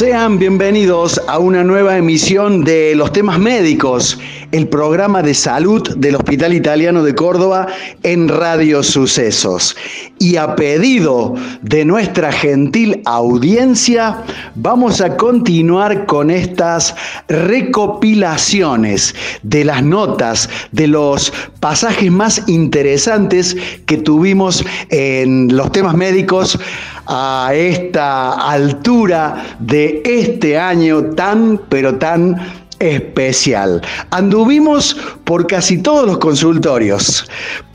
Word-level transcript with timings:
Sean 0.00 0.38
bienvenidos 0.38 1.20
a 1.28 1.38
una 1.38 1.62
nueva 1.62 1.98
emisión 1.98 2.64
de 2.64 2.94
Los 2.94 3.12
temas 3.12 3.38
médicos, 3.38 4.18
el 4.52 4.68
programa 4.68 5.22
de 5.22 5.34
salud 5.34 5.96
del 5.96 6.16
Hospital 6.16 6.52
Italiano 6.54 7.02
de 7.02 7.14
Córdoba 7.14 7.68
en 8.02 8.28
Radio 8.28 8.82
Sucesos. 8.82 9.76
Y 10.18 10.36
a 10.36 10.56
pedido 10.56 11.34
de 11.62 11.84
nuestra 11.84 12.32
gentil 12.32 13.00
audiencia, 13.04 14.24
vamos 14.54 15.00
a 15.00 15.16
continuar 15.16 16.06
con 16.06 16.30
estas 16.30 16.94
recopilaciones 17.28 19.14
de 19.42 19.64
las 19.64 19.82
notas, 19.82 20.48
de 20.72 20.88
los 20.88 21.32
pasajes 21.60 22.10
más 22.10 22.42
interesantes 22.48 23.56
que 23.86 23.98
tuvimos 23.98 24.64
en 24.90 25.56
los 25.56 25.70
temas 25.72 25.94
médicos 25.94 26.58
a 27.06 27.52
esta 27.54 28.32
altura 28.50 29.56
de 29.58 30.02
este 30.04 30.58
año 30.58 31.02
tan, 31.16 31.60
pero 31.68 31.96
tan 31.96 32.59
especial. 32.80 33.80
Anduvimos 34.10 34.96
por 35.24 35.46
casi 35.46 35.78
todos 35.78 36.06
los 36.06 36.18
consultorios. 36.18 37.30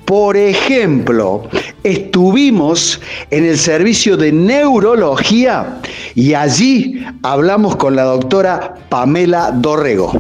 Por 0.06 0.38
ejemplo, 0.38 1.48
estuvimos 1.84 3.00
en 3.32 3.46
el 3.46 3.58
servicio 3.58 4.18
de 4.18 4.32
neurología 4.32 5.80
y 6.14 6.34
allí 6.34 7.04
hablamos 7.24 7.76
con 7.78 7.96
la 7.96 8.04
doctora 8.04 8.76
Pamela 8.90 9.52
Dorrego. 9.52 10.14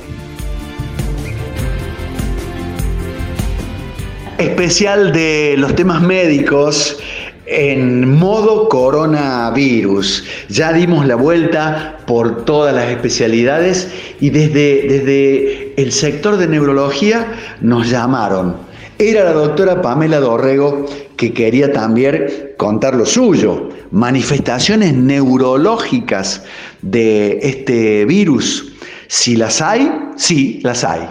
Especial 4.39 5.13
de 5.13 5.56
los 5.58 5.75
temas 5.75 6.02
médicos 6.02 6.97
en 7.45 8.09
modo 8.17 8.69
coronavirus. 8.69 10.23
Ya 10.49 10.73
dimos 10.73 11.05
la 11.05 11.15
vuelta 11.15 11.99
por 12.07 12.45
todas 12.45 12.73
las 12.73 12.89
especialidades 12.89 13.89
y 14.19 14.29
desde, 14.29 14.88
desde 14.88 15.81
el 15.81 15.91
sector 15.91 16.38
de 16.38 16.47
neurología 16.47 17.33
nos 17.61 17.89
llamaron. 17.89 18.55
Era 18.97 19.25
la 19.25 19.33
doctora 19.33 19.81
Pamela 19.81 20.19
Dorrego 20.19 20.85
que 21.17 21.33
quería 21.33 21.71
también 21.71 22.53
contar 22.57 22.95
lo 22.95 23.05
suyo, 23.05 23.69
manifestaciones 23.91 24.93
neurológicas 24.93 26.43
de 26.81 27.39
este 27.41 28.05
virus. 28.05 28.75
Si 29.08 29.36
las 29.36 29.61
hay, 29.61 29.92
sí, 30.16 30.59
las 30.64 30.84
hay. 30.84 31.02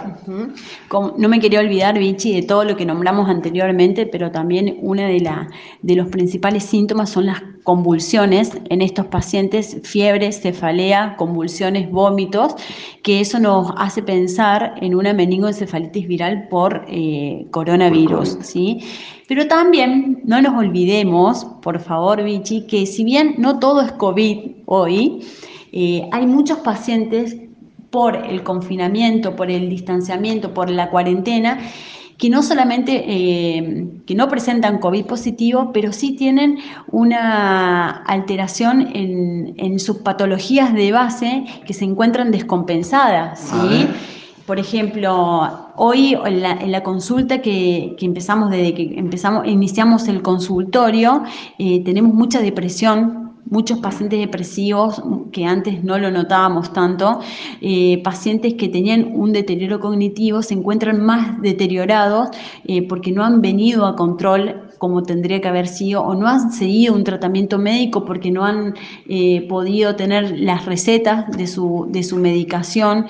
No 1.17 1.29
me 1.29 1.39
quería 1.39 1.59
olvidar, 1.59 1.97
Vichy, 1.97 2.33
de 2.33 2.43
todo 2.43 2.63
lo 2.63 2.75
que 2.75 2.85
nombramos 2.85 3.29
anteriormente, 3.29 4.05
pero 4.05 4.31
también 4.31 4.77
uno 4.81 5.03
de, 5.03 5.19
la, 5.19 5.47
de 5.81 5.95
los 5.95 6.07
principales 6.07 6.63
síntomas 6.63 7.09
son 7.09 7.27
las 7.27 7.41
convulsiones 7.63 8.51
en 8.69 8.81
estos 8.81 9.07
pacientes, 9.07 9.77
fiebre, 9.83 10.31
cefalea, 10.31 11.15
convulsiones, 11.17 11.89
vómitos, 11.89 12.55
que 13.03 13.21
eso 13.21 13.39
nos 13.39 13.71
hace 13.77 14.01
pensar 14.03 14.75
en 14.81 14.95
una 14.95 15.13
meningoencefalitis 15.13 16.07
viral 16.07 16.47
por 16.49 16.85
eh, 16.87 17.47
coronavirus, 17.51 18.37
¿sí? 18.41 18.79
Pero 19.27 19.47
también 19.47 20.21
no 20.25 20.41
nos 20.41 20.55
olvidemos, 20.55 21.45
por 21.61 21.79
favor, 21.79 22.23
Vichy, 22.23 22.67
que 22.67 22.85
si 22.85 23.03
bien 23.03 23.35
no 23.37 23.59
todo 23.59 23.81
es 23.81 23.91
COVID 23.93 24.51
hoy, 24.65 25.21
eh, 25.71 26.07
hay 26.11 26.25
muchos 26.27 26.59
pacientes 26.59 27.35
por 27.95 28.17
el 28.17 28.43
confinamiento, 28.43 29.37
por 29.37 29.49
el 29.49 29.69
distanciamiento, 29.69 30.53
por 30.53 30.69
la 30.69 30.89
cuarentena, 30.89 31.59
que 32.17 32.29
no 32.29 32.43
solamente 32.43 33.05
eh, 33.07 33.87
que 34.05 34.15
no 34.15 34.27
presentan 34.27 34.79
COVID 34.79 35.05
positivo, 35.05 35.71
pero 35.73 35.93
sí 35.93 36.11
tienen 36.11 36.57
una 36.91 37.89
alteración 38.03 38.89
en, 38.93 39.79
sus 39.79 39.99
patologías 39.99 40.73
de 40.73 40.91
base 40.91 41.45
que 41.65 41.73
se 41.73 41.85
encuentran 41.85 42.31
descompensadas. 42.31 43.39
¿sí? 43.39 43.87
Por 44.45 44.59
ejemplo, 44.59 45.71
hoy 45.77 46.17
en 46.25 46.71
la, 46.71 46.83
consulta 46.83 47.41
que, 47.41 47.95
empezamos, 48.01 48.51
desde 48.51 48.73
que 48.73 48.99
empezamos, 48.99 49.47
iniciamos 49.47 50.09
el 50.09 50.21
consultorio, 50.21 51.23
eh, 51.59 51.81
tenemos 51.85 52.13
mucha 52.13 52.41
depresión 52.41 53.24
muchos 53.45 53.79
pacientes 53.79 54.19
depresivos 54.19 55.01
que 55.31 55.45
antes 55.45 55.83
no 55.83 55.97
lo 55.97 56.11
notábamos 56.11 56.73
tanto, 56.73 57.19
eh, 57.61 58.01
pacientes 58.03 58.55
que 58.55 58.69
tenían 58.69 59.11
un 59.13 59.33
deterioro 59.33 59.79
cognitivo 59.79 60.41
se 60.41 60.55
encuentran 60.55 61.03
más 61.03 61.41
deteriorados 61.41 62.29
eh, 62.65 62.81
porque 62.87 63.11
no 63.11 63.23
han 63.23 63.41
venido 63.41 63.85
a 63.85 63.95
control 63.95 64.61
como 64.77 65.03
tendría 65.03 65.39
que 65.39 65.47
haber 65.47 65.67
sido 65.67 66.03
o 66.03 66.15
no 66.15 66.27
han 66.27 66.51
seguido 66.51 66.93
un 66.93 67.03
tratamiento 67.03 67.57
médico 67.57 68.03
porque 68.03 68.29
no 68.29 68.43
han 68.43 68.75
eh, 69.07 69.45
podido 69.47 69.95
tener 69.95 70.37
las 70.39 70.65
recetas 70.65 71.29
de 71.31 71.47
su, 71.47 71.87
de 71.89 72.03
su 72.03 72.17
medicación, 72.17 73.05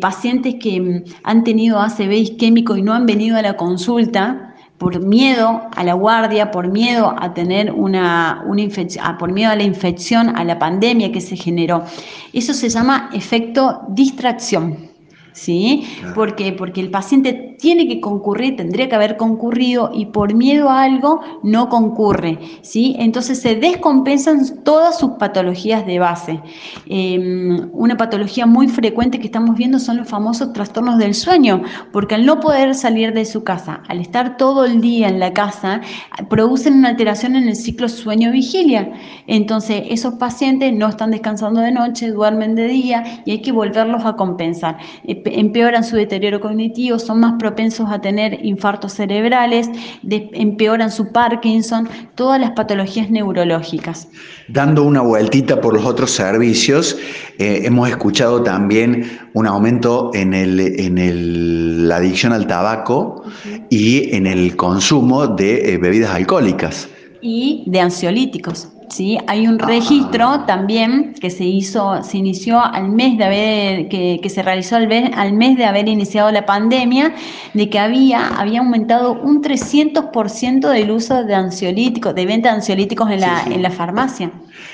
pacientes 0.00 0.54
que 0.60 0.80
mm, 0.80 1.04
han 1.24 1.42
tenido 1.44 1.80
ACV 1.80 2.12
isquémico 2.12 2.76
y 2.76 2.82
no 2.82 2.92
han 2.92 3.06
venido 3.06 3.36
a 3.36 3.42
la 3.42 3.56
consulta, 3.56 4.49
por 4.80 5.04
miedo 5.04 5.68
a 5.76 5.84
la 5.84 5.92
guardia, 5.92 6.50
por 6.50 6.68
miedo 6.68 7.14
a 7.18 7.34
tener 7.34 7.70
una, 7.70 8.42
una 8.46 8.62
infección, 8.62 9.18
por 9.18 9.30
miedo 9.30 9.50
a 9.50 9.56
la 9.56 9.62
infección, 9.62 10.34
a 10.34 10.42
la 10.42 10.58
pandemia 10.58 11.12
que 11.12 11.20
se 11.20 11.36
generó. 11.36 11.84
Eso 12.32 12.54
se 12.54 12.70
llama 12.70 13.10
efecto 13.12 13.82
distracción. 13.88 14.88
¿sí? 15.32 15.86
Porque, 16.14 16.52
porque 16.52 16.80
el 16.80 16.90
paciente 16.90 17.49
tiene 17.60 17.86
que 17.86 18.00
concurrir, 18.00 18.56
tendría 18.56 18.88
que 18.88 18.94
haber 18.94 19.16
concurrido 19.16 19.90
y 19.92 20.06
por 20.06 20.34
miedo 20.34 20.68
a 20.68 20.82
algo 20.82 21.20
no 21.42 21.68
concurre, 21.68 22.38
¿sí? 22.62 22.96
Entonces 22.98 23.40
se 23.40 23.54
descompensan 23.54 24.64
todas 24.64 24.98
sus 24.98 25.12
patologías 25.12 25.86
de 25.86 25.98
base. 25.98 26.40
Em, 26.86 27.70
una 27.72 27.96
patología 27.96 28.46
muy 28.46 28.68
frecuente 28.68 29.18
que 29.18 29.26
estamos 29.26 29.56
viendo 29.56 29.78
son 29.78 29.98
los 29.98 30.08
famosos 30.08 30.52
trastornos 30.52 30.98
del 30.98 31.14
sueño, 31.14 31.62
porque 31.92 32.14
al 32.14 32.26
no 32.26 32.40
poder 32.40 32.74
salir 32.74 33.12
de 33.12 33.24
su 33.24 33.44
casa, 33.44 33.82
al 33.88 34.00
estar 34.00 34.36
todo 34.36 34.64
el 34.64 34.80
día 34.80 35.08
en 35.08 35.20
la 35.20 35.32
casa, 35.32 35.80
producen 36.28 36.74
una 36.74 36.88
alteración 36.88 37.36
en 37.36 37.48
el 37.48 37.56
ciclo 37.56 37.88
sueño-vigilia. 37.88 38.92
Entonces 39.26 39.82
esos 39.90 40.14
pacientes 40.14 40.72
no 40.72 40.88
están 40.88 41.10
descansando 41.10 41.60
de 41.60 41.72
noche, 41.72 42.10
duermen 42.10 42.54
de 42.54 42.68
día 42.68 43.22
y 43.24 43.32
hay 43.32 43.42
que 43.42 43.52
volverlos 43.52 44.04
a 44.04 44.16
compensar 44.16 44.78
empeoran 45.04 45.84
su 45.84 45.96
deterioro 45.96 46.40
cognitivo, 46.40 46.98
son 46.98 47.20
más 47.20 47.34
propensos 47.34 47.49
a 47.88 48.00
tener 48.00 48.44
infartos 48.44 48.94
cerebrales, 48.94 49.68
empeoran 50.02 50.90
su 50.90 51.12
Parkinson, 51.12 51.88
todas 52.14 52.40
las 52.40 52.52
patologías 52.52 53.10
neurológicas. 53.10 54.08
Dando 54.48 54.84
una 54.84 55.00
vueltita 55.00 55.60
por 55.60 55.74
los 55.74 55.84
otros 55.84 56.10
servicios, 56.10 56.96
eh, 57.38 57.62
hemos 57.64 57.88
escuchado 57.88 58.42
también 58.42 59.18
un 59.34 59.46
aumento 59.46 60.10
en, 60.14 61.88
la 61.88 61.96
adicción 61.96 62.32
al 62.32 62.46
tabaco 62.46 63.24
y 63.68 64.14
en 64.14 64.26
el 64.26 64.56
consumo 64.56 65.26
de 65.26 65.74
eh, 65.74 65.78
bebidas 65.78 66.14
alcohólicas. 66.14 66.88
Y 67.20 67.64
de 67.66 67.80
ansiolíticos. 67.80 68.68
¿Sí? 68.90 69.18
Hay 69.26 69.46
un 69.46 69.58
registro 69.58 70.40
también 70.46 71.14
que 71.14 71.30
se 71.30 71.44
hizo, 71.44 72.02
se 72.02 72.18
inició 72.18 72.60
al 72.62 72.90
mes 72.90 73.16
de 73.16 73.24
haber, 73.24 73.88
que, 73.88 74.28
se 74.28 74.42
realizó 74.42 74.76
al, 74.76 74.88
al, 75.14 75.32
mes 75.32 75.56
de 75.56 75.64
haber 75.64 75.88
iniciado 75.88 76.30
la 76.30 76.44
pandemia, 76.44 77.14
de 77.54 77.70
que 77.70 77.78
había, 77.78 78.28
había 78.28 78.60
aumentado 78.60 79.12
un 79.12 79.42
300% 79.42 80.68
del 80.68 80.90
uso 80.90 81.24
de 81.24 81.34
ansiolíticos, 81.34 82.14
de 82.14 82.26
venta 82.26 82.50
de 82.50 82.56
ansiolíticos 82.56 83.10
en 83.10 83.20
la, 83.20 83.44
en 83.44 83.62
la 83.62 83.70
farmacia. 83.70 84.30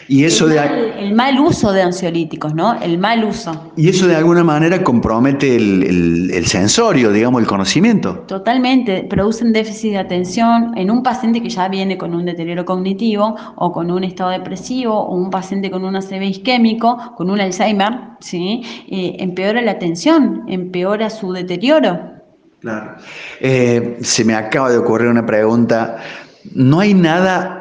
Y 0.08 0.24
eso 0.24 0.46
el, 0.46 0.52
de... 0.52 0.56
mal, 0.56 0.94
el 0.98 1.14
mal 1.14 1.40
uso 1.40 1.72
de 1.72 1.82
ansiolíticos, 1.82 2.54
¿no? 2.54 2.80
El 2.80 2.98
mal 2.98 3.24
uso. 3.24 3.72
Y 3.76 3.88
eso 3.88 4.06
de 4.06 4.16
alguna 4.16 4.44
manera 4.44 4.82
compromete 4.82 5.56
el, 5.56 6.30
el, 6.32 6.46
sensorio, 6.46 7.12
digamos, 7.12 7.40
el 7.40 7.46
conocimiento. 7.46 8.24
Totalmente. 8.26 9.04
Producen 9.08 9.52
déficit 9.52 9.92
de 9.92 9.98
atención 9.98 10.72
en 10.76 10.90
un 10.90 11.02
paciente 11.02 11.42
que 11.42 11.48
ya 11.48 11.68
viene 11.68 11.98
con 11.98 12.14
un 12.14 12.24
deterioro 12.24 12.64
cognitivo 12.64 13.36
o 13.56 13.72
con 13.72 13.90
un 13.90 14.04
estado 14.04 14.30
depresivo 14.30 14.94
o 14.94 15.16
un 15.16 15.30
paciente 15.30 15.70
con 15.70 15.84
un 15.84 15.96
ACV 15.96 16.22
isquémico, 16.22 17.14
con 17.16 17.30
un 17.30 17.40
Alzheimer, 17.40 17.92
¿sí? 18.20 18.62
Eh, 18.88 19.16
empeora 19.18 19.60
la 19.62 19.72
atención, 19.72 20.44
empeora 20.46 21.10
su 21.10 21.32
deterioro. 21.32 22.16
Claro. 22.60 22.96
Eh, 23.40 23.98
se 24.00 24.24
me 24.24 24.34
acaba 24.34 24.70
de 24.70 24.78
ocurrir 24.78 25.08
una 25.08 25.26
pregunta. 25.26 25.98
¿No 26.54 26.80
hay 26.80 26.94
nada 26.94 27.55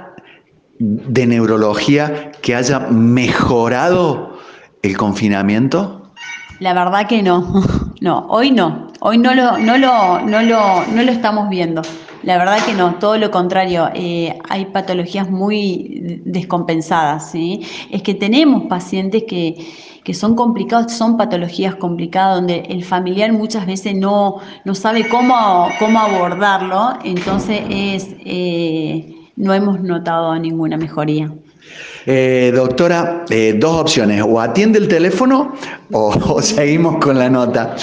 de 0.80 1.26
neurología 1.26 2.32
que 2.42 2.56
haya 2.56 2.80
mejorado 2.80 4.38
el 4.82 4.98
confinamiento? 4.98 6.12
La 6.60 6.74
verdad 6.74 7.08
que 7.08 7.22
no, 7.22 7.64
no, 8.02 8.26
hoy 8.30 8.52
no, 8.52 8.88
hoy 9.00 9.18
no 9.18 9.34
lo, 9.34 9.58
no 9.58 9.78
lo, 9.78 10.22
no 10.22 10.42
lo, 10.42 10.86
no 10.88 11.04
lo 11.04 11.12
estamos 11.12 11.50
viendo. 11.50 11.82
La 12.24 12.38
verdad 12.38 12.58
que 12.66 12.74
no, 12.74 12.96
todo 12.96 13.18
lo 13.18 13.30
contrario, 13.30 13.90
eh, 13.94 14.38
hay 14.50 14.66
patologías 14.66 15.30
muy 15.30 16.22
descompensadas, 16.26 17.30
¿sí? 17.30 17.62
Es 17.92 18.02
que 18.02 18.16
tenemos 18.16 18.64
pacientes 18.64 19.26
que, 19.28 19.56
que 20.04 20.14
son 20.14 20.34
complicados, 20.34 20.92
son 20.94 21.18
patologías 21.18 21.76
complicadas, 21.76 22.38
donde 22.38 22.62
el 22.70 22.84
familiar 22.84 23.32
muchas 23.32 23.68
veces 23.68 23.96
no, 23.96 24.38
no 24.64 24.74
sabe 24.74 25.08
cómo, 25.08 25.68
cómo 25.80 26.00
abordarlo, 26.00 26.94
entonces 27.04 27.62
es... 27.70 28.16
Eh, 28.26 29.15
no 29.38 29.54
hemos 29.54 29.82
notado 29.82 30.38
ninguna 30.40 30.78
mejoría. 30.78 31.32
Eh, 32.08 32.52
doctora, 32.54 33.26
eh, 33.30 33.56
dos 33.58 33.82
opciones, 33.82 34.22
o 34.24 34.40
atiende 34.40 34.78
el 34.78 34.88
teléfono 34.88 35.56
o, 35.92 36.40
seguimos 36.42 37.04
con 37.04 37.18
la 37.18 37.32
nota. 37.32 37.76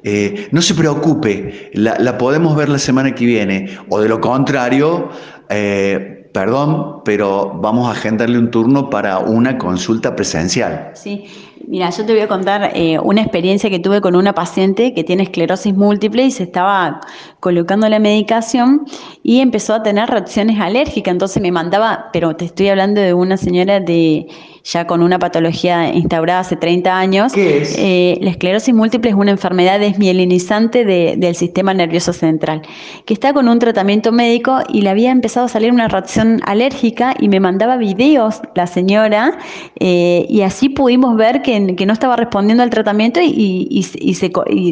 Eh, 0.04 0.48
no 0.50 0.60
se 0.62 0.74
preocupe, 0.74 1.70
la, 1.74 2.18
podemos 2.18 2.56
ver 2.56 2.68
la 2.68 2.78
semana 2.78 3.14
que 3.14 3.24
viene. 3.24 3.78
O 3.88 4.00
de 4.00 4.08
lo 4.08 4.20
contrario, 4.20 5.10
eh, 5.48 6.28
perdón, 6.32 7.02
pero 7.04 7.52
vamos 7.60 7.88
a 7.88 7.92
agendarle 7.92 8.38
un 8.38 8.50
turno 8.50 8.90
para 8.90 9.18
una 9.18 9.58
consulta 9.58 10.16
presencial. 10.16 10.90
Sí, 10.94 11.26
mira, 11.66 11.90
yo 11.90 12.04
te 12.04 12.12
voy 12.12 12.22
a 12.22 12.28
contar 12.28 12.72
eh, 12.74 12.98
una 12.98 13.22
experiencia 13.22 13.70
que 13.70 13.78
tuve 13.78 14.00
con 14.00 14.14
una 14.14 14.34
paciente 14.34 14.94
que 14.94 15.04
tiene 15.04 15.24
esclerosis 15.24 15.74
múltiple 15.74 16.24
y 16.24 16.30
se 16.30 16.44
estaba 16.44 17.00
colocando 17.40 17.88
la 17.88 17.98
medicación 17.98 18.84
y 19.22 19.40
empezó 19.40 19.74
a 19.74 19.82
tener 19.82 20.08
reacciones 20.08 20.60
alérgicas. 20.60 21.12
Entonces 21.12 21.42
me 21.42 21.52
mandaba, 21.52 22.10
pero 22.12 22.36
te 22.36 22.44
estoy 22.44 22.68
hablando 22.68 23.00
de 23.00 23.14
una 23.14 23.36
señora 23.36 23.80
de 23.80 24.26
ya 24.64 24.86
con 24.86 25.02
una 25.02 25.18
patología 25.18 25.92
instaurada 25.92 26.40
hace 26.40 26.56
30 26.56 26.96
años. 26.96 27.32
¿Qué 27.32 27.62
es? 27.62 27.74
Eh, 27.78 28.18
la 28.20 28.30
esclerosis 28.30 28.74
múltiple 28.74 29.10
es 29.10 29.16
una 29.16 29.32
enfermedad 29.32 29.80
desmielinizante 29.80 30.84
del 30.84 31.34
sistema 31.34 31.74
nervioso 31.74 32.12
central, 32.12 32.62
que 33.04 33.14
está 33.14 33.32
con 33.32 33.48
un 33.48 33.58
tratamiento 33.58 34.12
médico 34.12 34.58
y 34.68 34.82
le 34.82 34.90
había 34.90 35.10
empezado 35.10 35.46
a 35.46 35.48
salir 35.48 35.72
una 35.72 35.88
reacción 35.88 36.40
alérgica 36.46 37.14
y 37.18 37.28
me 37.28 37.40
mandaba 37.40 37.76
videos 37.76 38.40
la 38.54 38.66
señora 38.66 39.38
eh, 39.80 40.26
y 40.28 40.42
así 40.42 40.68
pudimos 40.68 41.16
ver 41.16 41.41
que, 41.42 41.60
no 41.60 41.92
estaba 41.92 42.16
respondiendo 42.16 42.62
al 42.62 42.70
tratamiento 42.70 43.20
y, 43.22 43.84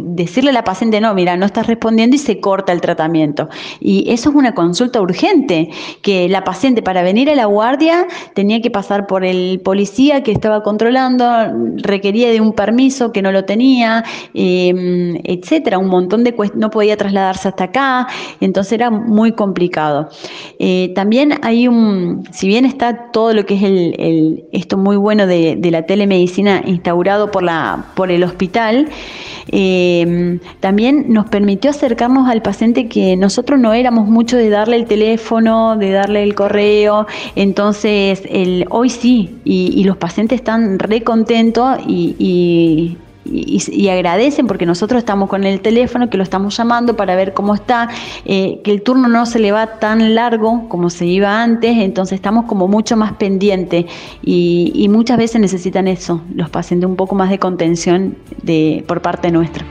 decirle 0.04 0.50
a 0.50 0.52
la 0.52 0.64
paciente, 0.64 1.00
no, 1.00 1.14
mira, 1.14 1.36
no 1.36 1.46
estás 1.46 1.66
respondiendo 1.66 2.16
y 2.16 2.18
se 2.18 2.40
corta 2.40 2.72
el 2.72 2.80
tratamiento. 2.80 3.48
Y 3.80 4.10
eso 4.10 4.30
es 4.30 4.36
una 4.36 4.54
consulta 4.54 5.00
urgente, 5.00 5.70
que 6.02 6.28
la 6.28 6.44
paciente 6.44 6.82
para 6.82 7.02
venir 7.02 7.30
a 7.30 7.34
la 7.34 7.46
guardia 7.46 8.06
tenía 8.34 8.60
que 8.60 8.70
pasar 8.70 9.06
por 9.06 9.24
el 9.24 9.60
policía 9.64 10.22
que 10.22 10.32
estaba 10.32 10.62
controlando 10.62 11.24
requería 11.76 12.30
de 12.30 12.40
un 12.40 12.52
permiso 12.52 13.12
que 13.12 13.22
no 13.22 13.32
lo 13.32 13.44
tenía, 13.44 14.04
em, 14.34 15.16
etcétera, 15.24 15.78
un 15.78 15.88
montón 15.88 16.24
de 16.24 16.34
no 16.54 16.70
podía 16.70 16.96
trasladarse 16.96 17.48
hasta 17.48 17.64
acá, 17.64 18.06
entonces 18.40 18.72
era 18.72 18.90
muy 18.90 19.32
complicado. 19.32 20.08
Eh, 20.58 20.92
también 20.94 21.34
hay 21.42 21.68
un, 21.68 22.24
si 22.32 22.48
bien 22.48 22.64
está 22.64 23.10
todo 23.12 23.32
lo 23.32 23.44
que 23.46 23.54
es 23.54 23.62
el, 23.62 24.44
esto 24.52 24.76
muy 24.76 24.96
bueno 24.96 25.26
de, 25.26 25.58
la 25.70 25.86
telemedicina 25.86 26.59
instaurado 26.66 27.30
por, 27.30 27.42
la, 27.42 27.86
por 27.94 28.10
el 28.10 28.24
hospital, 28.24 28.88
em, 29.48 30.38
también 30.60 31.06
nos 31.08 31.28
permitió 31.28 31.70
acercarnos 31.70 32.28
al 32.28 32.42
paciente 32.42 32.88
que 32.88 33.16
nosotros 33.16 33.58
no 33.58 33.72
éramos 33.72 34.08
mucho 34.08 34.36
de 34.36 34.48
darle 34.50 34.76
el 34.76 34.86
teléfono, 34.86 35.76
de 35.76 35.90
darle 35.90 36.22
el 36.22 36.34
correo, 36.34 37.06
entonces 37.36 38.22
el, 38.28 38.66
hoy 38.70 38.90
sí, 38.90 39.38
y, 39.44 39.72
y, 39.74 39.84
los 39.84 39.96
pacientes 39.96 40.40
están 40.40 40.78
re 40.78 41.02
contentos 41.02 41.78
y, 41.86 42.96
agradecen 43.90 44.46
porque 44.46 44.66
nosotros 44.66 44.98
estamos 44.98 45.28
con 45.28 45.44
el 45.44 45.60
teléfono, 45.60 46.10
que 46.10 46.16
lo 46.16 46.22
estamos 46.22 46.56
llamando 46.56 46.96
para 46.96 47.16
ver 47.16 47.34
cómo 47.34 47.54
está, 47.54 47.88
eh, 48.24 48.60
que 48.64 48.70
el 48.70 48.82
turno 48.82 49.08
no 49.08 49.26
se 49.26 49.38
le 49.38 49.52
va 49.52 49.78
tan 49.78 50.14
largo 50.14 50.68
como 50.68 50.90
se 50.90 51.06
iba 51.06 51.42
antes, 51.42 51.76
entonces 51.78 52.16
estamos 52.16 52.46
como 52.46 52.68
mucho 52.68 52.96
más 52.96 53.12
pendientes 53.14 53.86
y, 54.22 54.88
muchas 54.90 55.18
veces 55.18 55.40
necesitan 55.40 55.86
eso, 55.86 56.20
los 56.34 56.50
pacientes 56.50 56.88
un 56.88 56.96
poco 56.96 57.14
más 57.14 57.30
de 57.30 57.38
contención 57.38 58.16
de, 58.42 58.84
por 58.88 59.02
parte 59.02 59.30
nuestra. 59.30 59.64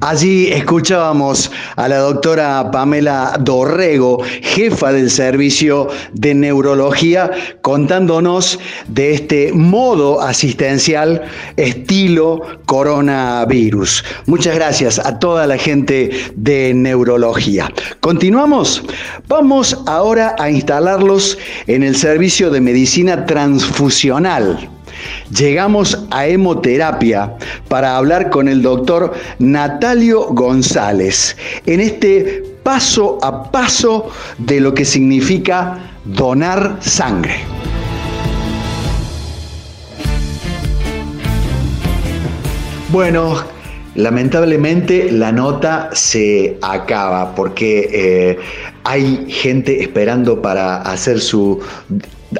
Allí 0.00 0.46
escuchábamos 0.52 1.50
a 1.74 1.88
la 1.88 1.98
doctora 1.98 2.70
Pamela 2.70 3.36
Dorrego, 3.40 4.22
jefa 4.42 4.92
del 4.92 5.10
servicio 5.10 5.88
de 6.12 6.34
neurología, 6.34 7.28
contándonos 7.62 8.60
de 8.86 9.14
este 9.14 9.52
modo 9.52 10.20
asistencial 10.20 11.22
estilo 11.56 12.42
coronavirus. 12.66 14.04
Muchas 14.26 14.54
gracias 14.54 15.00
a 15.00 15.18
toda 15.18 15.48
la 15.48 15.58
gente 15.58 16.10
de 16.36 16.72
neurología. 16.74 17.68
Continuamos. 17.98 18.84
Vamos 19.26 19.76
ahora 19.86 20.36
a 20.38 20.48
instalarlos 20.48 21.38
en 21.66 21.82
el 21.82 21.96
servicio 21.96 22.50
de 22.50 22.60
medicina 22.60 23.26
transfusional. 23.26 24.77
Llegamos 25.36 26.06
a 26.10 26.26
hemoterapia 26.26 27.34
para 27.68 27.96
hablar 27.96 28.30
con 28.30 28.48
el 28.48 28.62
doctor 28.62 29.12
Natalio 29.38 30.28
González 30.30 31.36
en 31.66 31.80
este 31.80 32.44
paso 32.62 33.18
a 33.22 33.50
paso 33.50 34.10
de 34.38 34.60
lo 34.60 34.74
que 34.74 34.84
significa 34.84 35.78
donar 36.04 36.76
sangre. 36.80 37.36
Bueno, 42.90 43.44
lamentablemente 43.96 45.12
la 45.12 45.30
nota 45.30 45.90
se 45.92 46.58
acaba 46.62 47.34
porque 47.34 47.88
eh, 47.92 48.38
hay 48.84 49.26
gente 49.28 49.82
esperando 49.82 50.40
para 50.40 50.78
hacer 50.82 51.20
su 51.20 51.60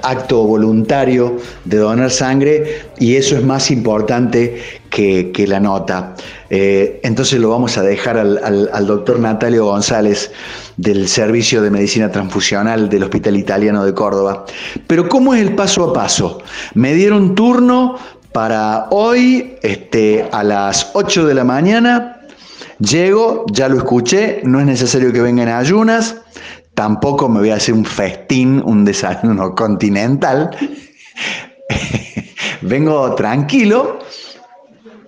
acto 0.02 0.44
voluntario 0.44 1.36
de 1.64 1.78
donar 1.78 2.10
sangre 2.10 2.82
y 2.98 3.16
eso 3.16 3.36
es 3.36 3.44
más 3.44 3.70
importante 3.70 4.62
que, 4.90 5.44
la 5.46 5.60
nota. 5.60 6.14
Eh, 6.50 7.00
entonces 7.02 7.38
lo 7.38 7.50
vamos 7.50 7.78
a 7.78 7.82
dejar 7.82 8.18
al, 8.18 8.86
doctor 8.86 9.20
Natalio 9.20 9.66
González 9.66 10.32
del 10.76 11.08
Servicio 11.08 11.62
de 11.62 11.70
Medicina 11.70 12.10
Transfusional 12.10 12.88
del 12.88 13.04
Hospital 13.04 13.36
Italiano 13.36 13.84
de 13.84 13.94
Córdoba. 13.94 14.44
Pero 14.86 15.08
¿cómo 15.08 15.34
es 15.34 15.42
el 15.42 15.54
paso 15.54 15.84
a 15.84 15.92
paso? 15.92 16.42
Me 16.74 16.94
dieron 16.94 17.34
turno 17.34 17.96
para 18.32 18.88
hoy 18.90 19.56
este, 19.62 20.28
a 20.32 20.42
las 20.42 20.90
8 20.94 21.26
de 21.26 21.34
la 21.34 21.44
mañana. 21.44 22.14
Llego, 22.78 23.44
ya 23.50 23.68
lo 23.68 23.76
escuché, 23.76 24.40
no 24.44 24.60
es 24.60 24.66
necesario 24.66 25.12
que 25.12 25.20
vengan 25.20 25.48
ayunas. 25.48 26.16
Tampoco 26.78 27.28
me 27.28 27.40
voy 27.40 27.50
a 27.50 27.56
hacer 27.56 27.74
un 27.74 27.84
festín, 27.84 28.62
un 28.64 28.84
desayuno 28.84 29.52
continental. 29.56 30.56
Vengo 32.60 33.16
tranquilo, 33.16 33.98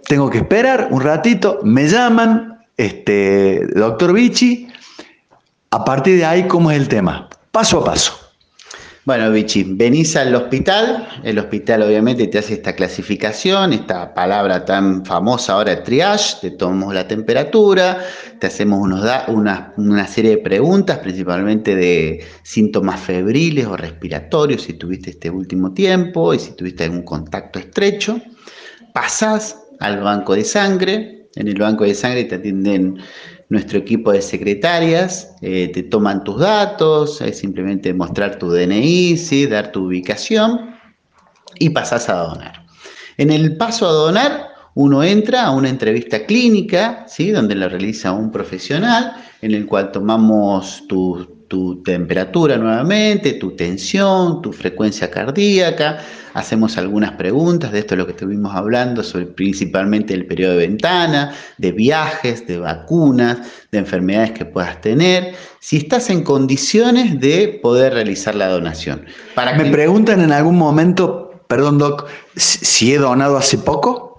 tengo 0.09 0.29
que 0.29 0.39
esperar 0.39 0.89
un 0.91 1.01
ratito, 1.01 1.61
me 1.63 1.87
llaman, 1.87 2.59
este, 2.77 3.69
doctor 3.69 4.13
Vichy, 4.13 4.67
a 5.71 5.85
partir 5.85 6.17
de 6.17 6.25
ahí, 6.25 6.49
¿cómo 6.49 6.73
es 6.73 6.77
el 6.77 6.89
tema? 6.89 7.29
Paso 7.53 7.79
a 7.79 7.85
paso. 7.85 8.20
Bueno, 9.07 9.31
Vichy, 9.31 9.65
venís 9.65 10.15
al 10.15 10.35
hospital, 10.35 11.09
el 11.25 11.39
hospital 11.39 11.83
obviamente 11.83 12.27
te 12.27 12.39
hace 12.39 12.53
esta 12.53 12.75
clasificación, 12.75 13.73
esta 13.73 14.13
palabra 14.13 14.67
tan 14.67 15.07
famosa 15.07 15.55
ahora, 15.55 15.83
triage, 15.83 16.37
te 16.43 16.51
tomamos 16.51 16.93
la 16.93 17.09
temperatura, 17.09 18.05
te 18.39 18.49
hacemos 18.49 18.79
una, 18.79 19.73
una, 19.79 20.07
serie 20.07 20.33
de 20.33 20.39
preguntas, 20.39 20.99
principalmente 20.99 21.75
de 21.75 22.23
síntomas 22.43 23.01
febriles 23.01 23.65
o 23.67 23.75
respiratorios, 23.75 24.63
si 24.65 24.75
tuviste 24.75 25.11
este 25.11 25.31
último 25.31 25.73
tiempo 25.73 26.35
y 26.35 26.39
si 26.39 26.53
tuviste 26.53 26.85
algún 26.85 27.03
contacto 27.03 27.59
estrecho. 27.59 28.21
Pasás 28.93 29.57
al 29.79 30.03
banco 30.03 30.35
de 30.35 30.45
sangre, 30.45 31.31
en 31.37 31.49
el 31.49 31.59
banco 31.59 31.85
de 31.85 31.95
sangre 31.95 32.25
te 32.25 32.35
atienden 32.35 32.99
nuestro 33.51 33.79
equipo 33.79 34.13
de 34.13 34.23
secretarias, 34.23 35.35
eh, 35.43 35.71
te 35.75 35.83
toman 35.83 36.23
tus 36.25 36.39
datos, 36.39 37.21
es 37.21 37.39
simplemente 37.39 37.93
mostrar 37.93 38.39
tu 38.39 38.49
DNI, 38.51 39.17
¿sí? 39.17 39.47
dar 39.47 39.73
tu 39.73 39.87
ubicación 39.87 40.77
y 41.59 41.71
pasas 41.71 42.09
a 42.09 42.15
donar. 42.15 42.65
En 43.19 43.31
el 43.31 43.57
paso 43.57 43.89
a 43.89 43.93
donar, 43.93 44.47
uno 44.75 45.03
entra 45.03 45.47
a 45.47 45.51
una 45.51 45.69
entrevista 45.69 46.25
clínica, 46.27 47.05
¿sí? 47.09 47.33
donde 47.33 47.57
la 47.57 47.69
realiza 47.69 48.13
un 48.13 48.31
profesional, 48.31 49.15
en 49.43 49.53
el 49.53 49.67
cual 49.67 49.91
tomamos 49.91 50.87
tu 50.87 51.40
tu 51.51 51.83
temperatura 51.83 52.57
nuevamente, 52.59 53.33
tu 53.33 53.57
tensión, 53.57 54.41
tu 54.41 54.53
frecuencia 54.53 55.11
cardíaca. 55.11 55.99
Hacemos 56.33 56.79
algunas 56.79 57.11
preguntas, 57.15 57.73
de 57.73 57.81
esto 57.81 57.95
es 57.95 57.99
lo 57.99 58.07
que 58.07 58.13
estuvimos 58.13 58.55
hablando, 58.55 59.03
sobre 59.03 59.27
principalmente 59.27 60.15
el 60.15 60.27
periodo 60.27 60.53
de 60.53 60.69
ventana, 60.69 61.35
de 61.59 61.73
viajes, 61.73 62.47
de 62.47 62.59
vacunas, 62.59 63.39
de 63.73 63.79
enfermedades 63.79 64.31
que 64.31 64.45
puedas 64.45 64.81
tener, 64.81 65.35
si 65.59 65.79
estás 65.79 66.09
en 66.09 66.23
condiciones 66.23 67.19
de 67.19 67.59
poder 67.61 67.95
realizar 67.95 68.37
la 68.37 68.47
donación. 68.47 69.05
Para 69.35 69.55
Me 69.55 69.73
preguntan 69.73 70.21
en 70.21 70.31
algún 70.31 70.57
momento, 70.57 71.43
perdón 71.49 71.79
Doc, 71.79 72.07
si 72.37 72.95
he 72.95 72.99
donado 72.99 73.37
hace 73.37 73.59
poco. 73.59 74.10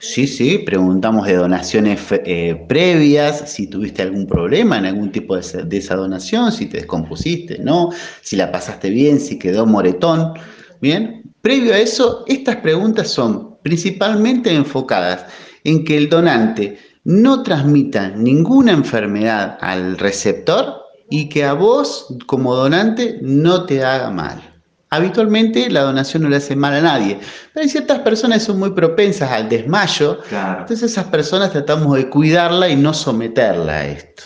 Sí, 0.00 0.28
sí, 0.28 0.58
preguntamos 0.58 1.26
de 1.26 1.34
donaciones 1.34 2.00
eh, 2.10 2.64
previas, 2.68 3.50
si 3.50 3.66
tuviste 3.66 4.02
algún 4.02 4.26
problema 4.26 4.78
en 4.78 4.86
algún 4.86 5.10
tipo 5.10 5.36
de, 5.36 5.64
de, 5.64 5.76
esa 5.76 5.96
donación, 5.96 6.52
si 6.52 6.66
te 6.66 6.76
descompusiste, 6.78 7.58
¿no? 7.58 7.90
Si 8.22 8.36
la 8.36 8.52
pasaste 8.52 8.90
bien, 8.90 9.18
si 9.18 9.38
quedó 9.40 9.66
moretón. 9.66 10.34
Bien, 10.80 11.24
previo 11.42 11.74
a 11.74 11.78
eso, 11.78 12.24
estas 12.28 12.56
preguntas 12.56 13.10
son 13.10 13.58
principalmente 13.62 14.54
enfocadas 14.54 15.26
en 15.64 15.84
que 15.84 15.96
el 15.96 16.08
donante 16.08 16.78
no 17.02 17.42
transmita 17.42 18.10
ninguna 18.10 18.72
enfermedad 18.72 19.58
al 19.60 19.98
receptor 19.98 20.82
y 21.10 21.28
que 21.28 21.44
a 21.44 21.54
vos 21.54 22.06
como 22.26 22.54
donante 22.54 23.18
no 23.22 23.64
te 23.64 23.82
haga 23.82 24.10
mal. 24.10 24.47
Habitualmente 24.90 25.68
la 25.68 25.82
donación 25.82 26.22
no 26.22 26.30
le 26.30 26.36
hace 26.36 26.56
mal 26.56 26.72
a 26.72 26.80
nadie, 26.80 27.18
pero 27.52 27.62
hay 27.62 27.68
ciertas 27.68 27.98
personas 27.98 28.38
que 28.38 28.44
son 28.46 28.58
muy 28.58 28.70
propensas 28.70 29.30
al 29.30 29.48
desmayo, 29.48 30.20
entonces 30.30 30.92
esas 30.92 31.04
personas 31.06 31.52
tratamos 31.52 31.94
de 31.96 32.08
cuidarla 32.08 32.70
y 32.70 32.76
no 32.76 32.94
someterla 32.94 33.72
a 33.72 33.86
esto. 33.86 34.22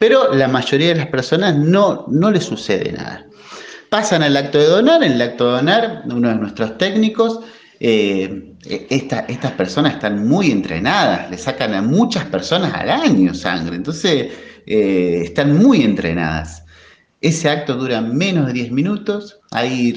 Pero 0.00 0.34
la 0.34 0.48
mayoría 0.48 0.88
de 0.88 0.94
las 0.96 1.06
personas 1.06 1.56
no, 1.56 2.06
no 2.08 2.30
le 2.30 2.40
sucede 2.40 2.90
nada. 2.90 3.24
Pasan 3.88 4.22
al 4.24 4.36
acto 4.36 4.58
de 4.58 4.66
donar, 4.66 5.02
en 5.04 5.12
el 5.12 5.22
acto 5.22 5.46
de 5.46 5.52
donar 5.58 6.02
uno 6.06 6.28
de 6.28 6.34
nuestros 6.34 6.76
técnicos, 6.76 7.40
eh, 7.78 8.54
estas 8.90 9.52
personas 9.52 9.94
están 9.94 10.26
muy 10.26 10.50
entrenadas, 10.50 11.30
le 11.30 11.38
sacan 11.38 11.74
a 11.74 11.82
muchas 11.82 12.24
personas 12.24 12.74
al 12.74 12.90
año 12.90 13.32
sangre, 13.32 13.76
entonces 13.76 14.32
eh, 14.66 15.20
están 15.24 15.56
muy 15.56 15.82
entrenadas. 15.82 16.64
Ese 17.20 17.50
acto 17.50 17.74
dura 17.74 18.00
menos 18.00 18.46
de 18.46 18.52
10 18.52 18.72
minutos, 18.72 19.40
ahí 19.50 19.92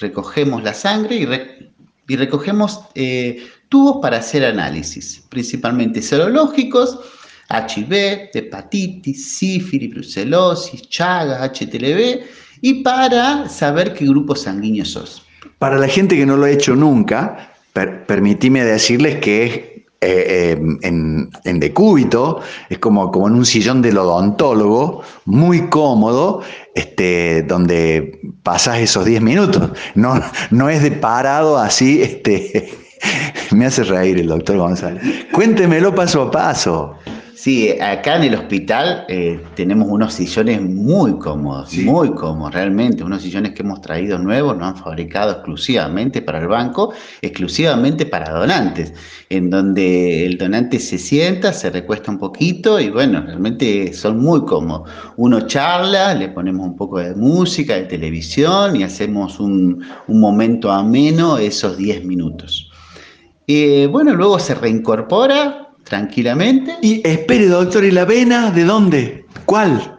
recogemos 0.00 0.62
la 0.62 0.74
sangre 0.74 1.16
y, 1.16 2.16
recogemos 2.16 2.80
eh, 2.94 3.46
tubos 3.68 3.98
para 4.02 4.18
hacer 4.18 4.44
análisis, 4.44 5.24
principalmente 5.28 6.02
serológicos, 6.02 6.98
HIV, 7.48 8.30
hepatitis, 8.34 9.36
sífilis, 9.36 9.94
brucelosis, 9.94 10.82
chagas, 10.88 11.50
HTLV 11.50 12.24
y 12.60 12.82
para 12.82 13.48
saber 13.48 13.94
qué 13.94 14.06
grupo 14.06 14.34
sanguíneo 14.34 14.84
sos. 14.84 15.24
Para 15.58 15.78
la 15.78 15.86
gente 15.86 16.16
que 16.16 16.26
no 16.26 16.36
lo 16.36 16.46
ha 16.46 16.50
hecho 16.50 16.74
nunca, 16.74 17.54
permitime 17.72 18.64
decirles 18.64 19.16
que 19.20 19.44
es 19.44 19.52
eh, 20.06 20.52
eh, 20.52 21.28
en, 21.44 21.60
decúbito, 21.60 22.42
es 22.68 22.78
como, 22.78 23.10
como 23.10 23.28
en 23.28 23.34
un 23.34 23.46
sillón 23.46 23.80
del 23.80 23.96
odontólogo, 23.96 25.02
muy 25.24 25.68
cómodo, 25.68 26.42
este, 26.74 27.42
donde 27.42 28.20
pasas 28.42 28.78
esos 28.78 29.04
10 29.04 29.22
minutos. 29.22 29.70
No, 29.94 30.20
no 30.50 30.68
es 30.68 30.82
de 30.82 30.90
parado 30.92 31.58
así, 31.58 32.02
este, 32.02 32.68
me 33.52 33.66
hace 33.66 33.84
reír 33.84 34.18
el 34.18 34.28
doctor 34.28 34.56
González. 34.58 35.02
Cuéntemelo 35.32 35.94
paso 35.94 36.22
a 36.22 36.30
paso. 36.30 36.98
Sí, 37.44 37.78
acá 37.78 38.16
en 38.16 38.22
el 38.22 38.36
hospital 38.36 39.04
eh, 39.06 39.38
tenemos 39.54 39.88
unos 39.90 40.14
sillones 40.14 40.62
muy 40.62 41.18
cómodos, 41.18 41.74
muy 41.74 42.10
cómodos, 42.14 42.54
realmente, 42.54 43.04
unos 43.04 43.20
sillones 43.20 43.52
que 43.52 43.60
hemos 43.60 43.82
traído 43.82 44.18
nuevos, 44.18 44.56
nos 44.56 44.68
han 44.68 44.76
fabricado 44.78 45.32
exclusivamente 45.32 46.22
para 46.22 46.38
el 46.38 46.48
banco, 46.48 46.94
exclusivamente 47.20 48.06
para 48.06 48.32
donantes, 48.32 48.94
en 49.28 49.50
donde 49.50 50.24
el 50.24 50.38
donante 50.38 50.78
se 50.78 50.96
sienta, 50.96 51.52
se 51.52 51.68
recuesta 51.68 52.10
un 52.10 52.18
poquito 52.18 52.80
y 52.80 52.88
bueno, 52.88 53.20
realmente 53.20 53.92
son 53.92 54.20
muy 54.20 54.46
cómodos. 54.46 54.90
Uno 55.18 55.46
charla, 55.46 56.14
le 56.14 56.30
ponemos 56.30 56.66
un 56.66 56.76
poco 56.76 56.98
de 56.98 57.14
música, 57.14 57.74
de 57.74 57.82
televisión 57.82 58.74
y 58.74 58.84
hacemos 58.84 59.38
un, 59.38 59.84
momento 60.08 60.72
ameno 60.72 61.36
esos 61.36 61.76
10 61.76 62.06
minutos. 62.06 62.70
Eh, 63.46 63.86
bueno, 63.92 64.14
luego 64.14 64.38
se 64.38 64.54
reincorpora 64.54 65.63
tranquilamente. 65.84 66.76
Y 66.82 67.06
espere, 67.06 67.46
doctor, 67.46 67.84
¿y 67.84 67.90
la 67.90 68.04
vena 68.04 68.50
de 68.50 68.64
dónde? 68.64 69.24
¿Cuál? 69.44 69.98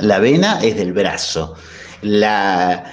La 0.00 0.18
vena 0.18 0.60
es 0.62 0.76
del 0.76 0.92
brazo. 0.92 1.54
La, 2.02 2.84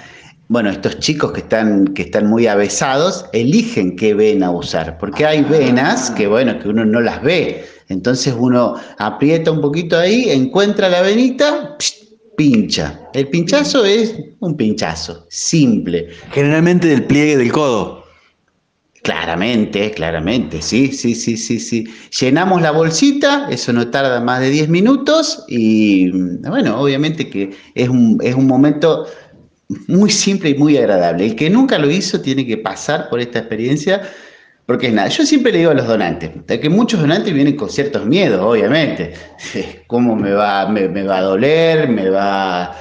bueno, 0.47 0.69
estos 0.69 0.99
chicos 0.99 1.31
que 1.31 1.41
están, 1.41 1.87
que 1.93 2.03
están 2.03 2.27
muy 2.27 2.47
avesados 2.47 3.25
eligen 3.33 3.95
qué 3.95 4.13
vena 4.13 4.51
usar, 4.51 4.97
porque 4.97 5.25
hay 5.25 5.43
venas 5.43 6.11
que, 6.11 6.27
bueno, 6.27 6.59
que 6.59 6.69
uno 6.69 6.85
no 6.85 7.01
las 7.01 7.21
ve. 7.21 7.65
Entonces 7.87 8.35
uno 8.37 8.75
aprieta 8.99 9.51
un 9.51 9.61
poquito 9.61 9.97
ahí, 9.97 10.29
encuentra 10.29 10.89
la 10.89 11.01
venita, 11.01 11.75
pincha. 12.37 12.99
El 13.13 13.27
pinchazo 13.27 13.83
es 13.83 14.15
un 14.39 14.55
pinchazo, 14.55 15.25
simple. 15.29 16.09
Generalmente 16.31 16.87
del 16.87 17.03
pliegue 17.03 17.37
del 17.37 17.51
codo. 17.51 17.98
Claramente, 19.01 19.91
claramente, 19.91 20.61
sí, 20.61 20.91
sí, 20.91 21.15
sí, 21.15 21.37
sí, 21.37 21.59
sí. 21.59 21.87
Llenamos 22.19 22.61
la 22.61 22.71
bolsita, 22.71 23.47
eso 23.49 23.71
no 23.71 23.87
tarda 23.89 24.19
más 24.19 24.41
de 24.41 24.49
10 24.49 24.67
minutos 24.67 25.45
y 25.47 26.11
bueno, 26.41 26.79
obviamente 26.79 27.29
que 27.29 27.51
es 27.75 27.87
un, 27.87 28.19
es 28.21 28.35
un 28.35 28.45
momento 28.45 29.07
muy 29.87 30.09
simple 30.09 30.49
y 30.49 30.55
muy 30.55 30.77
agradable. 30.77 31.27
El 31.27 31.35
que 31.35 31.49
nunca 31.49 31.79
lo 31.79 31.89
hizo 31.89 32.19
tiene 32.21 32.45
que 32.45 32.57
pasar 32.57 33.09
por 33.09 33.21
esta 33.21 33.39
experiencia 33.39 34.01
porque 34.65 34.87
es 34.87 34.93
nada. 34.93 35.07
Yo 35.07 35.25
siempre 35.25 35.53
le 35.53 35.59
digo 35.59 35.71
a 35.71 35.75
los 35.75 35.87
donantes, 35.87 36.31
que 36.45 36.69
muchos 36.69 36.99
donantes 36.99 37.33
vienen 37.33 37.55
con 37.55 37.69
ciertos 37.69 38.05
miedos, 38.05 38.41
obviamente. 38.41 39.13
¿Cómo 39.87 40.15
me 40.15 40.31
va, 40.31 40.67
me 40.67 41.03
va 41.03 41.17
a 41.17 41.21
doler? 41.21 41.87
¿Me 41.87 42.09
va 42.09 42.75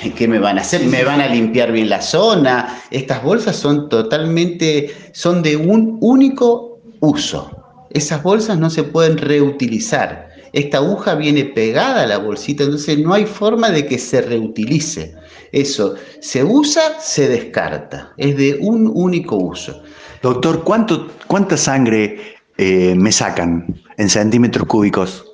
¿Qué 0.16 0.28
me 0.28 0.38
van 0.38 0.58
a 0.58 0.62
hacer? 0.62 0.84
¿Me 0.86 1.04
van 1.04 1.20
a 1.20 1.28
limpiar 1.28 1.72
bien 1.72 1.88
la 1.88 2.02
zona? 2.02 2.82
Estas 2.90 3.22
bolsas 3.22 3.56
son 3.56 3.88
totalmente, 3.88 4.94
son 5.12 5.42
de 5.42 5.56
un 5.56 5.98
único 6.00 6.80
uso. 7.00 7.50
Esas 7.90 8.22
bolsas 8.22 8.58
no 8.58 8.70
se 8.70 8.84
pueden 8.84 9.18
reutilizar. 9.18 10.30
Esta 10.52 10.78
aguja 10.78 11.14
viene 11.14 11.46
pegada 11.46 12.02
a 12.02 12.06
la 12.06 12.18
bolsita, 12.18 12.64
entonces 12.64 12.98
no 12.98 13.14
hay 13.14 13.24
forma 13.24 13.70
de 13.70 13.86
que 13.86 13.98
se 13.98 14.20
reutilice. 14.20 15.14
Eso 15.50 15.94
se 16.20 16.44
usa, 16.44 17.00
se 17.00 17.28
descarta. 17.28 18.12
Es 18.16 18.36
de 18.36 18.58
un 18.60 18.90
único 18.94 19.36
uso. 19.36 19.82
Doctor, 20.22 20.62
¿cuánto, 20.62 21.08
¿cuánta 21.26 21.56
sangre 21.56 22.36
eh, 22.58 22.94
me 22.96 23.12
sacan 23.12 23.82
en 23.96 24.08
centímetros 24.08 24.66
cúbicos? 24.66 25.31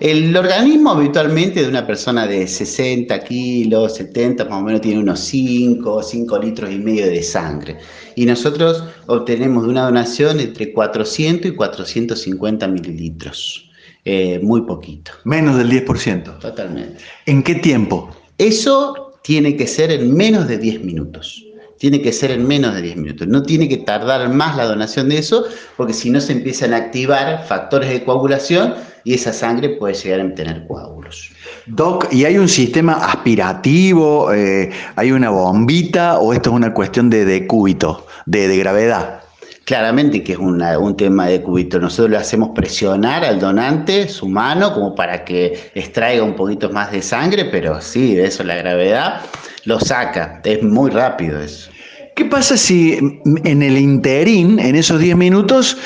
El 0.00 0.36
organismo 0.36 0.90
habitualmente 0.90 1.62
de 1.62 1.68
una 1.68 1.86
persona 1.86 2.26
de 2.26 2.46
60 2.46 3.18
kilos, 3.24 3.94
70, 3.94 4.44
más 4.46 4.60
o 4.60 4.64
menos 4.64 4.80
tiene 4.80 5.00
unos 5.00 5.20
5, 5.20 6.02
5 6.02 6.38
litros 6.38 6.70
y 6.70 6.78
medio 6.78 7.06
de 7.06 7.22
sangre. 7.22 7.78
Y 8.16 8.26
nosotros 8.26 8.84
obtenemos 9.06 9.64
de 9.64 9.70
una 9.70 9.84
donación 9.84 10.40
entre 10.40 10.72
400 10.72 11.52
y 11.52 11.54
450 11.54 12.66
mililitros. 12.68 13.70
Eh, 14.04 14.40
muy 14.42 14.62
poquito. 14.62 15.12
Menos 15.24 15.56
del 15.56 15.70
10%. 15.70 16.38
Totalmente. 16.38 16.98
¿En 17.26 17.42
qué 17.42 17.54
tiempo? 17.54 18.10
Eso 18.36 19.18
tiene 19.22 19.56
que 19.56 19.66
ser 19.66 19.90
en 19.92 20.12
menos 20.14 20.48
de 20.48 20.58
10 20.58 20.84
minutos 20.84 21.44
tiene 21.76 22.00
que 22.00 22.12
ser 22.12 22.30
en 22.30 22.46
menos 22.46 22.74
de 22.74 22.80
10 22.80 22.96
minutos. 22.96 23.28
No 23.28 23.42
tiene 23.42 23.68
que 23.68 23.76
tardar 23.76 24.28
más 24.30 24.56
la 24.56 24.64
donación 24.64 25.10
de 25.10 25.18
eso, 25.18 25.44
porque 25.76 25.92
si 25.92 26.08
no 26.08 26.18
se 26.18 26.32
empiezan 26.32 26.72
a 26.72 26.78
activar 26.78 27.44
factores 27.46 27.90
de 27.90 28.04
coagulación 28.04 28.74
y 29.04 29.14
esa 29.14 29.32
sangre 29.32 29.70
puede 29.70 29.94
llegar 29.94 30.20
a 30.20 30.34
tener 30.34 30.66
coágulos. 30.66 31.30
Doc, 31.66 32.08
¿y 32.10 32.24
hay 32.24 32.38
un 32.38 32.48
sistema 32.48 32.94
aspirativo? 32.94 34.32
Eh, 34.32 34.70
¿Hay 34.96 35.12
una 35.12 35.30
bombita 35.30 36.18
o 36.18 36.32
esto 36.32 36.50
es 36.50 36.56
una 36.56 36.72
cuestión 36.72 37.10
de 37.10 37.24
decúbito, 37.24 38.06
de, 38.26 38.48
de 38.48 38.56
gravedad? 38.58 39.20
Claramente 39.64 40.22
que 40.22 40.32
es 40.32 40.38
un 40.38 40.94
tema 40.96 41.26
de 41.26 41.40
cúbito. 41.40 41.78
Nosotros 41.78 42.10
le 42.10 42.16
hacemos 42.18 42.50
presionar 42.54 43.24
al 43.24 43.40
donante 43.40 44.08
su 44.08 44.28
mano 44.28 44.74
como 44.74 44.94
para 44.94 45.24
que 45.24 45.70
extraiga 45.74 46.22
un 46.22 46.36
poquito 46.36 46.68
más 46.68 46.92
de 46.92 47.00
sangre, 47.00 47.46
pero 47.46 47.80
sí, 47.80 48.18
eso 48.18 48.44
la 48.44 48.56
gravedad 48.56 49.22
lo 49.64 49.80
saca. 49.80 50.42
Es 50.44 50.62
muy 50.62 50.90
rápido 50.90 51.40
eso. 51.40 51.70
¿Qué 52.14 52.26
pasa 52.26 52.56
si 52.56 53.20
en 53.24 53.62
el 53.62 53.76
interín, 53.78 54.60
en 54.60 54.76
esos 54.76 55.00
10 55.00 55.16
minutos, 55.16 55.78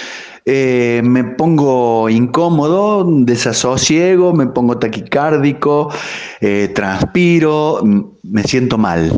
eh, 0.51 1.03
me 1.05 1.25
pongo 1.25 2.09
incómodo, 2.09 3.05
desasosiego, 3.07 4.33
me 4.33 4.47
pongo 4.47 4.79
taquicárdico, 4.79 5.93
eh, 6.41 6.73
transpiro, 6.75 7.83
me 8.23 8.43
siento 8.45 8.79
mal? 8.79 9.13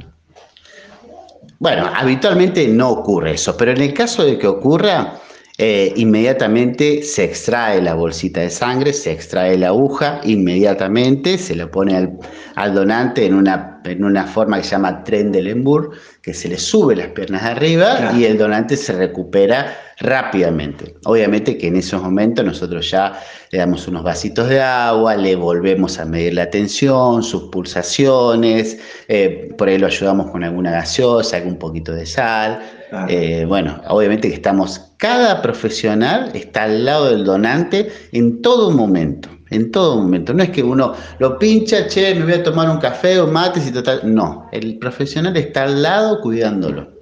Bueno, 1.61 1.89
habitualmente 1.95 2.67
no 2.67 2.91
ocurre 2.91 3.35
eso, 3.35 3.57
pero 3.57 3.71
en 3.71 3.81
el 3.81 3.95
caso 3.95 4.25
de 4.25 4.39
que 4.39 4.49
ocurra, 4.49 5.21
eh, 5.59 5.93
inmediatamente 5.95 7.05
se 7.05 7.23
extrae 7.23 7.81
la 7.81 7.95
bolsita 7.95 8.41
de 8.41 8.51
sangre, 8.51 8.93
se 8.93 9.13
extrae 9.13 9.57
la 9.57 9.69
aguja, 9.69 10.21
inmediatamente 10.25 11.39
se 11.39 11.55
le 11.55 11.69
pone 11.69 12.19
al, 12.57 12.75
donante 12.75 13.27
en 13.27 13.35
una, 13.35 13.81
en 13.85 14.03
una 14.03 14.25
forma 14.25 14.57
que 14.57 14.65
se 14.65 14.71
llama 14.71 15.05
tren 15.05 15.31
de 15.31 15.43
Lembourg, 15.43 15.91
que 16.23 16.35
se 16.35 16.49
le 16.49 16.59
sube 16.59 16.97
las 16.97 17.09
piernas 17.09 17.43
arriba 17.45 18.11
y 18.17 18.25
el 18.25 18.37
donante 18.37 18.77
se 18.77 18.95
recupera 18.95 19.77
rápidamente. 20.01 20.97
Obviamente 21.05 21.57
que 21.59 21.69
en 21.69 21.77
esos 21.77 22.03
momentos 22.03 22.45
nosotros 22.45 22.91
ya 22.91 23.21
le 23.51 23.59
damos 23.59 23.87
unos 23.87 24.03
vasitos 24.03 24.49
de 24.49 24.61
agua, 24.61 25.15
le 25.17 25.37
volvemos 25.37 25.99
a 25.99 26.05
medir 26.07 26.35
la 26.35 26.49
tensión, 26.51 27.23
sus 27.23 27.45
pulsaciones, 27.45 28.79
eh, 29.09 29.55
por 29.57 29.69
ahí 29.69 29.79
lo 29.79 29.87
ayudamos 29.87 30.31
con 30.31 30.43
alguna 30.43 30.71
gaseosa, 30.73 31.37
algún 31.37 31.59
poquito 31.59 31.93
de 31.93 32.07
sal. 32.07 32.61
Eh, 33.09 33.45
bueno, 33.47 33.81
obviamente 33.87 34.29
que 34.29 34.35
estamos, 34.35 34.93
cada 34.97 35.43
profesional 35.43 36.31
está 36.35 36.65
al 36.65 36.85
lado 36.85 37.11
del 37.11 37.25
donante 37.25 37.89
en 38.11 38.43
todo 38.43 38.71
momento, 38.71 39.29
en 39.51 39.71
todo 39.71 39.97
momento. 39.97 40.33
No 40.35 40.43
es 40.43 40.51
que 40.51 40.63
uno 40.63 40.95
lo 41.19 41.39
pincha, 41.39 41.87
che, 41.87 42.15
me 42.15 42.25
voy 42.25 42.33
a 42.33 42.43
tomar 42.43 42.69
un 42.69 42.79
café 42.79 43.21
o 43.21 43.29
mates 43.29 43.69
y 43.69 43.73
total. 43.73 44.01
No, 44.03 44.49
el 44.51 44.79
profesional 44.79 45.37
está 45.37 45.65
al 45.65 45.83
lado 45.83 46.21
cuidándolo. 46.21 47.00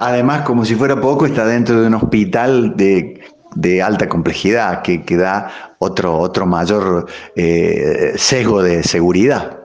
Además, 0.00 0.42
como 0.42 0.64
si 0.64 0.74
fuera 0.74 1.00
poco, 1.00 1.26
está 1.26 1.46
dentro 1.46 1.80
de 1.80 1.86
un 1.86 1.94
hospital 1.94 2.74
de, 2.76 3.82
alta 3.82 4.08
complejidad 4.08 4.82
que, 4.82 5.04
que, 5.04 5.16
da 5.16 5.74
otro, 5.78 6.18
otro 6.18 6.46
mayor 6.46 7.06
eh, 7.36 8.14
sesgo 8.16 8.62
de 8.62 8.82
seguridad. 8.82 9.58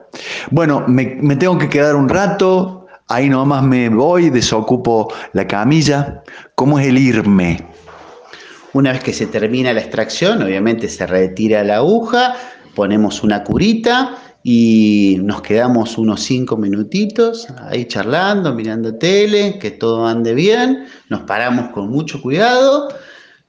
Bueno, 0.50 0.84
me, 0.86 1.16
me 1.20 1.36
tengo 1.36 1.58
que 1.58 1.68
quedar 1.68 1.96
un 1.96 2.08
rato, 2.08 2.86
Ahí 3.08 3.28
nomás 3.28 3.62
me 3.62 3.88
voy, 3.88 4.30
desocupo 4.30 5.12
la 5.32 5.46
camilla. 5.46 6.24
¿Cómo 6.56 6.80
es 6.80 6.88
el 6.88 6.98
irme? 6.98 7.62
Una 8.72 8.90
vez 8.90 9.00
que 9.04 9.12
se 9.12 9.26
termina 9.26 9.72
la 9.72 9.80
extracción, 9.80 10.42
obviamente 10.42 10.88
se 10.88 11.06
retira 11.06 11.62
la 11.62 11.76
aguja, 11.76 12.34
ponemos 12.74 13.22
una 13.22 13.44
curita 13.44 14.16
y 14.48 15.18
nos 15.24 15.42
quedamos 15.42 15.98
unos 15.98 16.22
cinco 16.22 16.56
minutitos 16.56 17.48
ahí 17.68 17.86
charlando, 17.86 18.54
mirando 18.54 18.94
tele, 18.94 19.58
que 19.58 19.72
todo 19.72 20.06
ande 20.06 20.34
bien, 20.34 20.86
nos 21.08 21.22
paramos 21.22 21.70
con 21.70 21.90
mucho 21.90 22.22
cuidado 22.22 22.86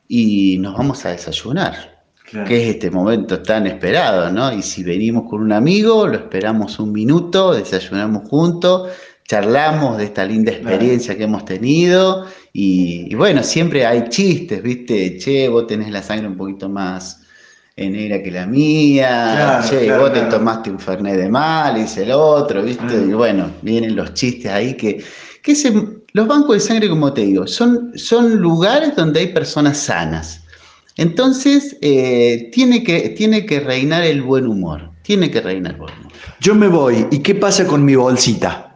y 0.08 0.58
nos 0.58 0.76
vamos 0.76 1.06
a 1.06 1.10
desayunar. 1.10 2.02
que 2.48 2.64
es 2.64 2.76
este 2.76 2.90
momento 2.90 3.44
tan 3.44 3.68
esperado, 3.68 4.32
¿no? 4.32 4.52
Y 4.52 4.64
si 4.64 4.84
venimos 4.84 5.30
con 5.30 5.44
un 5.44 5.52
amigo, 5.52 6.08
lo 6.08 6.16
esperamos 6.16 6.80
un 6.80 6.92
minuto, 6.92 7.54
desayunamos 7.54 8.28
juntos, 8.28 8.90
charlamos 9.24 10.00
de 10.00 10.06
esta 10.06 10.26
linda 10.26 10.52
experiencia 10.52 11.16
que 11.16 11.26
hemos 11.26 11.46
tenido 11.46 12.26
y, 12.52 13.14
bueno, 13.14 13.44
siempre 13.44 13.86
hay 13.86 14.10
chistes, 14.10 14.64
¿viste? 14.64 15.20
Che, 15.20 15.48
vos 15.48 15.68
tenés 15.68 15.92
la 15.92 16.02
sangre 16.02 16.28
un 16.28 16.38
poquito 16.38 16.68
más 16.70 17.22
negra 17.78 18.24
que 18.24 18.32
la 18.32 18.48
mía, 18.48 19.62
che, 19.68 19.96
vos 19.96 20.12
te 20.12 20.22
tomaste 20.22 20.72
un 20.72 20.80
Fernet 20.80 21.16
de 21.16 21.30
mal, 21.30 21.76
dice 21.76 22.04
el 22.04 22.12
otro, 22.12 22.64
¿viste? 22.64 22.84
Mm. 22.84 23.12
Y 23.12 23.14
bueno, 23.14 23.52
vienen 23.62 23.96
los 23.96 24.14
chistes 24.16 24.52
ahí 24.52 24.74
que, 24.74 25.04
que 25.44 25.54
los 26.14 26.28
bancos 26.28 26.56
de 26.56 26.60
sangre, 26.60 26.90
como 26.90 27.14
te 27.14 27.22
digo, 27.22 27.46
son, 27.46 27.92
son 27.96 28.38
lugares 28.38 28.96
donde 28.96 29.20
hay 29.20 29.28
personas 29.28 29.78
sanas. 29.78 30.42
Entonces, 30.96 31.78
eh, 31.82 32.50
tiene, 32.52 32.84
que, 32.84 33.10
tiene 33.10 33.46
que 33.46 33.60
reinar 33.60 34.04
el 34.04 34.24
buen 34.24 34.48
humor, 34.48 34.90
tiene 35.04 35.30
que 35.30 35.40
reinar 35.40 35.74
el 35.74 35.80
buen 35.80 35.94
humor. 36.00 36.12
Yo 36.40 36.56
me 36.56 36.68
voy, 36.68 37.06
¿y 37.12 37.20
qué 37.20 37.36
pasa 37.36 37.68
con 37.68 37.86
mi 37.86 37.96
bolsita? 37.96 38.67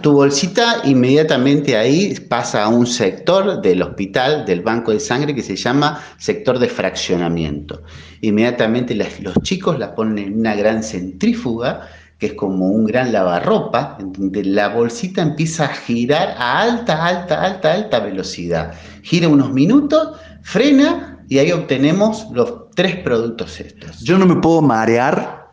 Tu 0.00 0.12
bolsita 0.12 0.82
inmediatamente 0.84 1.76
ahí 1.76 2.14
pasa 2.28 2.64
a 2.64 2.68
un 2.68 2.86
sector 2.86 3.60
del 3.60 3.82
hospital, 3.82 4.44
del 4.44 4.60
banco 4.60 4.92
de 4.92 5.00
sangre, 5.00 5.34
que 5.34 5.42
se 5.42 5.56
llama 5.56 6.00
sector 6.18 6.58
de 6.58 6.68
fraccionamiento. 6.68 7.82
Inmediatamente 8.20 8.94
los 8.94 9.34
chicos 9.42 9.78
la 9.78 9.94
ponen 9.94 10.18
en 10.18 10.38
una 10.40 10.54
gran 10.54 10.82
centrífuga, 10.82 11.88
que 12.18 12.26
es 12.26 12.34
como 12.34 12.66
un 12.66 12.84
gran 12.84 13.12
lavarropa, 13.12 13.96
en 14.00 14.12
donde 14.12 14.44
la 14.44 14.68
bolsita 14.68 15.22
empieza 15.22 15.64
a 15.64 15.68
girar 15.68 16.34
a 16.38 16.60
alta, 16.60 17.04
alta, 17.04 17.42
alta, 17.42 17.72
alta 17.72 18.00
velocidad. 18.00 18.74
Gira 19.02 19.28
unos 19.28 19.52
minutos, 19.52 20.18
frena 20.42 21.24
y 21.28 21.38
ahí 21.38 21.52
obtenemos 21.52 22.26
los 22.32 22.70
tres 22.74 22.96
productos 22.96 23.60
estos. 23.60 24.00
Yo 24.00 24.18
no 24.18 24.26
me 24.26 24.36
puedo 24.36 24.62
marear. 24.62 25.48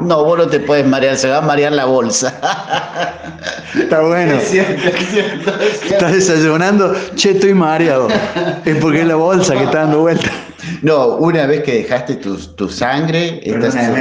No, 0.00 0.24
vos 0.24 0.38
no 0.38 0.46
te 0.46 0.60
puedes 0.60 0.86
marear, 0.86 1.16
se 1.16 1.28
va 1.28 1.38
a 1.38 1.40
marear 1.42 1.72
la 1.72 1.84
bolsa. 1.84 2.40
Está 3.78 4.00
bueno. 4.00 4.34
Es 4.34 4.48
cierto, 4.48 4.88
es 4.88 5.08
cierto, 5.10 5.52
Estás 5.62 6.12
desayunando, 6.12 6.94
che, 7.14 7.32
estoy 7.32 7.54
mareado. 7.54 8.08
Es 8.64 8.76
porque 8.76 9.00
es 9.00 9.06
la 9.06 9.16
bolsa 9.16 9.54
que 9.54 9.64
está 9.64 9.80
dando 9.80 10.00
vuelta. 10.00 10.30
No, 10.82 11.16
una 11.16 11.46
vez 11.46 11.62
que 11.62 11.74
dejaste 11.74 12.16
tu, 12.16 12.36
tu 12.36 12.68
sangre. 12.68 13.40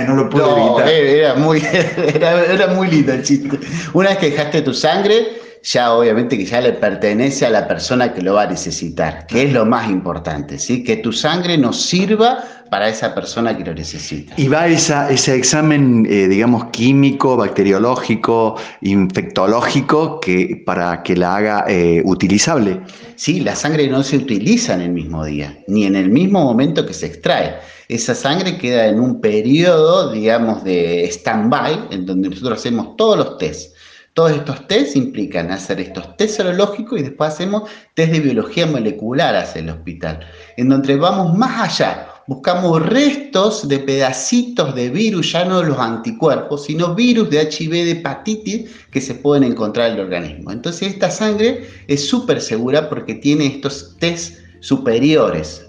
no 0.08 0.16
lo 0.16 0.30
puedo 0.30 0.58
evitar. 0.58 0.90
Era 0.90 1.36
muy, 1.36 1.64
era, 2.16 2.46
era 2.46 2.68
muy 2.68 2.90
lindo 2.90 3.14
el 3.14 3.24
chiste. 3.24 3.60
Una 3.94 4.10
vez 4.10 4.18
que 4.18 4.30
dejaste 4.32 4.62
tu 4.62 4.74
sangre, 4.74 5.28
ya 5.64 5.94
obviamente 5.94 6.38
que 6.38 6.46
ya 6.46 6.62
le 6.62 6.74
pertenece 6.74 7.46
a 7.46 7.50
la 7.50 7.68
persona 7.68 8.14
que 8.14 8.22
lo 8.22 8.36
va 8.36 8.44
a 8.44 8.48
necesitar, 8.48 9.26
que 9.28 9.44
es 9.44 9.54
lo 9.54 9.66
más 9.66 9.90
importante, 9.90 10.58
¿sí? 10.58 10.84
que 10.84 10.98
tu 10.98 11.12
sangre 11.12 11.58
nos 11.58 11.82
sirva 11.82 12.44
para 12.70 12.88
esa 12.88 13.16
persona 13.16 13.58
que 13.58 13.66
lo 13.66 13.74
necesita. 13.74 14.34
Y 14.38 14.48
va 14.48 14.68
esa, 14.68 15.10
ese 15.10 15.36
examen, 15.36 16.06
eh, 16.10 16.28
digamos, 16.28 16.66
químico, 16.66 17.36
bacteriológico, 17.36 18.56
infectológico, 18.82 20.20
que, 20.20 20.62
para 20.66 21.02
que 21.02 21.16
la 21.16 21.36
haga 21.36 21.66
eh, 21.68 22.02
utilizable. 22.06 22.80
Sí, 23.16 23.40
la 23.40 23.56
sangre 23.56 23.88
no 23.88 24.04
se 24.04 24.18
utiliza 24.18 24.76
en 24.76 24.82
el 24.82 24.92
mismo 24.92 25.26
día, 25.26 25.58
ni 25.68 25.86
en 25.86 25.96
el 25.96 26.10
mismo 26.10 26.44
momento 26.44 26.86
que 26.86 26.94
se 26.94 27.08
extrae. 27.08 27.56
Esa 27.88 28.14
sangre 28.14 28.60
queda 28.60 28.86
en 28.86 29.00
un 29.00 29.20
periodo, 29.20 30.12
digamos, 30.12 30.64
de 30.64 31.06
stand-by, 31.06 31.88
en 31.90 32.06
donde 32.06 32.30
nosotros 32.30 32.60
hacemos 32.60 32.96
todos 32.96 33.18
los 33.18 33.38
tests 33.40 33.74
todos 34.14 34.32
estos 34.32 34.68
test 34.68 34.96
implican 34.96 35.52
hacer 35.52 35.80
estos 35.80 36.18
test 36.18 36.38
serológicos 36.38 37.00
y 37.00 37.04
después 37.04 37.34
hacemos 37.34 37.70
test 37.94 38.12
de 38.12 38.20
biología 38.20 38.66
molecular 38.66 39.36
hacia 39.36 39.62
el 39.62 39.70
hospital, 39.70 40.20
en 40.58 40.70
donde 40.70 40.96
vamos 40.96 41.38
más 41.38 41.80
allá, 41.80 42.08
buscamos 42.28 42.86
restos 42.86 43.68
de 43.68 43.80
pedacitos 43.80 44.76
de 44.76 44.90
virus, 44.90 45.32
ya 45.32 45.46
no 45.46 45.64
los 45.64 45.80
anticuerpos, 45.80 46.66
sino 46.66 46.94
virus 46.94 47.30
de 47.30 47.42
HIV, 47.42 47.72
de 47.72 47.92
hepatitis 47.92 48.70
que 48.92 49.02
se 49.02 49.16
pueden 49.16 49.44
encontrar 49.44 49.90
en 49.90 49.96
el 49.96 50.02
organismo. 50.02 50.52
Entonces 50.52 50.90
esta 50.90 51.10
sangre 51.10 51.68
es 51.88 52.08
súper 52.08 52.40
segura 52.40 52.88
porque 52.88 53.16
tiene 53.16 53.48
estos 53.48 53.96
test 54.00 54.38
superiores. 54.60 55.66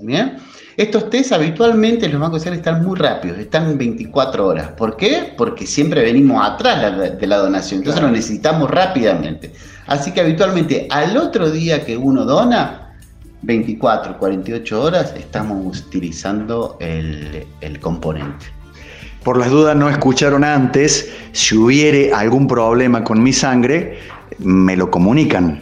Estos 0.77 1.11
test 1.11 1.33
habitualmente 1.33 2.09
los 2.09 2.21
bancos 2.21 2.43
sangre 2.43 2.59
están 2.59 2.85
muy 2.85 2.97
rápidos, 2.99 3.39
están 3.39 3.71
en 3.71 3.79
24 3.79 4.47
horas. 4.47 4.69
¿Por 4.73 4.97
qué? 4.97 5.33
Porque 5.37 5.67
siempre 5.67 6.03
venimos 6.03 6.47
atrás 6.47 7.19
de 7.19 7.27
la 7.27 7.39
donación, 7.39 7.81
entonces 7.81 8.03
lo 8.03 8.11
necesitamos 8.11 8.71
rápidamente. 8.71 9.53
Así 9.87 10.13
que 10.13 10.21
habitualmente 10.21 10.87
al 10.91 11.17
otro 11.17 11.51
día 11.51 11.85
que 11.85 11.97
uno 11.97 12.25
dona, 12.25 12.95
24, 13.43 14.19
48 14.19 14.83
horas, 14.83 15.15
estamos 15.17 15.81
utilizando 15.81 16.77
el, 16.81 17.47
el 17.61 17.81
componente. 17.81 18.47
Por 19.25 19.39
las 19.39 19.51
dudas 19.51 19.77
no 19.77 19.91
escucharon 19.91 20.45
antes, 20.45 21.13
si 21.33 21.57
hubiere 21.57 22.13
algún 22.13 22.47
problema 22.47 23.03
con 23.05 23.23
mi 23.23 23.33
sangre, 23.33 23.99
me 24.39 24.77
lo 24.77 24.91
comunican 24.91 25.61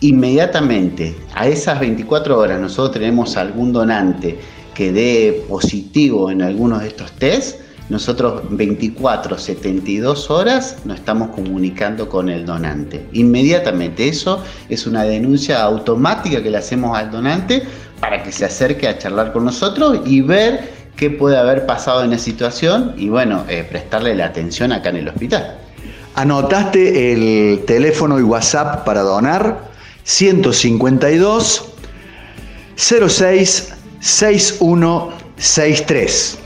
inmediatamente 0.00 1.16
a 1.34 1.46
esas 1.48 1.80
24 1.80 2.38
horas 2.38 2.60
nosotros 2.60 2.92
tenemos 2.92 3.36
algún 3.36 3.72
donante 3.72 4.38
que 4.74 4.92
dé 4.92 5.44
positivo 5.48 6.30
en 6.30 6.42
algunos 6.42 6.82
de 6.82 6.88
estos 6.88 7.10
tests, 7.12 7.56
nosotros 7.88 8.42
24, 8.50 9.38
72 9.38 10.30
horas 10.30 10.76
nos 10.84 10.98
estamos 10.98 11.30
comunicando 11.30 12.08
con 12.08 12.28
el 12.28 12.44
donante. 12.44 13.06
Inmediatamente, 13.12 14.08
eso 14.08 14.42
es 14.68 14.86
una 14.86 15.04
denuncia 15.04 15.62
automática 15.62 16.42
que 16.42 16.50
le 16.50 16.58
hacemos 16.58 16.98
al 16.98 17.10
donante 17.10 17.62
para 18.00 18.22
que 18.22 18.32
se 18.32 18.44
acerque 18.44 18.88
a 18.88 18.98
charlar 18.98 19.32
con 19.32 19.44
nosotros 19.44 20.00
y 20.04 20.20
ver 20.20 20.72
qué 20.96 21.10
puede 21.10 21.38
haber 21.38 21.64
pasado 21.64 22.02
en 22.02 22.12
esa 22.12 22.24
situación 22.24 22.94
y 22.96 23.08
bueno, 23.08 23.44
eh, 23.48 23.64
prestarle 23.68 24.14
la 24.14 24.26
atención 24.26 24.72
acá 24.72 24.90
en 24.90 24.96
el 24.96 25.08
hospital. 25.08 25.58
Anotaste 26.16 27.12
el 27.12 27.64
teléfono 27.66 28.18
y 28.18 28.22
WhatsApp 28.22 28.84
para 28.84 29.02
donar 29.02 29.75
152 30.06 31.62
06 32.76 33.72
6163. 34.00 36.45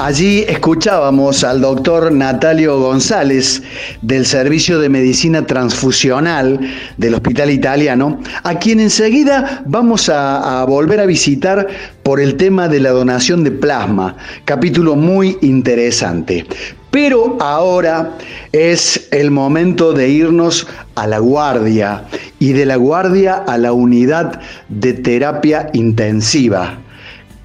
Allí 0.00 0.44
escuchábamos 0.46 1.42
al 1.42 1.60
doctor 1.60 2.12
Natalio 2.12 2.78
González 2.78 3.64
del 4.00 4.26
Servicio 4.26 4.78
de 4.78 4.88
Medicina 4.88 5.44
Transfusional 5.44 6.60
del 6.98 7.14
Hospital 7.14 7.50
Italiano, 7.50 8.20
a 8.44 8.54
quien 8.60 8.78
enseguida 8.78 9.64
vamos 9.66 10.08
a, 10.08 10.60
a, 10.60 10.64
volver 10.66 11.00
a 11.00 11.06
visitar 11.06 11.66
por 12.04 12.20
el 12.20 12.36
tema 12.36 12.68
de 12.68 12.78
la 12.78 12.90
donación 12.90 13.42
de 13.42 13.50
plasma, 13.50 14.14
capítulo 14.44 14.94
muy 14.94 15.36
interesante. 15.40 16.46
Pero 16.92 17.36
ahora 17.40 18.12
es 18.52 19.08
el 19.10 19.32
momento 19.32 19.94
de 19.94 20.10
irnos 20.10 20.68
a 20.94 21.08
la 21.08 21.18
guardia 21.18 22.04
y 22.38 22.52
de 22.52 22.66
la 22.66 22.76
guardia 22.76 23.34
a 23.34 23.58
la 23.58 23.72
unidad 23.72 24.40
de 24.68 24.92
terapia 24.92 25.70
intensiva 25.72 26.82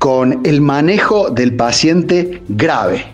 con 0.03 0.45
el 0.45 0.59
manejo 0.59 1.29
del 1.29 1.55
paciente 1.55 2.43
grave, 2.49 3.05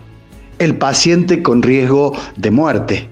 el 0.58 0.76
paciente 0.76 1.40
con 1.40 1.62
riesgo 1.62 2.16
de 2.34 2.50
muerte. 2.50 3.08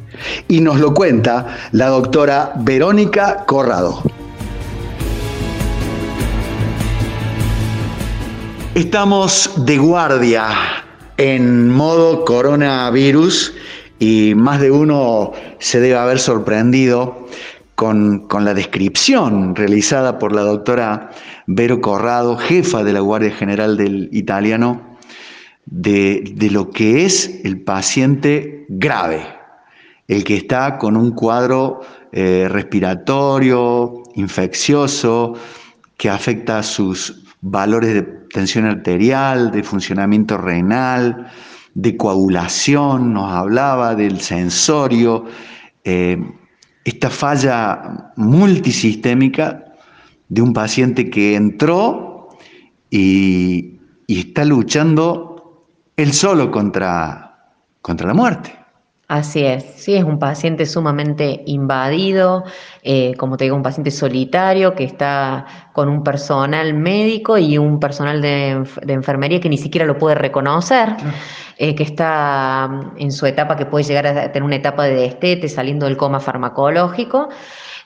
Y 0.49 0.61
nos 0.63 0.81
lo 0.81 0.93
cuenta 0.93 1.47
la 1.71 1.87
doctora 1.87 2.55
Verónica 2.57 3.45
Corrado. 3.47 4.03
Estamos 8.75 9.53
de 9.59 9.79
guardia 9.79 10.49
en 11.17 11.71
modo 11.71 12.25
coronavirus 12.25 13.55
y 14.01 14.33
más 14.35 14.61
de 14.61 14.73
uno 14.73 15.35
se 15.61 15.79
debe 15.79 15.97
haber 15.97 16.19
sorprendido 16.19 17.29
con, 17.79 18.27
con, 18.27 18.45
la 18.45 18.55
descripción 18.55 19.55
realizada 19.55 20.19
por 20.19 20.35
la 20.35 20.41
doctora 20.41 21.11
Vero 21.47 21.81
Corrado, 21.81 22.37
jefa 22.37 22.83
de 22.83 22.93
la 22.93 22.99
Guardia 22.99 23.31
General 23.31 23.77
del 23.77 24.09
Italiano, 24.11 24.97
de, 25.65 26.25
de 26.35 26.51
lo 26.51 26.71
que 26.71 27.05
es 27.05 27.41
el 27.45 27.61
paciente 27.61 28.67
grave, 28.69 29.25
el 30.09 30.25
que 30.25 30.37
está 30.37 30.77
con 30.77 30.97
un 30.97 31.13
cuadro 31.13 31.83
eh, 32.11 32.49
respiratorio, 32.51 34.03
infeccioso, 34.17 35.35
que 35.97 36.11
afecta 36.11 36.65
sus 36.65 37.23
valores 37.43 37.95
de 37.95 38.03
tensión 38.03 38.65
arterial, 38.65 39.53
de 39.53 39.63
funcionamiento 39.63 40.37
renal, 40.37 41.29
de 41.75 41.97
coagulación, 41.97 43.13
nos 43.13 43.31
hablaba 43.31 43.95
del 43.95 44.21
sensorio. 44.21 45.27
Eh, 45.85 46.21
esta 46.89 47.11
falla 47.11 48.13
multisistémica 48.17 49.65
de 50.29 50.41
un 50.43 50.53
paciente 50.53 51.11
que 51.11 51.35
entró 51.35 52.31
y, 52.91 53.75
está 54.09 54.45
luchando 54.45 55.67
él 55.97 56.15
solo 56.15 56.51
contra, 56.51 57.53
contra 57.83 58.07
la 58.07 58.15
muerte. 58.15 58.58
Así 59.09 59.43
es, 59.43 59.65
sí, 59.77 59.95
es 59.95 60.05
un 60.05 60.19
paciente 60.19 60.67
sumamente 60.67 61.43
invadido, 61.47 62.45
eh, 62.83 63.15
como 63.17 63.39
te 63.39 63.45
digo, 63.45 63.57
un 63.57 63.63
paciente 63.63 63.91
solitario 63.91 64.75
que 64.75 64.85
está 64.85 65.47
con 65.73 65.89
un 65.89 66.05
personal 66.05 66.75
médico 66.75 67.39
y 67.39 67.57
un 67.57 67.81
personal 67.81 68.21
de, 68.21 68.63
de 68.83 68.93
enfermería 68.93 69.41
que 69.41 69.49
ni 69.49 69.57
siquiera 69.57 69.87
lo 69.87 69.97
puede 69.97 70.15
reconocer, 70.15 70.95
eh, 71.57 71.75
que 71.75 71.85
está 71.85 72.69
mm, 72.71 72.97
en 72.99 73.11
su 73.11 73.25
etapa, 73.25 73.57
que 73.57 73.65
puede 73.65 73.85
llegar 73.85 74.07
a 74.07 74.31
tener 74.31 74.43
una 74.43 74.57
etapa 74.57 74.85
de 74.85 74.97
destete, 74.97 75.49
saliendo 75.49 75.87
del 75.87 75.97
coma 75.97 76.21
farmacológico. 76.21 77.31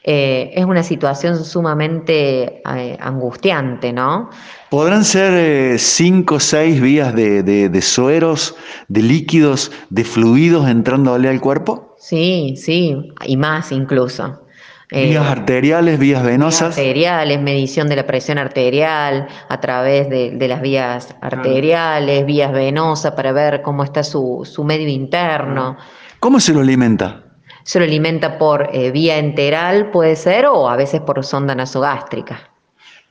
Eh, 0.03 0.51
es 0.57 0.65
una 0.65 0.83
situación 0.83 1.45
sumamente 1.45 2.61
angustiante, 2.65 3.93
¿no? 3.93 4.31
¿Podrán 4.73 5.05
ser 5.05 5.35
eh, 5.35 5.79
cinco 5.79 6.37
o 6.37 6.41
seis 6.41 6.81
vías 6.81 7.15
de, 7.15 7.43
de, 7.43 7.69
de, 7.69 7.83
sueros, 7.83 8.57
de 8.89 9.03
líquidos, 9.03 9.71
de 9.91 10.03
fluidos 10.03 10.67
entrándole 10.67 11.29
al 11.29 11.43
cuerpo? 11.43 11.95
Sí, 11.99 12.55
sí, 12.57 12.97
y 13.27 13.37
más 13.37 13.71
incluso. 13.71 14.47
Vías 14.91 15.27
arteriales, 15.27 15.99
vías 15.99 16.23
venosas. 16.23 16.75
Vías 16.75 16.79
arteriales, 16.79 17.43
medición 17.43 17.87
de 17.87 17.97
la 17.97 18.07
presión 18.07 18.39
arterial 18.39 19.29
a 19.51 19.61
través 19.61 20.09
de, 20.09 20.31
de 20.31 20.49
las 20.49 20.63
vías 20.63 21.15
arteriales, 21.21 22.25
vías 22.25 22.51
venosas 22.51 23.13
para 23.13 23.33
ver 23.33 23.61
cómo 23.61 23.85
está 23.85 24.03
su, 24.03 24.49
su 24.51 24.65
medio 24.65 24.89
interno. 24.89 25.77
¿Cómo 26.19 26.41
se 26.41 26.55
lo 26.55 26.61
alimenta? 26.61 27.25
se 27.65 27.79
lo 27.79 27.85
alimenta 27.85 28.39
por 28.39 28.71
eh, 28.73 28.91
vía 28.91 29.19
enteral, 29.19 29.91
puede 29.91 30.17
ser, 30.17 30.47
o 30.47 30.71
a 30.71 30.77
veces 30.77 31.03
por 31.03 31.23
sonda 31.25 31.55
nasogástrica. 31.55 32.52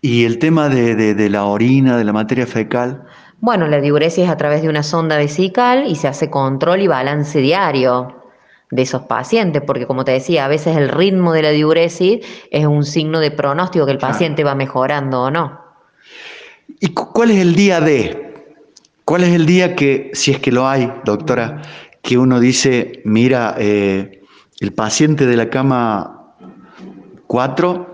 ¿Y 0.02 0.26
el 0.26 0.40
tema 0.40 0.68
de, 0.68 0.96
de, 0.96 1.14
de, 1.14 1.30
la 1.30 1.46
orina, 1.46 1.96
de 1.96 2.04
la 2.04 2.12
materia 2.12 2.48
fecal? 2.48 3.04
Bueno, 3.40 3.68
la 3.68 3.80
diuresis 3.80 4.24
es 4.26 4.30
a 4.30 4.38
través 4.38 4.64
de 4.64 4.70
una 4.70 4.82
sonda 4.82 5.18
vesical 5.18 5.86
y 5.88 5.96
se 5.96 6.08
hace 6.08 6.30
control 6.32 6.82
y 6.82 6.88
balance 6.88 7.40
diario 7.40 8.22
de 8.72 8.82
esos 8.82 9.04
pacientes, 9.04 9.62
porque 9.66 9.86
como 9.86 10.04
te 10.04 10.14
decía, 10.14 10.46
a 10.46 10.48
veces 10.48 10.76
el 10.78 10.90
ritmo 10.90 11.34
de 11.34 11.44
la 11.44 11.50
diuresis 11.52 12.26
es 12.50 12.66
un 12.66 12.84
signo 12.84 13.20
de 13.20 13.30
pronóstico 13.30 13.86
que 13.86 13.92
el 13.92 13.98
paciente 13.98 14.44
va 14.44 14.56
mejorando 14.56 15.24
o 15.24 15.32
no. 15.32 15.60
¿Y 16.80 16.88
cuál 16.90 17.32
es 17.32 17.38
el 17.38 17.54
día 17.54 17.82
de? 17.82 18.56
¿Cuál 19.06 19.24
es 19.24 19.34
el 19.34 19.46
día 19.46 19.76
que, 19.76 20.10
si 20.14 20.32
es 20.32 20.40
que 20.40 20.52
lo 20.52 20.68
hay, 20.68 20.92
doctora, 21.04 21.62
que 22.02 22.18
uno 22.18 22.40
dice, 22.40 23.02
mira, 23.04 23.56
eh, 23.60 24.24
el 24.62 24.74
paciente 24.74 25.26
de 25.26 25.36
la 25.36 25.50
cama 25.50 26.34
4 27.28 27.91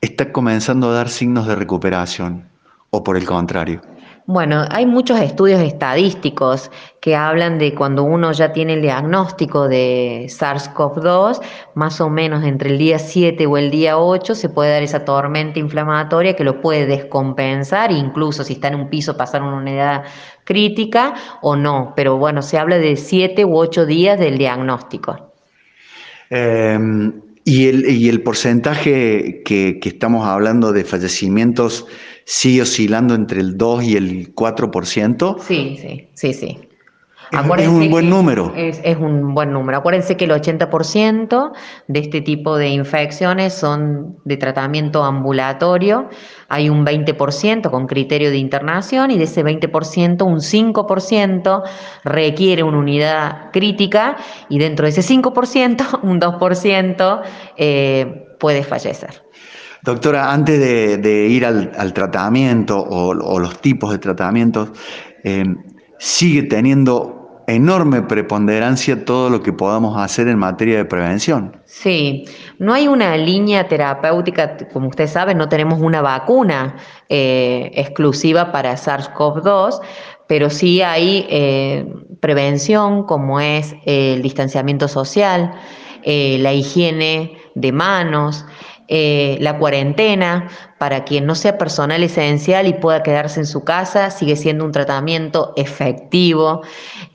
está 0.00 0.32
comenzando 0.32 0.90
a 0.90 0.94
dar 0.94 1.08
signos 1.08 1.46
de 1.46 1.56
recuperación 1.56 2.48
o 2.90 3.02
por 3.02 3.16
el 3.16 3.24
contrario. 3.24 3.80
Bueno, 4.28 4.64
hay 4.70 4.86
muchos 4.86 5.20
estudios 5.20 5.60
estadísticos 5.60 6.68
que 7.00 7.14
hablan 7.14 7.58
de 7.58 7.76
cuando 7.76 8.02
uno 8.02 8.32
ya 8.32 8.52
tiene 8.52 8.74
el 8.74 8.82
diagnóstico 8.82 9.68
de 9.68 10.26
SARS-CoV-2, 10.28 11.40
más 11.74 12.00
o 12.00 12.10
menos 12.10 12.42
entre 12.42 12.70
el 12.70 12.78
día 12.78 12.98
7 12.98 13.46
o 13.46 13.56
el 13.56 13.70
día 13.70 13.98
8 13.98 14.34
se 14.34 14.48
puede 14.48 14.72
dar 14.72 14.82
esa 14.82 15.04
tormenta 15.04 15.60
inflamatoria 15.60 16.34
que 16.34 16.42
lo 16.42 16.60
puede 16.60 16.86
descompensar, 16.86 17.92
incluso 17.92 18.42
si 18.42 18.54
está 18.54 18.66
en 18.66 18.74
un 18.74 18.90
piso 18.90 19.16
pasar 19.16 19.42
una 19.42 19.58
unidad 19.58 20.02
crítica 20.42 21.14
o 21.40 21.54
no, 21.54 21.92
pero 21.94 22.16
bueno, 22.16 22.42
se 22.42 22.58
habla 22.58 22.78
de 22.78 22.96
7 22.96 23.44
u 23.44 23.56
8 23.56 23.86
días 23.86 24.18
del 24.18 24.38
diagnóstico. 24.38 25.32
Eh, 26.30 26.76
y, 27.46 27.68
el, 27.68 27.88
y 27.88 28.08
el 28.08 28.22
porcentaje 28.22 29.42
que, 29.44 29.78
que 29.80 29.88
estamos 29.88 30.26
hablando 30.26 30.72
de 30.72 30.84
fallecimientos 30.84 31.86
sigue 32.24 32.62
oscilando 32.62 33.14
entre 33.14 33.40
el 33.40 33.56
2 33.56 33.84
y 33.84 33.96
el 33.96 34.34
4%. 34.34 35.40
Sí, 35.40 35.78
sí, 35.80 36.08
sí, 36.12 36.34
sí. 36.34 36.58
Es, 37.32 37.40
es 37.40 37.68
un 37.68 37.90
buen 37.90 38.08
número. 38.08 38.52
Es, 38.54 38.80
es, 38.84 38.96
un 38.96 39.34
buen 39.34 39.52
número. 39.52 39.78
Acuérdense 39.78 40.16
que 40.16 40.26
el 40.26 40.30
80% 40.30 41.52
de 41.88 42.00
este 42.00 42.20
tipo 42.20 42.56
de 42.56 42.68
infecciones 42.68 43.54
son 43.54 44.18
de 44.24 44.36
tratamiento 44.36 45.02
ambulatorio. 45.02 46.08
Hay 46.48 46.68
un 46.68 46.86
20% 46.86 47.70
con 47.70 47.86
criterio 47.86 48.30
de 48.30 48.36
internación 48.36 49.10
y 49.10 49.18
de 49.18 49.24
ese 49.24 49.44
20%, 49.44 50.22
un 50.24 50.38
5% 50.38 51.62
requiere 52.04 52.62
una 52.62 52.78
unidad 52.78 53.50
crítica 53.52 54.16
y 54.48 54.58
dentro 54.58 54.84
de 54.84 54.90
ese 54.90 55.02
5%, 55.02 56.00
un 56.02 56.20
2% 56.20 57.22
eh, 57.56 58.36
puede 58.38 58.62
fallecer. 58.62 59.22
Doctora, 59.82 60.32
antes 60.32 60.58
de, 60.58 60.98
de 60.98 61.26
ir 61.28 61.44
al, 61.44 61.70
al 61.76 61.92
tratamiento 61.92 62.78
o, 62.78 63.10
o, 63.10 63.38
los 63.38 63.60
tipos 63.60 63.92
de 63.92 63.98
tratamientos, 63.98 64.70
eh, 65.22 65.44
sigue 65.98 66.42
teniendo 66.44 67.15
enorme 67.46 68.02
preponderancia 68.02 69.04
todo 69.04 69.30
lo 69.30 69.42
que 69.42 69.52
podamos 69.52 69.96
hacer 69.98 70.28
en 70.28 70.38
materia 70.38 70.78
de 70.78 70.84
prevención. 70.84 71.56
Sí, 71.64 72.24
no 72.58 72.74
hay 72.74 72.88
una 72.88 73.16
línea 73.16 73.68
terapéutica, 73.68 74.56
como 74.72 74.88
usted 74.88 75.06
sabe, 75.06 75.34
no 75.34 75.48
tenemos 75.48 75.80
una 75.80 76.02
vacuna 76.02 76.76
eh, 77.08 77.70
exclusiva 77.74 78.50
para 78.50 78.74
SARS-CoV-2, 78.74 79.80
pero 80.26 80.50
sí 80.50 80.82
hay 80.82 81.26
eh, 81.30 81.86
prevención 82.20 83.04
como 83.04 83.40
es 83.40 83.74
el 83.84 84.22
distanciamiento 84.22 84.88
social, 84.88 85.52
eh, 86.02 86.38
la 86.40 86.52
higiene 86.52 87.38
de 87.54 87.72
manos, 87.72 88.44
la 88.88 89.58
cuarentena, 89.58 90.48
para 90.78 91.04
quien 91.04 91.26
no 91.26 91.34
sea 91.34 91.58
personal 91.58 92.02
esencial 92.02 92.66
y 92.68 92.74
pueda 92.74 93.02
quedarse 93.02 93.40
en 93.40 93.46
su 93.46 93.64
casa, 93.64 94.10
sigue 94.10 94.36
siendo 94.36 94.64
un 94.64 94.70
tratamiento 94.70 95.52
efectivo. 95.56 96.62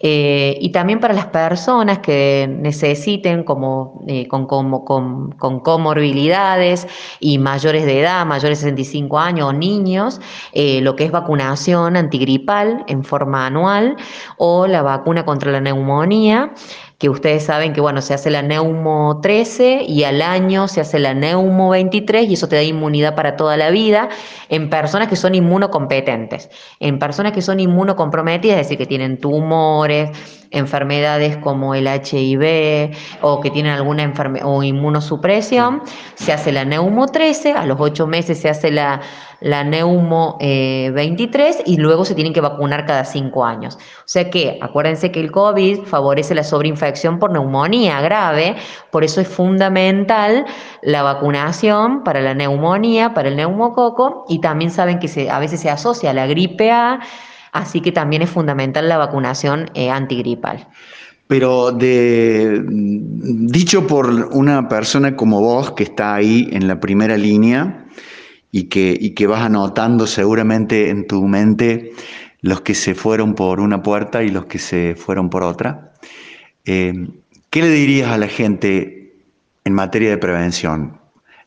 Eh, 0.03 0.57
y 0.59 0.69
también 0.69 0.99
para 0.99 1.13
las 1.13 1.27
personas 1.27 1.99
que 1.99 2.47
necesiten, 2.49 3.43
como, 3.43 4.03
eh, 4.07 4.27
con, 4.27 4.47
con, 4.47 5.59
comorbilidades 5.59 6.87
y 7.19 7.37
mayores 7.37 7.85
de 7.85 8.01
edad, 8.01 8.25
mayores 8.25 8.59
de 8.59 8.69
65 8.69 9.19
años 9.19 9.49
o 9.49 9.53
niños, 9.53 10.19
eh, 10.53 10.81
lo 10.81 10.95
que 10.95 11.05
es 11.05 11.11
vacunación 11.11 11.95
antigripal 11.97 12.83
en 12.87 13.03
forma 13.03 13.45
anual 13.45 13.95
o 14.37 14.65
la 14.67 14.81
vacuna 14.81 15.23
contra 15.25 15.51
la 15.51 15.61
neumonía 15.61 16.53
que 17.01 17.09
ustedes 17.09 17.45
saben 17.45 17.73
que 17.73 17.81
bueno, 17.81 17.99
se 17.99 18.13
hace 18.13 18.29
la 18.29 18.43
Neumo 18.43 19.21
13 19.23 19.85
y 19.87 20.03
al 20.03 20.21
año 20.21 20.67
se 20.67 20.81
hace 20.81 20.99
la 20.99 21.15
Neumo 21.15 21.71
23 21.71 22.29
y 22.29 22.35
eso 22.35 22.47
te 22.47 22.57
da 22.57 22.61
inmunidad 22.61 23.15
para 23.15 23.35
toda 23.35 23.57
la 23.57 23.71
vida 23.71 24.09
en 24.49 24.69
personas 24.69 25.07
que 25.07 25.15
son 25.15 25.33
inmunocompetentes. 25.33 26.51
En 26.79 26.99
personas 26.99 27.31
que 27.31 27.41
son 27.41 27.59
inmunocomprometidas, 27.59 28.59
es 28.59 28.67
decir, 28.67 28.77
que 28.77 28.85
tienen 28.85 29.17
tumores, 29.17 30.11
enfermedades 30.51 31.37
como 31.37 31.73
el 31.73 31.87
HIV 31.87 32.95
o 33.21 33.41
que 33.41 33.49
tienen 33.49 33.71
alguna 33.71 34.03
enfermedad 34.03 34.45
o 34.47 34.61
inmunosupresión, 34.61 35.81
se 36.15 36.33
hace 36.33 36.51
la 36.51 36.65
Neumo 36.65 37.07
13, 37.07 37.53
a 37.53 37.65
los 37.65 37.79
8 37.79 38.05
meses 38.05 38.39
se 38.39 38.49
hace 38.49 38.69
la, 38.69 39.01
la 39.39 39.63
Neumo 39.63 40.37
23 40.39 41.55
eh, 41.55 41.63
y 41.65 41.77
luego 41.77 42.05
se 42.05 42.15
tienen 42.15 42.33
que 42.33 42.41
vacunar 42.41 42.85
cada 42.85 43.05
5 43.05 43.45
años. 43.45 43.75
O 43.75 44.03
sea 44.05 44.29
que 44.29 44.59
acuérdense 44.61 45.11
que 45.11 45.21
el 45.21 45.31
COVID 45.31 45.83
favorece 45.85 46.35
la 46.35 46.43
sobreinfección 46.43 47.17
por 47.17 47.31
neumonía 47.31 48.01
grave, 48.01 48.55
por 48.91 49.03
eso 49.03 49.21
es 49.21 49.27
fundamental 49.27 50.45
la 50.81 51.01
vacunación 51.01 52.03
para 52.03 52.21
la 52.21 52.33
neumonía, 52.33 53.13
para 53.13 53.29
el 53.29 53.37
neumococo 53.37 54.25
y 54.27 54.39
también 54.39 54.69
saben 54.69 54.99
que 54.99 55.07
se, 55.07 55.29
a 55.29 55.39
veces 55.39 55.61
se 55.61 55.69
asocia 55.69 56.11
a 56.11 56.13
la 56.13 56.27
gripe 56.27 56.71
A 56.71 56.99
Así 57.51 57.81
que 57.81 57.91
también 57.91 58.21
es 58.21 58.29
fundamental 58.29 58.87
la 58.87 58.97
vacunación 58.97 59.69
eh, 59.73 59.89
antigripal. 59.89 60.67
Pero 61.27 61.71
de, 61.71 62.61
dicho 62.65 63.87
por 63.87 64.09
una 64.33 64.67
persona 64.67 65.15
como 65.15 65.39
vos, 65.39 65.71
que 65.71 65.83
está 65.83 66.15
ahí 66.15 66.49
en 66.51 66.67
la 66.67 66.79
primera 66.79 67.17
línea 67.17 67.85
y 68.51 68.63
que, 68.63 69.13
que 69.15 69.27
vas 69.27 69.41
anotando 69.41 70.07
seguramente 70.07 70.89
en 70.89 71.07
tu 71.07 71.25
mente 71.25 71.93
los 72.41 72.61
que 72.61 72.75
se 72.75 72.95
fueron 72.95 73.33
por 73.33 73.59
una 73.59 73.81
puerta 73.81 74.23
y 74.23 74.29
los 74.29 74.45
que 74.47 74.59
se 74.59 74.95
fueron 74.95 75.29
por 75.29 75.43
otra, 75.43 75.93
eh, 76.65 77.07
¿qué 77.49 77.61
le 77.61 77.69
dirías 77.69 78.11
a 78.11 78.17
la 78.17 78.27
gente 78.27 79.15
en 79.63 79.73
materia 79.73 80.09
de 80.09 80.17
prevención? 80.17 80.99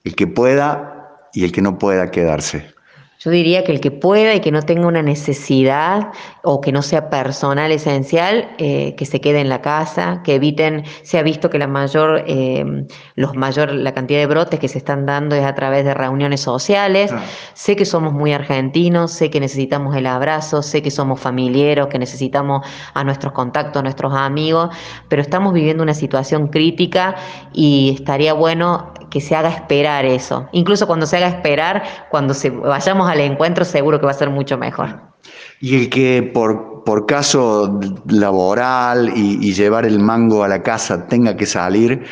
El 0.05 0.15
que 0.15 0.27
pueda 0.27 1.29
y 1.35 1.45
el 1.45 1.53
que 1.53 1.61
no 1.63 1.79
pueda 1.79 2.11
quedarse. 2.11 2.74
Yo 3.21 3.31
diría 3.31 3.65
que 3.65 3.73
el 3.73 3.81
que 3.81 3.91
pueda 3.91 4.35
y 4.35 4.41
que 4.41 4.51
no 4.51 4.63
tenga 4.63 4.87
una 4.87 5.03
necesidad 5.03 6.13
o 6.43 6.61
que 6.61 6.73
no 6.73 6.83
sea 6.83 7.09
personal 7.11 7.73
esencial, 7.73 8.51
eh, 8.59 8.95
que 8.97 9.07
se 9.07 9.21
quede 9.21 9.41
en 9.41 9.49
la 9.49 9.63
casa, 9.63 10.21
que 10.25 10.35
eviten, 10.35 10.85
se 11.03 11.19
ha 11.19 11.23
visto 11.23 11.49
que 11.49 11.59
la 11.59 11.67
mayor, 11.67 12.25
eh, 12.27 12.87
los 13.15 13.35
mayor, 13.35 13.73
la 13.73 13.93
cantidad 13.95 14.19
de 14.19 14.27
brotes 14.27 14.61
que 14.61 14.69
se 14.69 14.79
están 14.79 15.07
dando 15.07 15.35
es 15.37 15.45
a 15.45 15.55
través 15.55 15.85
de 15.85 15.95
reuniones 15.95 16.41
sociales. 16.41 17.13
Sé 17.55 17.77
que 17.77 17.85
somos 17.85 18.13
muy 18.13 18.33
argentinos, 18.33 19.13
sé 19.13 19.31
que 19.31 19.41
necesitamos 19.41 19.97
el 19.97 20.07
abrazo, 20.07 20.63
sé 20.63 20.83
que 20.83 20.91
somos 20.91 21.21
familiares, 21.21 21.87
que 21.91 21.99
necesitamos 21.99 22.67
a 22.93 23.05
nuestros 23.05 23.33
contactos, 23.33 23.81
a 23.81 23.83
nuestros 23.83 24.13
amigos, 24.15 24.71
pero 25.09 25.23
estamos 25.23 25.53
viviendo 25.53 25.83
una 25.83 25.95
situación 25.95 26.49
crítica 26.49 27.17
y 27.53 27.95
estaría 27.95 28.35
bueno 28.35 28.93
que 29.11 29.21
se 29.21 29.37
haga 29.37 29.49
esperar 29.49 30.05
eso. 30.05 30.49
Incluso 30.53 30.87
cuando 30.87 31.07
se 31.07 31.17
haga 31.17 31.29
esperar, 31.29 31.85
cuando 32.11 32.35
se, 32.35 32.51
vayamos 32.51 33.04
al 33.09 33.21
encuentro, 33.21 33.65
seguro 33.65 33.99
que 33.99 34.07
va 34.07 34.13
a 34.13 34.15
ser 34.15 34.31
mucho 34.31 34.59
mejor. 34.59 35.01
Y 35.61 35.77
el 35.77 35.91
que 35.91 36.23
por, 36.35 36.85
por 36.85 37.07
caso 37.07 37.81
laboral 38.09 39.13
y, 39.15 39.53
llevar 39.55 39.87
el 39.87 39.99
mango 39.99 40.45
a 40.45 40.49
la 40.49 40.63
casa 40.63 41.07
tenga 41.09 41.37
que 41.37 41.47
salir, 41.47 42.05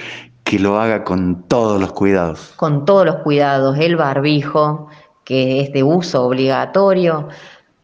que 0.44 0.58
lo 0.58 0.80
haga 0.80 1.04
con 1.04 1.42
todos 1.48 1.80
los 1.80 1.92
cuidados. 1.92 2.52
Con 2.56 2.84
todos 2.84 3.06
los 3.06 3.16
cuidados, 3.16 3.78
el 3.78 3.96
barbijo, 3.96 4.88
que 5.24 5.60
es 5.60 5.72
de 5.72 5.82
uso 5.82 6.24
obligatorio, 6.24 7.28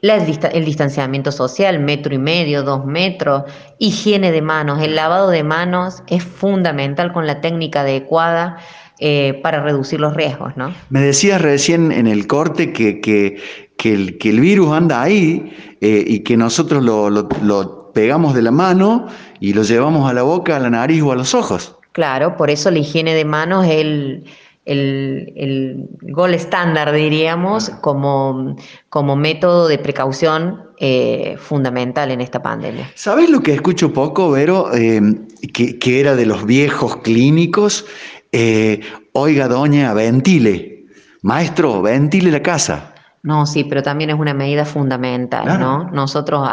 el 0.01 0.65
distanciamiento 0.65 1.33
social, 1.33 1.81
metro 1.81 2.15
y 2.15 2.19
medio, 2.19 2.63
dos 2.63 2.85
metros, 2.85 3.45
higiene 3.79 4.31
de 4.31 4.43
manos, 4.43 4.81
el 4.83 4.95
lavado 4.95 5.29
de 5.29 5.43
manos 5.43 6.03
es 6.07 6.23
fundamental 6.23 7.13
con 7.13 7.27
la 7.27 7.41
técnica 7.41 7.81
adecuada 7.81 8.59
eh, 9.01 9.39
para 9.45 9.63
reducir 9.63 10.01
los 10.01 10.15
riesgos, 10.15 10.57
¿no? 10.57 10.75
Me 10.91 11.01
decías 11.01 11.41
recién 11.41 11.93
en 11.93 12.09
el 12.09 12.27
corte 12.27 12.73
que, 12.73 13.01
que, 13.01 13.39
el, 13.85 14.19
que 14.19 14.31
el, 14.31 14.41
virus 14.41 14.73
anda 14.73 15.01
ahí 15.01 15.53
eh, 15.81 16.03
y 16.05 16.21
que 16.21 16.37
nosotros 16.37 16.83
lo, 16.83 17.09
lo, 17.09 17.93
pegamos 17.93 18.35
de 18.35 18.43
la 18.43 18.51
mano 18.51 19.07
y 19.39 19.53
lo 19.53 19.63
llevamos 19.63 20.11
a 20.11 20.15
la 20.15 20.23
boca, 20.23 20.57
a 20.57 20.59
la 20.59 20.71
nariz 20.71 21.01
o 21.03 21.13
a 21.13 21.15
los 21.15 21.33
ojos. 21.33 21.77
Claro, 21.93 22.37
por 22.37 22.51
eso 22.51 22.73
la 22.73 22.81
higiene 22.81 23.15
de 23.15 23.25
manos 23.25 23.67
es 23.67 23.73
el, 23.73 24.25
el, 24.65 25.33
el 25.37 25.89
gol 26.13 26.35
estándar, 26.35 26.93
diríamos, 26.93 27.71
como, 27.81 28.57
como 28.89 29.15
método 29.15 29.69
de 29.69 29.79
precaución 29.79 30.65
eh, 30.81 31.37
fundamental 31.39 32.11
en 32.11 32.21
esta 32.21 32.43
pandemia. 32.43 32.91
¿Sabes 32.95 33.31
lo 33.31 33.41
que 33.41 33.55
escucho 33.55 33.93
poco, 33.93 34.31
Vero? 34.33 34.71
que, 34.73 35.79
que, 35.79 36.01
era 36.01 36.15
de 36.15 36.27
los 36.27 36.47
viejos 36.47 36.97
clínicos 36.97 37.85
eh, 38.33 38.81
oiga, 39.13 39.49
doña, 39.49 39.93
ventile. 39.95 40.87
Maestro, 41.23 41.83
ventile 41.83 42.31
la 42.31 42.43
casa. 42.43 42.95
No, 43.23 43.47
sí, 43.47 43.65
pero 43.65 43.83
también 43.83 44.11
es 44.11 44.17
una 44.19 44.33
medida 44.33 44.65
fundamental, 44.65 45.59
¿no? 45.59 45.91
Nosotros 45.91 46.49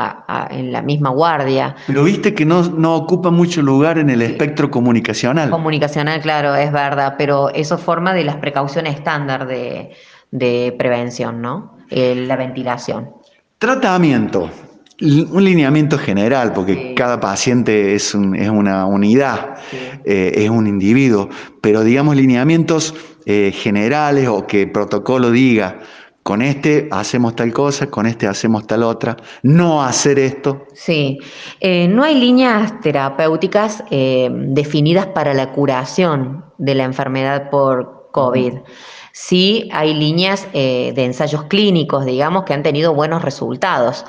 en 0.49 0.71
la 0.71 0.81
misma 0.81 1.09
guardia. 1.09 1.75
Pero 1.85 2.03
viste 2.03 2.33
que 2.33 2.43
no, 2.43 2.63
no 2.63 2.95
ocupa 2.95 3.29
mucho 3.29 3.61
lugar 3.61 3.99
en 3.99 4.09
el 4.09 4.21
espectro 4.23 4.71
comunicacional. 4.71 5.51
Comunicacional, 5.51 6.21
claro, 6.21 6.55
es 6.55 6.71
verdad, 6.71 7.15
pero 7.17 7.49
eso 7.49 7.77
forma 7.77 8.13
de 8.13 8.23
las 8.23 8.38
precauciones 8.38 8.95
estándar 8.95 9.47
de, 9.47 10.75
prevención, 10.77 11.41
¿no? 11.41 11.77
la 11.89 12.35
ventilación. 12.35 13.11
Tratamiento. 13.59 14.49
Un 15.01 15.43
lineamiento 15.43 15.97
general, 15.97 16.53
porque 16.53 16.93
cada 16.95 17.19
paciente 17.19 17.95
es, 17.95 18.15
una 18.15 18.86
unidad, 18.86 19.55
eh, 20.05 20.31
es 20.36 20.49
un 20.49 20.67
individuo, 20.67 21.27
pero 21.60 21.84
digamos 21.84 22.15
lineamientos 22.15 22.95
eh, 23.25 23.51
generales 23.53 24.29
o 24.29 24.47
que 24.47 24.67
protocolo 24.67 25.31
diga, 25.31 25.79
con 26.23 26.41
este 26.41 26.88
hacemos 26.91 27.36
tal 27.36 27.51
cosa, 27.51 27.88
con 27.88 28.05
este 28.05 28.25
hacemos 28.25 28.67
tal 28.67 28.84
otra, 28.84 29.17
no 29.43 29.84
hacer 29.84 30.17
esto. 30.17 30.65
Sí, 30.73 31.19
eh, 31.60 31.89
no 31.89 32.03
hay 32.03 32.17
líneas 32.17 32.79
terapéuticas 32.79 33.84
definidas 33.89 35.08
para 35.08 35.34
la 35.34 35.51
curación 35.51 36.45
de 36.58 36.73
la 36.73 36.86
enfermedad 36.86 37.49
por 37.49 38.04
COVID. 38.15 38.54
Sí 39.12 39.69
hay 39.71 39.93
líneas 39.93 40.47
de 40.51 40.93
ensayos 40.97 41.43
clínicos, 41.45 42.04
digamos, 42.04 42.43
que 42.43 42.54
han 42.54 42.63
tenido 42.63 42.93
buenos 42.93 43.21
resultados. 43.21 44.06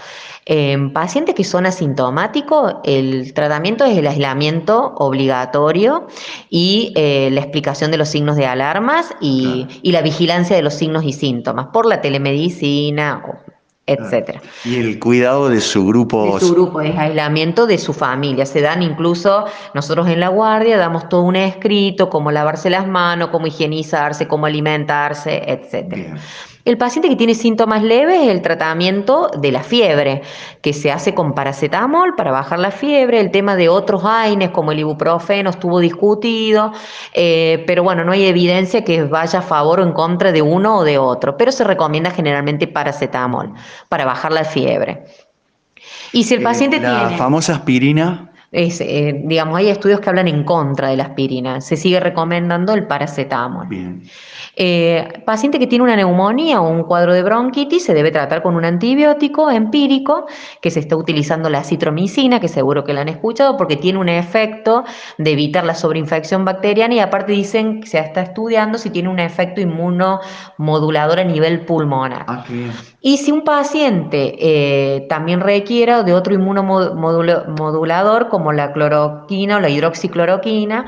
En 0.48 0.92
pacientes 0.92 1.34
que 1.34 1.42
son 1.42 1.66
asintomáticos, 1.66 2.76
el 2.84 3.34
tratamiento 3.34 3.84
es 3.84 3.98
el 3.98 4.06
aislamiento 4.06 4.94
obligatorio 4.96 6.06
y 6.50 6.92
eh, 6.94 7.30
la 7.32 7.40
explicación 7.40 7.90
de 7.90 7.96
los 7.96 8.08
signos 8.10 8.36
de 8.36 8.46
alarmas 8.46 9.12
y, 9.20 9.66
la 9.82 10.02
vigilancia 10.02 10.54
de 10.54 10.62
los 10.62 10.74
signos 10.74 11.02
y 11.02 11.12
síntomas 11.12 11.66
por 11.72 11.84
la 11.84 12.00
telemedicina, 12.00 13.24
etcétera. 13.86 14.42
Y 14.64 14.76
el 14.76 14.98
cuidado 14.98 15.48
de 15.48 15.60
su 15.60 15.86
grupo. 15.86 16.34
De 16.34 16.40
su 16.40 16.52
grupo, 16.52 16.80
es 16.80 16.96
aislamiento 16.98 17.66
de 17.66 17.78
su 17.78 17.92
familia. 17.92 18.44
Se 18.44 18.60
dan 18.60 18.82
incluso, 18.82 19.46
nosotros 19.74 20.08
en 20.08 20.20
la 20.20 20.28
guardia 20.28 20.76
damos 20.76 21.08
todo 21.08 21.22
un 21.22 21.36
escrito, 21.36 22.10
cómo 22.10 22.32
lavarse 22.32 22.68
las 22.68 22.86
manos, 22.86 23.28
cómo 23.30 23.46
higienizarse, 23.46 24.26
cómo 24.26 24.46
alimentarse, 24.46 25.42
etcétera. 25.46 26.16
El 26.66 26.78
paciente 26.78 27.08
que 27.08 27.14
tiene 27.14 27.36
síntomas 27.36 27.84
leves, 27.84 28.28
el 28.28 28.42
tratamiento 28.42 29.30
de 29.38 29.52
la 29.52 29.62
fiebre, 29.62 30.22
que 30.62 30.72
se 30.72 30.90
hace 30.90 31.14
con 31.14 31.32
paracetamol 31.32 32.16
para 32.16 32.32
bajar 32.32 32.58
la 32.58 32.72
fiebre. 32.72 33.20
El 33.20 33.30
tema 33.30 33.54
de 33.54 33.68
otros 33.68 34.04
AINES, 34.04 34.50
como 34.50 34.72
el 34.72 34.80
ibuprofeno, 34.80 35.50
estuvo 35.50 35.78
discutido, 35.78 36.72
eh, 37.14 37.62
pero 37.68 37.84
bueno, 37.84 38.04
no 38.04 38.10
hay 38.10 38.26
evidencia 38.26 38.82
que 38.82 39.04
vaya 39.04 39.38
a 39.38 39.42
favor 39.42 39.78
o 39.78 39.84
en 39.84 39.92
contra 39.92 40.32
de 40.32 40.42
uno 40.42 40.78
o 40.78 40.84
de 40.84 40.98
otro, 40.98 41.36
pero 41.36 41.52
se 41.52 41.62
recomienda 41.62 42.10
generalmente 42.10 42.66
paracetamol 42.66 43.52
para 43.88 44.04
bajar 44.04 44.32
la 44.32 44.42
fiebre. 44.42 45.04
Y 46.10 46.24
si 46.24 46.34
el 46.34 46.42
paciente 46.42 46.80
tiene... 46.80 46.94
La 46.94 47.10
famosa 47.10 47.54
aspirina. 47.54 48.32
Es, 48.56 48.80
eh, 48.80 49.20
digamos, 49.24 49.58
hay 49.58 49.68
estudios 49.68 50.00
que 50.00 50.08
hablan 50.08 50.28
en 50.28 50.42
contra 50.42 50.88
de 50.88 50.96
la 50.96 51.04
aspirina. 51.04 51.60
Se 51.60 51.76
sigue 51.76 52.00
recomendando 52.00 52.72
el 52.72 52.86
paracetamol. 52.86 53.66
Bien. 53.68 54.02
Eh, 54.58 55.22
paciente 55.26 55.58
que 55.58 55.66
tiene 55.66 55.84
una 55.84 55.96
neumonía 55.96 56.62
o 56.62 56.70
un 56.70 56.84
cuadro 56.84 57.12
de 57.12 57.22
bronquitis 57.22 57.84
se 57.84 57.92
debe 57.92 58.10
tratar 58.10 58.42
con 58.42 58.56
un 58.56 58.64
antibiótico 58.64 59.50
empírico 59.50 60.24
que 60.62 60.70
se 60.70 60.80
está 60.80 60.96
utilizando 60.96 61.50
la 61.50 61.62
citromicina, 61.62 62.40
que 62.40 62.48
seguro 62.48 62.82
que 62.82 62.94
la 62.94 63.02
han 63.02 63.10
escuchado, 63.10 63.58
porque 63.58 63.76
tiene 63.76 63.98
un 63.98 64.08
efecto 64.08 64.84
de 65.18 65.32
evitar 65.32 65.66
la 65.66 65.74
sobreinfección 65.74 66.46
bacteriana 66.46 66.94
y 66.94 67.00
aparte 67.00 67.32
dicen 67.32 67.82
que 67.82 67.88
se 67.88 67.98
está 67.98 68.22
estudiando 68.22 68.78
si 68.78 68.88
tiene 68.88 69.10
un 69.10 69.18
efecto 69.18 69.60
inmunomodulador 69.60 71.20
a 71.20 71.24
nivel 71.24 71.66
pulmonar. 71.66 72.24
Ah, 72.26 72.42
qué 72.46 72.54
bien. 72.54 72.72
Y 73.06 73.18
si 73.18 73.30
un 73.30 73.42
paciente 73.42 74.34
eh, 74.40 75.06
también 75.08 75.38
requiera 75.38 76.02
de 76.02 76.12
otro 76.12 76.34
inmunomodulador 76.34 78.28
como 78.28 78.52
la 78.52 78.72
cloroquina 78.72 79.58
o 79.58 79.60
la 79.60 79.68
hidroxicloroquina, 79.68 80.86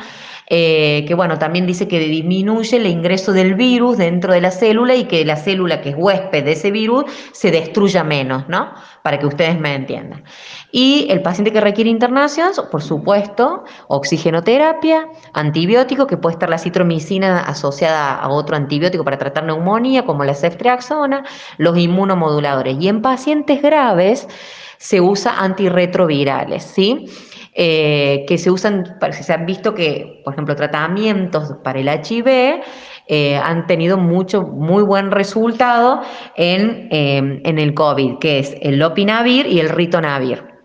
eh, 0.51 1.05
que 1.07 1.15
bueno, 1.15 1.39
también 1.39 1.65
dice 1.65 1.87
que 1.87 2.01
disminuye 2.01 2.77
el 2.77 2.87
ingreso 2.87 3.33
del 3.33 3.55
virus 3.55 3.99
dentro 3.99 4.33
de 4.33 4.41
la 4.41 4.51
célula 4.51 4.97
y 4.97 5.05
que 5.05 5.25
la 5.25 5.37
célula 5.37 5.81
que 5.81 5.91
es 5.91 5.95
huésped 5.97 6.45
de 6.45 6.53
ese 6.53 6.73
virus 6.73 7.05
se 7.31 7.53
destruya 7.53 8.03
menos, 8.03 8.49
¿no? 8.49 8.75
Para 9.09 9.19
que 9.19 9.27
ustedes 9.27 9.59
me 9.59 9.75
entiendan. 9.75 10.23
Y 10.71 11.07
el 11.09 11.23
paciente 11.23 11.51
que 11.51 11.63
requiere 11.63 11.89
internación, 11.89 12.51
por 12.71 12.83
supuesto, 12.83 13.65
oxigenoterapia, 13.87 15.09
antibiótico, 15.33 16.07
que 16.07 16.19
puede 16.19 16.35
estar 16.35 16.51
la 16.51 16.59
citromicina 16.59 17.41
asociada 17.41 18.17
a 18.17 18.29
otro 18.29 18.55
antibiótico 18.55 19.05
para 19.05 19.17
tratar 19.17 19.45
neumonía, 19.45 20.05
como 20.05 20.25
la 20.25 20.35
ceftriaxona, 20.35 21.25
los 21.57 21.79
inmunomoduladores. 21.79 22.77
Y 22.79 22.89
en 22.89 23.01
pacientes 23.01 23.63
graves 23.63 24.29
se 24.77 25.01
usa 25.01 25.41
antirretrovirales, 25.41 26.65
¿sí? 26.65 27.07
Eh, 27.55 28.27
que 28.29 28.37
se 28.37 28.51
usan, 28.51 28.99
se 29.11 29.33
han 29.33 29.47
visto 29.47 29.75
que, 29.75 30.21
por 30.23 30.35
ejemplo, 30.35 30.55
tratamientos 30.55 31.55
para 31.65 31.81
el 31.81 31.89
HIV 31.89 32.61
eh, 33.09 33.37
han 33.37 33.67
tenido 33.67 33.97
mucho, 33.97 34.43
muy 34.43 34.83
buen 34.83 35.11
resultado 35.11 36.03
en, 36.37 36.89
eh, 36.91 37.41
en 37.45 37.59
el 37.59 37.75
COVID, 37.75 38.19
que 38.19 38.39
es 38.39 38.55
el 38.61 38.79
lopinavir 38.79 39.47
y 39.47 39.61
el 39.61 39.71
ritonavir 39.71 40.58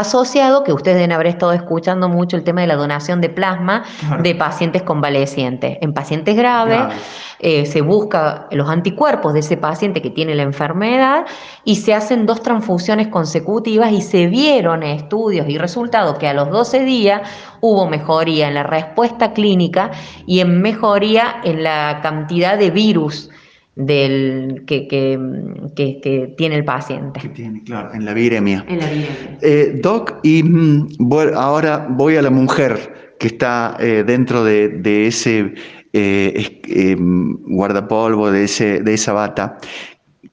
asociado, 0.00 0.64
que 0.64 0.72
ustedes 0.72 0.96
deben 0.96 1.12
haber 1.12 1.26
estado 1.28 1.52
escuchando 1.52 2.08
mucho 2.08 2.36
el 2.36 2.44
tema 2.44 2.60
de 2.62 2.66
la 2.68 2.76
donación 2.76 3.20
de 3.20 3.28
plasma 3.28 3.84
Claro. 4.00 4.22
de 4.22 4.34
pacientes 4.34 4.82
convalecientes. 4.82 5.78
En 5.80 5.92
pacientes 5.92 6.36
graves 6.36 6.78
Graves. 6.78 6.96
eh, 7.40 7.66
se 7.66 7.80
busca 7.82 8.46
los 8.50 8.68
anticuerpos 8.68 9.32
de 9.32 9.40
ese 9.40 9.56
paciente 9.56 10.02
que 10.02 10.10
tiene 10.10 10.34
la 10.34 10.42
enfermedad 10.42 11.24
y 11.64 11.76
se 11.76 11.94
hacen 11.94 12.26
dos 12.26 12.42
transfusiones 12.42 13.08
consecutivas 13.08 13.92
y 13.92 14.02
se 14.02 14.26
vieron 14.26 14.82
estudios 14.82 15.48
y 15.48 15.56
resultados 15.58 16.18
que 16.18 16.28
a 16.28 16.34
los 16.34 16.50
12 16.50 16.84
días 16.84 17.22
hubo 17.60 17.88
mejoría 17.88 18.48
en 18.48 18.54
la 18.54 18.62
respuesta 18.64 19.32
clínica 19.32 19.90
y 20.26 20.40
en 20.40 20.60
mejoría 20.62 21.36
en 21.44 21.62
la 21.62 22.00
cantidad 22.02 22.58
de 22.58 22.70
virus 22.70 23.30
del, 23.78 24.64
que, 24.66 24.88
que- 24.88 25.18
que- 25.76 26.00
que 26.02 26.34
tiene 26.36 26.56
el 26.56 26.64
paciente. 26.64 27.20
¿Qué 27.20 27.28
tiene? 27.28 27.62
Claro, 27.62 27.94
en 27.94 28.04
la 28.04 28.12
viremia. 28.12 28.64
En 28.68 28.80
la 28.80 28.86
viremia. 28.86 29.38
Eh, 29.40 29.78
Doc, 29.80 30.18
y 30.24 30.42
mm, 30.42 30.88
voy- 30.98 31.30
ahora 31.34 31.86
voy 31.88 32.16
a 32.16 32.22
la 32.22 32.30
mujer 32.30 33.14
que 33.20 33.28
está 33.28 33.76
eh, 33.78 34.02
dentro 34.04 34.42
de, 34.42 34.68
de 34.68 35.06
ese 35.06 35.54
eh, 35.92 36.32
es- 36.34 36.52
eh, 36.68 36.96
guardapolvo, 36.98 38.30
de, 38.32 38.44
ese, 38.44 38.80
de 38.80 38.94
esa 38.94 39.12
bata. 39.12 39.58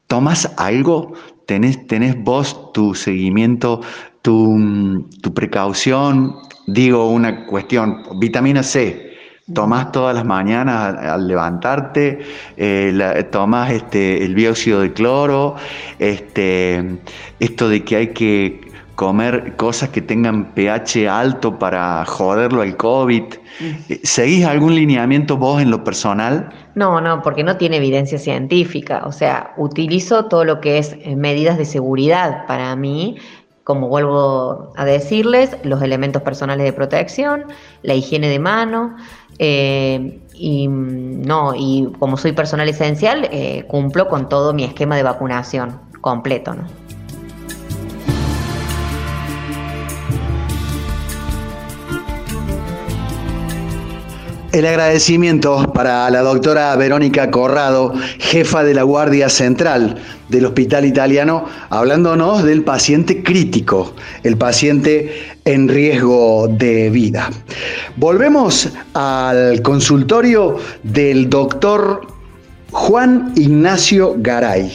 ¿Tomas 0.08 0.52
algo? 0.58 1.14
¿Tenés, 1.46 1.86
tenés 1.88 2.16
vos 2.24 2.74
tu 2.74 2.96
seguimiento, 2.96 3.82
tu, 4.24 4.58
mm, 4.58 5.10
tu 5.22 5.34
precaución? 5.36 6.34
Digo 6.68 7.10
una 7.12 7.46
cuestión, 7.46 8.02
vitamina 8.20 8.64
C. 8.64 9.14
¿Tomás 9.54 9.92
todas 9.92 10.16
las 10.16 10.26
mañanas 10.26 10.98
al, 10.98 11.28
levantarte? 11.28 12.20
Eh, 12.58 12.92
la- 12.94 13.30
¿Tomás 13.30 13.72
este, 13.72 14.26
el 14.26 14.34
dióxido 14.34 14.82
de 14.82 14.92
cloro? 14.92 15.56
Este, 16.00 17.00
esto 17.40 17.70
de 17.70 17.84
que 17.84 17.96
hay 17.96 18.08
que 18.08 18.62
comer 18.96 19.56
cosas 19.56 19.90
que 19.90 20.02
tengan 20.02 20.54
pH 20.56 21.08
alto 21.08 21.60
para 21.60 22.04
joderlo 22.06 22.62
al 22.64 22.76
COVID. 22.76 23.24
Eh, 23.90 24.00
¿Seguís 24.04 24.46
algún 24.46 24.74
lineamiento 24.74 25.38
vos 25.38 25.62
en 25.62 25.70
lo 25.70 25.84
personal? 25.84 26.50
No, 26.74 27.00
no, 27.00 27.22
porque 27.22 27.44
no 27.44 27.58
tiene 27.58 27.78
evidencia 27.78 28.18
científica. 28.18 29.04
O 29.06 29.12
sea, 29.12 29.54
utilizo 29.58 30.26
todo 30.26 30.44
lo 30.44 30.60
que 30.60 30.80
es 30.80 30.96
eh, 31.02 31.16
medidas 31.16 31.58
de 31.60 31.66
seguridad 31.66 32.48
para 32.48 32.76
mí, 32.76 33.18
como 33.64 33.90
vuelvo 33.90 34.74
a 34.78 34.86
decirles, 34.86 35.58
los 35.64 35.82
elementos 35.82 36.22
personales 36.22 36.66
de 36.66 36.74
protección, 36.74 37.46
la 37.82 37.96
higiene 37.96 38.30
de 38.30 38.40
mano. 38.40 38.96
Eh, 39.40 40.20
y 40.34 40.68
no, 40.68 41.54
y 41.56 41.92
como 42.00 42.18
soy 42.18 42.32
personal 42.32 42.70
esencial, 42.70 43.28
eh, 43.32 43.66
cumplo 43.68 44.08
con 44.08 44.30
todo 44.30 44.54
mi 44.54 44.64
esquema 44.64 44.96
de 44.96 45.04
vacunación 45.04 45.80
completo, 46.02 46.54
¿no? 46.54 46.85
El 54.56 54.66
agradecimiento 54.68 55.74
para 55.74 56.10
la 56.10 56.22
doctora 56.22 56.74
Verónica 56.78 57.30
Corrado, 57.30 57.94
jefa 58.20 58.64
de 58.64 58.74
la 58.74 58.84
Guardia 58.84 59.28
Central 59.28 59.98
del 60.30 60.46
Hospital 60.46 60.86
Italiano, 60.86 61.44
hablándonos 61.70 62.42
del 62.46 62.64
paciente 62.64 63.22
crítico, 63.22 63.94
el 64.24 64.38
paciente 64.38 65.14
en 65.44 65.68
riesgo 65.68 66.48
de 66.48 66.90
vida. 66.90 67.30
Volvemos 67.98 68.70
al 68.94 69.62
consultorio 69.62 70.56
del 70.84 71.30
doctor 71.30 72.08
Juan 72.72 73.34
Ignacio 73.36 74.16
Garay. 74.20 74.72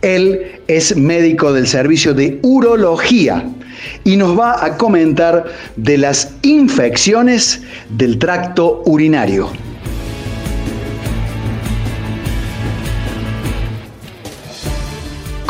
Él 0.00 0.62
es 0.68 0.96
médico 0.96 1.52
del 1.52 1.66
servicio 1.66 2.14
de 2.14 2.38
urología 2.40 3.44
y 4.04 4.16
nos 4.16 4.38
va 4.38 4.64
a 4.64 4.76
comentar 4.76 5.44
de 5.76 5.98
las 5.98 6.32
infecciones 6.42 7.62
del 7.90 8.18
tracto 8.18 8.82
urinario. 8.86 9.50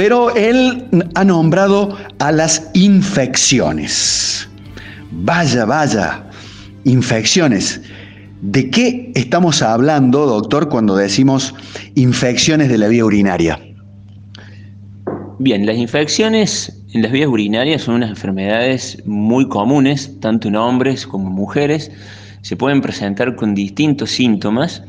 pero 0.03 0.35
él 0.35 0.85
ha 1.15 1.23
nombrado 1.23 1.97
a 2.19 2.33
las 2.33 2.71
infecciones. 2.75 4.49
Vaya, 5.13 5.65
vaya, 5.65 6.25
infecciones. 6.83 7.81
¿De 8.41 8.69
qué 8.69 9.13
estamos 9.15 9.63
hablando, 9.63 10.27
doctor, 10.27 10.69
cuando 10.69 10.97
decimos 10.97 11.55
infecciones 11.95 12.69
de 12.69 12.79
la 12.79 12.89
vía 12.89 13.05
urinaria? 13.05 13.61
Bien, 15.39 15.67
las 15.67 15.77
infecciones 15.77 16.83
en 16.95 17.03
las 17.03 17.13
vías 17.13 17.29
urinarias 17.29 17.83
son 17.83 17.95
unas 17.95 18.11
enfermedades 18.11 19.01
muy 19.07 19.49
comunes, 19.49 20.19
tanto 20.19 20.49
en 20.49 20.57
hombres 20.57 21.07
como 21.07 21.29
en 21.29 21.35
mujeres. 21.35 21.93
Se 22.41 22.57
pueden 22.57 22.81
presentar 22.81 23.37
con 23.37 23.55
distintos 23.55 24.11
síntomas 24.11 24.83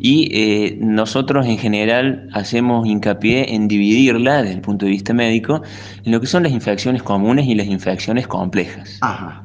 y 0.00 0.28
eh, 0.32 0.78
nosotros 0.80 1.46
en 1.46 1.58
general 1.58 2.28
hacemos 2.32 2.86
hincapié 2.86 3.54
en 3.54 3.68
dividirla 3.68 4.42
desde 4.42 4.54
el 4.54 4.60
punto 4.60 4.86
de 4.86 4.92
vista 4.92 5.12
médico 5.12 5.62
en 6.04 6.12
lo 6.12 6.20
que 6.20 6.26
son 6.26 6.42
las 6.44 6.52
infecciones 6.52 7.02
comunes 7.02 7.46
y 7.46 7.54
las 7.54 7.66
infecciones 7.66 8.26
complejas. 8.26 8.98
Ajá. 9.00 9.42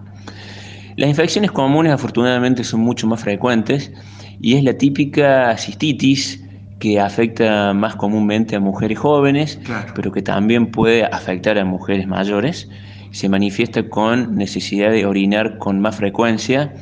Las 0.96 1.10
infecciones 1.10 1.52
comunes 1.52 1.92
afortunadamente 1.92 2.64
son 2.64 2.82
mucho 2.82 3.08
más 3.08 3.22
frecuentes 3.22 3.92
y 4.40 4.54
es 4.54 4.64
la 4.64 4.74
típica 4.74 5.58
cistitis 5.58 6.40
que 6.80 7.00
afecta 7.00 7.74
más 7.74 7.96
comúnmente 7.96 8.56
a 8.56 8.60
mujeres 8.60 9.00
jóvenes, 9.00 9.60
Claro. 9.64 9.92
pero 9.96 10.12
que 10.12 10.22
también 10.22 10.68
puede 10.70 11.06
afectar 11.06 11.58
a 11.58 11.66
mujeres 11.66 12.08
mayores, 12.08 12.70
se 13.12 13.30
manifiesta 13.30 13.88
con 13.90 14.36
necesidad 14.36 14.92
de 14.92 15.06
orinar 15.06 15.58
con 15.60 15.80
más 15.80 15.96
frecuencia, 15.96 16.74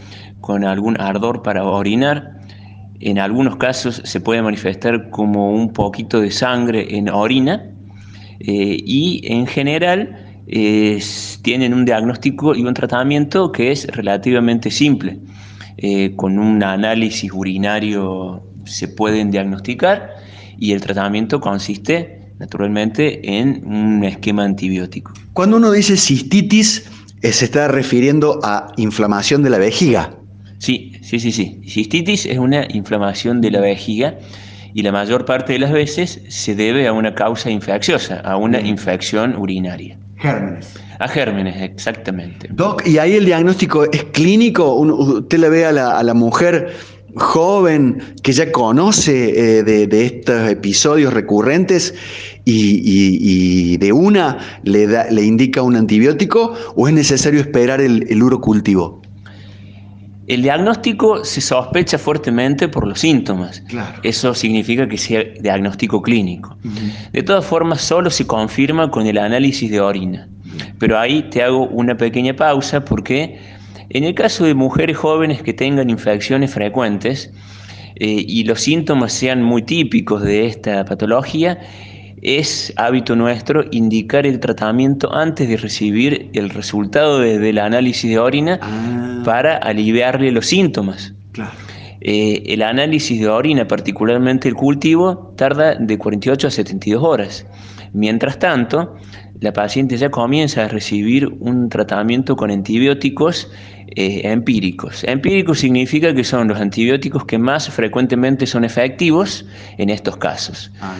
con 0.41 0.63
algún 0.65 0.99
ardor 0.99 1.43
para 1.43 1.63
orinar. 1.63 2.40
En 3.01 3.19
algunos 3.19 3.55
casos 3.57 4.01
se 4.03 4.19
puede 4.19 4.41
manifestar 4.41 5.09
como 5.09 5.51
un 5.51 5.73
poquito 5.73 6.21
de 6.21 6.31
sangre 6.31 6.95
en 6.95 7.09
orina 7.09 7.65
eh, 8.39 8.77
y 8.85 9.21
en 9.25 9.47
general 9.47 10.27
tienen 11.43 11.73
un 11.73 11.85
diagnóstico 11.85 12.55
y 12.55 12.63
un 12.63 12.73
tratamiento 12.73 13.51
que 13.51 13.71
es 13.71 13.87
relativamente 13.87 14.69
simple. 14.69 15.17
Eh, 15.77 16.15
con 16.15 16.37
un 16.37 16.61
análisis 16.63 17.31
urinario 17.33 18.43
se 18.65 18.87
pueden 18.87 19.31
diagnosticar 19.31 20.15
y 20.59 20.73
el 20.73 20.81
tratamiento 20.81 21.39
consiste 21.39 22.21
naturalmente 22.37 23.39
en 23.39 23.63
un 23.65 24.03
esquema 24.03 24.43
antibiótico. 24.43 25.13
Cuando 25.33 25.57
uno 25.57 25.71
dice 25.71 25.97
cistitis, 25.97 26.89
eh, 27.21 27.31
se 27.31 27.45
está 27.45 27.67
refiriendo 27.67 28.39
a 28.43 28.71
inflamación 28.77 29.43
de 29.43 29.49
la 29.49 29.57
vejiga. 29.57 30.15
Sí, 30.57 30.90
sí, 31.11 31.19
sí, 31.19 31.31
sí. 31.33 31.61
Cistitis 31.67 32.25
es 32.25 32.37
una 32.37 32.65
inflamación 32.69 33.41
de 33.41 33.51
la 33.51 33.59
vejiga 33.59 34.17
y 34.73 34.81
la 34.81 34.93
mayor 34.93 35.25
parte 35.25 35.51
de 35.51 35.59
las 35.59 35.73
veces 35.73 36.21
se 36.29 36.55
debe 36.55 36.87
a 36.87 36.93
una 36.93 37.13
causa 37.13 37.49
infecciosa, 37.49 38.21
a 38.21 38.37
una 38.37 38.61
infección 38.61 39.35
urinaria. 39.35 39.97
Gérmenes. 40.15 40.73
A 40.99 41.09
gérmenes, 41.09 41.61
exactamente. 41.61 42.47
Doc, 42.51 42.87
¿y 42.87 42.97
ahí 42.97 43.15
el 43.15 43.25
diagnóstico 43.25 43.91
es 43.91 44.05
clínico? 44.13 44.73
¿Usted 44.73 45.39
le 45.39 45.49
ve 45.49 45.65
a 45.65 45.73
la, 45.73 46.13
mujer 46.13 46.71
joven 47.15 48.01
que 48.23 48.31
ya 48.31 48.49
conoce 48.49 49.57
eh, 49.57 49.63
de, 49.63 50.05
estos 50.05 50.49
episodios 50.49 51.11
recurrentes 51.11 51.93
y, 52.45 53.75
de 53.77 53.91
una 53.91 54.37
le, 54.63 54.87
da, 54.87 55.11
le 55.11 55.23
indica 55.23 55.61
un 55.61 55.75
antibiótico 55.75 56.53
o 56.75 56.87
es 56.87 56.93
necesario 56.93 57.41
esperar 57.41 57.81
el, 57.81 58.05
el 58.09 58.23
urocultivo? 58.23 59.01
El 60.31 60.43
diagnóstico 60.43 61.25
se 61.25 61.41
sospecha 61.41 61.97
fuertemente 61.97 62.69
por 62.69 62.87
los 62.87 63.01
síntomas. 63.01 63.61
Eso 64.01 64.33
significa 64.33 64.87
que 64.87 64.97
sea 64.97 65.25
diagnóstico 65.41 66.01
clínico. 66.01 66.55
De 67.11 67.21
todas 67.21 67.43
formas, 67.43 67.81
solo 67.81 68.09
se 68.09 68.25
confirma 68.25 68.89
con 68.89 69.05
el 69.05 69.17
análisis 69.17 69.69
de 69.69 69.81
orina. 69.81 70.29
Pero 70.79 70.97
ahí 70.97 71.23
te 71.23 71.43
hago 71.43 71.67
una 71.67 71.97
pequeña 71.97 72.33
pausa 72.33 72.85
porque 72.85 73.41
en 73.89 74.05
el 74.05 74.15
caso 74.15 74.45
de 74.45 74.53
mujeres 74.53 74.95
jóvenes 74.95 75.43
que 75.43 75.51
tengan 75.51 75.89
infecciones 75.89 76.53
frecuentes 76.53 77.33
eh, 77.97 78.23
y 78.25 78.45
los 78.45 78.61
síntomas 78.61 79.11
sean 79.11 79.43
muy 79.43 79.63
típicos 79.63 80.23
de 80.23 80.45
esta 80.45 80.85
patología, 80.85 81.59
es 82.21 82.71
hábito 82.75 83.15
nuestro 83.15 83.65
indicar 83.71 84.25
el 84.27 84.39
tratamiento 84.39 85.13
antes 85.13 85.49
de 85.49 85.57
recibir 85.57 86.29
el 86.33 86.49
resultado 86.49 87.19
del 87.19 87.57
análisis 87.57 88.09
de 88.09 88.19
orina 88.19 88.59
ah. 88.61 89.21
para 89.25 89.57
aliviarle 89.57 90.31
los 90.31 90.45
síntomas. 90.45 91.13
Eh, 92.01 92.43
el 92.47 92.61
análisis 92.61 93.19
de 93.19 93.27
orina, 93.27 93.67
particularmente 93.67 94.47
el 94.47 94.55
cultivo, 94.55 95.33
tarda 95.37 95.75
de 95.75 95.97
48 95.97 96.47
a 96.47 96.51
72 96.51 97.03
horas. 97.03 97.45
Mientras 97.93 98.39
tanto, 98.39 98.95
la 99.39 99.53
paciente 99.53 99.97
ya 99.97 100.09
comienza 100.09 100.65
a 100.65 100.67
recibir 100.67 101.27
un 101.27 101.69
tratamiento 101.69 102.35
con 102.35 102.51
antibióticos 102.51 103.51
eh, 103.95 104.21
empíricos. 104.23 105.03
Empíricos 105.03 105.59
significa 105.59 106.13
que 106.13 106.23
son 106.23 106.47
los 106.47 106.59
antibióticos 106.59 107.25
que 107.25 107.37
más 107.37 107.69
frecuentemente 107.69 108.45
son 108.45 108.63
efectivos 108.63 109.45
en 109.77 109.89
estos 109.89 110.17
casos. 110.17 110.71
Ah, 110.79 110.95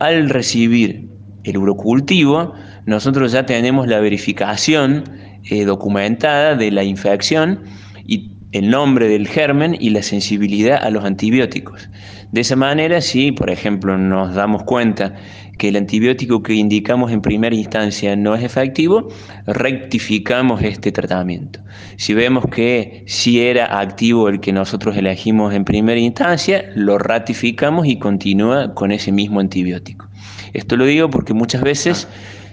al 0.00 0.28
recibir 0.28 1.08
el 1.44 1.56
urocultivo, 1.56 2.54
nosotros 2.86 3.32
ya 3.32 3.46
tenemos 3.46 3.86
la 3.86 4.00
verificación 4.00 5.04
eh, 5.44 5.64
documentada 5.64 6.56
de 6.56 6.70
la 6.70 6.82
infección 6.82 7.62
y 8.04 8.36
el 8.52 8.70
nombre 8.70 9.08
del 9.08 9.28
germen 9.28 9.76
y 9.78 9.90
la 9.90 10.02
sensibilidad 10.02 10.82
a 10.82 10.90
los 10.90 11.04
antibióticos. 11.04 11.88
De 12.32 12.40
esa 12.40 12.56
manera, 12.56 13.00
si 13.00 13.32
por 13.32 13.50
ejemplo 13.50 13.96
nos 13.96 14.34
damos 14.34 14.64
cuenta 14.64 15.14
que 15.58 15.68
el 15.68 15.76
antibiótico 15.76 16.42
que 16.42 16.54
indicamos 16.54 17.12
en 17.12 17.20
primera 17.20 17.54
instancia 17.54 18.16
no 18.16 18.34
es 18.34 18.42
efectivo, 18.42 19.08
rectificamos 19.46 20.62
este 20.62 20.90
tratamiento. 20.90 21.60
Si 21.96 22.14
vemos 22.14 22.46
que 22.46 23.04
sí 23.06 23.40
era 23.40 23.78
activo 23.78 24.28
el 24.28 24.40
que 24.40 24.52
nosotros 24.52 24.96
elegimos 24.96 25.52
en 25.52 25.64
primera 25.64 26.00
instancia, 26.00 26.64
lo 26.74 26.98
ratificamos 26.98 27.86
y 27.86 27.98
continúa 27.98 28.74
con 28.74 28.90
ese 28.90 29.12
mismo 29.12 29.38
antibiótico. 29.40 30.08
Esto 30.52 30.76
lo 30.76 30.86
digo 30.86 31.10
porque 31.10 31.34
muchas 31.34 31.62
veces 31.62 32.08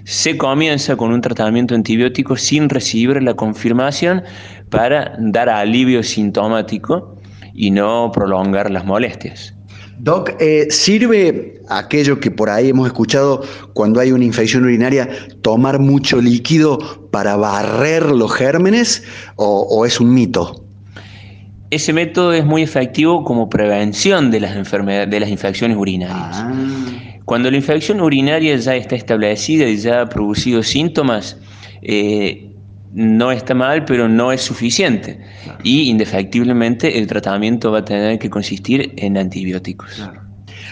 se 0.08 0.38
comienza 0.38 0.96
con 0.96 1.12
un 1.12 1.20
tratamiento 1.20 1.74
antibiótico 1.74 2.34
sin 2.34 2.70
recibir 2.70 3.22
la 3.22 3.34
confirmación 3.34 4.22
para 4.70 5.14
dar 5.18 5.50
alivio 5.50 6.02
sintomático 6.02 7.14
y 7.52 7.70
no 7.70 8.10
prolongar 8.10 8.70
las 8.70 8.86
molestias. 8.86 9.54
Doc, 9.98 10.30
eh, 10.40 10.68
¿sirve 10.70 11.60
aquello 11.68 12.20
que 12.20 12.30
por 12.30 12.48
ahí 12.48 12.70
hemos 12.70 12.86
escuchado 12.86 13.42
cuando 13.74 14.00
hay 14.00 14.10
una 14.12 14.24
infección 14.24 14.64
urinaria, 14.64 15.10
tomar 15.42 15.78
mucho 15.78 16.22
líquido 16.22 17.10
para 17.10 17.36
barrer 17.36 18.06
los 18.06 18.32
gérmenes 18.32 19.02
o, 19.36 19.84
es 19.84 20.00
un 20.00 20.14
mito? 20.14 20.64
Ese 21.68 21.92
método 21.92 22.32
es 22.32 22.46
muy 22.46 22.62
efectivo 22.62 23.24
como 23.24 23.50
prevención 23.50 24.30
de 24.30 24.40
las 24.40 24.56
enfermedades, 24.56 25.10
de 25.10 25.20
las 25.20 25.28
infecciones 25.28 25.76
urinarias. 25.76 26.16
Ah. 26.32 27.07
Cuando 27.28 27.50
la 27.50 27.58
infección 27.58 28.00
urinaria 28.00 28.56
ya 28.56 28.74
está 28.74 28.96
establecida 28.96 29.68
y 29.68 29.76
ya 29.76 30.00
ha 30.00 30.08
producido 30.08 30.62
síntomas, 30.62 31.36
eh, 31.82 32.54
no 32.94 33.30
está 33.30 33.52
mal, 33.52 33.84
pero 33.84 34.08
no 34.08 34.32
es 34.32 34.40
suficiente. 34.40 35.20
Y 35.62 35.90
indefectiblemente 35.90 36.98
el 36.98 37.06
tratamiento 37.06 37.70
va 37.70 37.80
a 37.80 37.84
tener 37.84 38.18
que 38.18 38.30
consistir 38.30 38.94
en 38.96 39.18
antibióticos. 39.18 40.08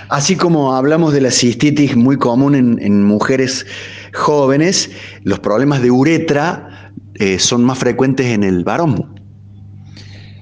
Así 0.09 0.34
como 0.34 0.74
hablamos 0.74 1.12
de 1.12 1.20
la 1.20 1.30
cistitis 1.30 1.94
muy 1.94 2.16
común 2.16 2.54
en, 2.54 3.04
mujeres 3.04 3.66
jóvenes, 4.14 4.90
los 5.24 5.38
problemas 5.40 5.82
de 5.82 5.90
uretra 5.90 6.90
eh, 7.16 7.38
son 7.38 7.64
más 7.64 7.80
frecuentes 7.80 8.28
en 8.28 8.44
el 8.44 8.64
varón. 8.64 9.15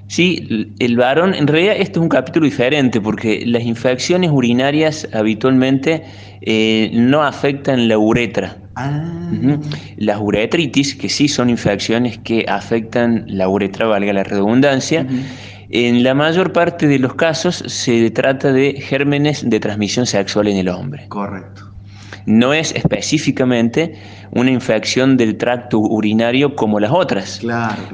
Sí, 0.07 0.71
el 0.79 0.97
varón, 0.97 1.33
en 1.33 1.47
realidad 1.47 1.75
este 1.77 1.93
es 1.93 1.97
un 1.97 2.09
capítulo 2.09 2.45
diferente 2.45 3.01
porque 3.01 3.43
las 3.45 3.63
infecciones 3.63 4.29
urinarias 4.31 5.07
habitualmente 5.13 6.03
eh, 6.41 6.91
no 6.93 7.23
afectan 7.23 7.87
la 7.87 7.97
uretra. 7.97 8.57
Ah. 8.75 9.29
Las 9.97 10.19
uretritis, 10.19 10.95
que 10.95 11.09
sí 11.09 11.27
son 11.27 11.49
infecciones 11.49 12.19
que 12.19 12.45
afectan 12.47 13.25
la 13.27 13.49
uretra, 13.49 13.87
valga 13.87 14.13
la 14.13 14.23
redundancia, 14.23 15.07
en 15.69 16.03
la 16.03 16.13
mayor 16.13 16.53
parte 16.53 16.87
de 16.87 16.99
los 16.99 17.15
casos 17.15 17.63
se 17.65 18.11
trata 18.11 18.53
de 18.53 18.73
gérmenes 18.73 19.49
de 19.49 19.59
transmisión 19.59 20.05
sexual 20.05 20.47
en 20.47 20.57
el 20.57 20.69
hombre. 20.69 21.07
Correcto. 21.07 21.71
No 22.27 22.53
es 22.53 22.73
específicamente 22.73 23.95
una 24.35 24.51
infección 24.51 25.15
del 25.15 25.37
tracto 25.37 25.79
urinario 25.79 26.55
como 26.55 26.79
las 26.81 26.91
otras, 26.91 27.41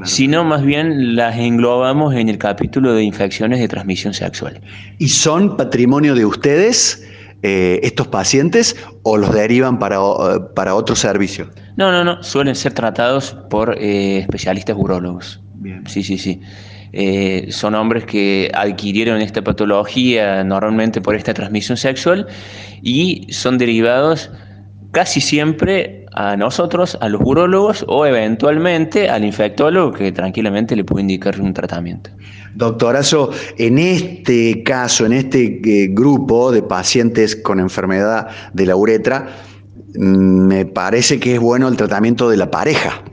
sino 0.03 0.43
más 0.43 0.63
bien 0.63 1.15
las 1.15 1.37
englobamos 1.37 2.15
en 2.15 2.29
el 2.29 2.39
capítulo 2.39 2.93
de 2.93 3.03
infecciones 3.03 3.59
de 3.59 3.67
transmisión 3.67 4.11
sexual. 4.13 4.59
¿Y 4.97 5.07
son 5.07 5.55
patrimonio 5.55 6.15
de 6.15 6.25
ustedes? 6.25 7.07
Eh, 7.43 7.79
estos 7.81 8.07
pacientes 8.07 8.75
o 9.01 9.17
los 9.17 9.33
derivan 9.33 9.79
para, 9.79 9.97
para 10.53 10.75
otro 10.75 10.95
servicio? 10.95 11.49
No, 11.75 11.91
no, 11.91 12.03
no, 12.03 12.21
suelen 12.21 12.53
ser 12.53 12.73
tratados 12.73 13.35
por 13.49 13.75
eh, 13.79 14.19
especialistas 14.19 14.75
urólogos. 14.77 15.41
Bien. 15.55 15.83
Sí, 15.87 16.03
sí, 16.03 16.19
sí. 16.19 16.39
Eh, 16.93 17.47
son 17.49 17.73
hombres 17.73 18.05
que 18.05 18.51
adquirieron 18.53 19.21
esta 19.21 19.43
patología 19.43 20.43
normalmente 20.43 21.01
por 21.01 21.15
esta 21.15 21.33
transmisión 21.33 21.77
sexual 21.77 22.27
y 22.83 23.25
son 23.31 23.57
derivados 23.57 24.29
casi 24.91 25.19
siempre 25.19 26.00
a 26.13 26.35
nosotros, 26.35 26.97
a 27.01 27.09
los 27.09 27.21
urólogos 27.23 27.85
o 27.87 28.05
eventualmente 28.05 29.09
al 29.09 29.23
infectólogo 29.23 29.93
que 29.93 30.11
tranquilamente 30.11 30.75
le 30.75 30.83
puede 30.83 31.01
indicar 31.01 31.39
un 31.39 31.53
tratamiento. 31.53 32.09
Doctorazo, 32.55 33.31
en 33.57 33.77
este 33.77 34.61
caso, 34.63 35.05
en 35.05 35.13
este 35.13 35.61
eh, 35.63 35.87
grupo 35.89 36.51
de 36.51 36.61
pacientes 36.61 37.35
con 37.35 37.59
enfermedad 37.59 38.27
de 38.53 38.65
la 38.65 38.75
uretra, 38.75 39.29
mm, 39.95 40.47
me 40.47 40.65
parece 40.65 41.19
que 41.19 41.35
es 41.35 41.39
bueno 41.39 41.67
el 41.67 41.77
tratamiento 41.77 42.29
de 42.29 42.37
la 42.37 42.51
pareja. 42.51 43.03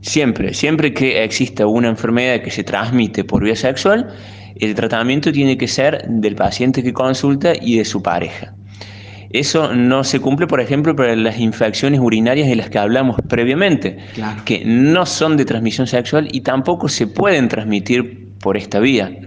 Siempre, 0.00 0.54
siempre 0.54 0.94
que 0.94 1.22
exista 1.22 1.66
una 1.66 1.88
enfermedad 1.88 2.42
que 2.42 2.50
se 2.50 2.64
transmite 2.64 3.24
por 3.24 3.44
vía 3.44 3.56
sexual, 3.56 4.08
el 4.56 4.74
tratamiento 4.74 5.30
tiene 5.32 5.58
que 5.58 5.68
ser 5.68 6.06
del 6.08 6.34
paciente 6.34 6.82
que 6.82 6.92
consulta 6.92 7.52
y 7.60 7.76
de 7.76 7.84
su 7.84 8.02
pareja. 8.02 8.54
Eso 9.30 9.74
no 9.74 10.04
se 10.04 10.20
cumple, 10.20 10.46
por 10.46 10.60
ejemplo, 10.60 10.96
para 10.96 11.14
las 11.14 11.38
infecciones 11.38 12.00
urinarias 12.00 12.48
de 12.48 12.56
las 12.56 12.70
que 12.70 12.78
hablamos 12.78 13.16
previamente, 13.28 13.98
que 14.44 14.62
no 14.64 15.04
son 15.06 15.36
de 15.36 15.44
transmisión 15.44 15.86
sexual 15.86 16.28
y 16.32 16.40
tampoco 16.40 16.88
se 16.88 17.06
pueden 17.06 17.48
transmitir 17.48 18.28
por 18.40 18.56
esta 18.56 18.78
vía. 18.78 19.18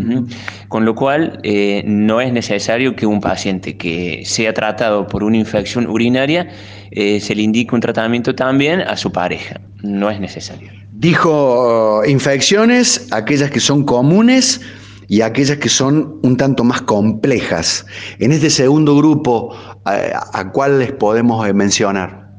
Con 0.68 0.86
lo 0.86 0.96
cual, 0.96 1.40
eh, 1.44 1.84
no 1.86 2.22
es 2.22 2.32
necesario 2.32 2.96
que 2.96 3.06
un 3.06 3.20
paciente 3.20 3.78
que 3.78 4.24
sea 4.26 4.54
tratado 4.54 5.08
por 5.08 5.24
una 5.24 5.38
infección 5.38 5.88
urinaria 5.88 6.50
eh, 6.92 7.20
se 7.20 7.36
le 7.36 7.42
indique 7.44 7.76
un 7.76 7.82
tratamiento 7.82 8.34
también 8.36 8.82
a 8.82 8.98
su 8.98 9.12
pareja. 9.12 9.60
No 9.82 10.10
es 10.10 10.20
necesario. 10.20 10.72
Dijo 10.92 12.02
uh, 12.02 12.10
infecciones, 12.10 13.08
aquellas 13.12 13.50
que 13.50 13.60
son 13.60 13.84
comunes 13.86 14.62
y 15.08 15.22
aquellas 15.22 15.58
que 15.58 15.68
son 15.68 16.20
un 16.22 16.38
tanto 16.38 16.64
más 16.64 16.84
complejas. 16.84 17.86
En 18.20 18.32
este 18.32 18.50
segundo 18.50 18.96
grupo, 18.96 19.56
¿a, 19.86 20.52
cuáles 20.52 20.92
podemos 20.92 21.48
eh, 21.48 21.54
mencionar? 21.54 22.30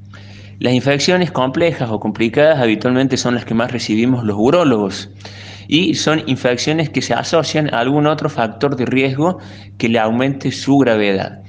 Las 0.59 0.75
infecciones 0.75 1.31
complejas 1.31 1.91
o 1.91 1.99
complicadas 1.99 2.61
habitualmente 2.61 3.17
son 3.17 3.35
las 3.35 3.45
que 3.45 3.55
más 3.55 3.73
recibimos 3.73 4.25
los 4.25 4.37
urólogos 4.39 5.11
y 5.67 5.95
son 5.95 6.23
infecciones 6.27 6.91
que 6.91 7.03
se 7.03 7.15
asocian 7.15 7.73
a 7.75 7.81
algún 7.81 8.07
otro 8.07 8.29
factor 8.29 8.77
de 8.77 8.87
riesgo 8.87 9.39
que 9.79 9.89
le 9.89 9.99
aumente 9.99 10.53
su 10.53 10.79
gravedad. 10.79 11.43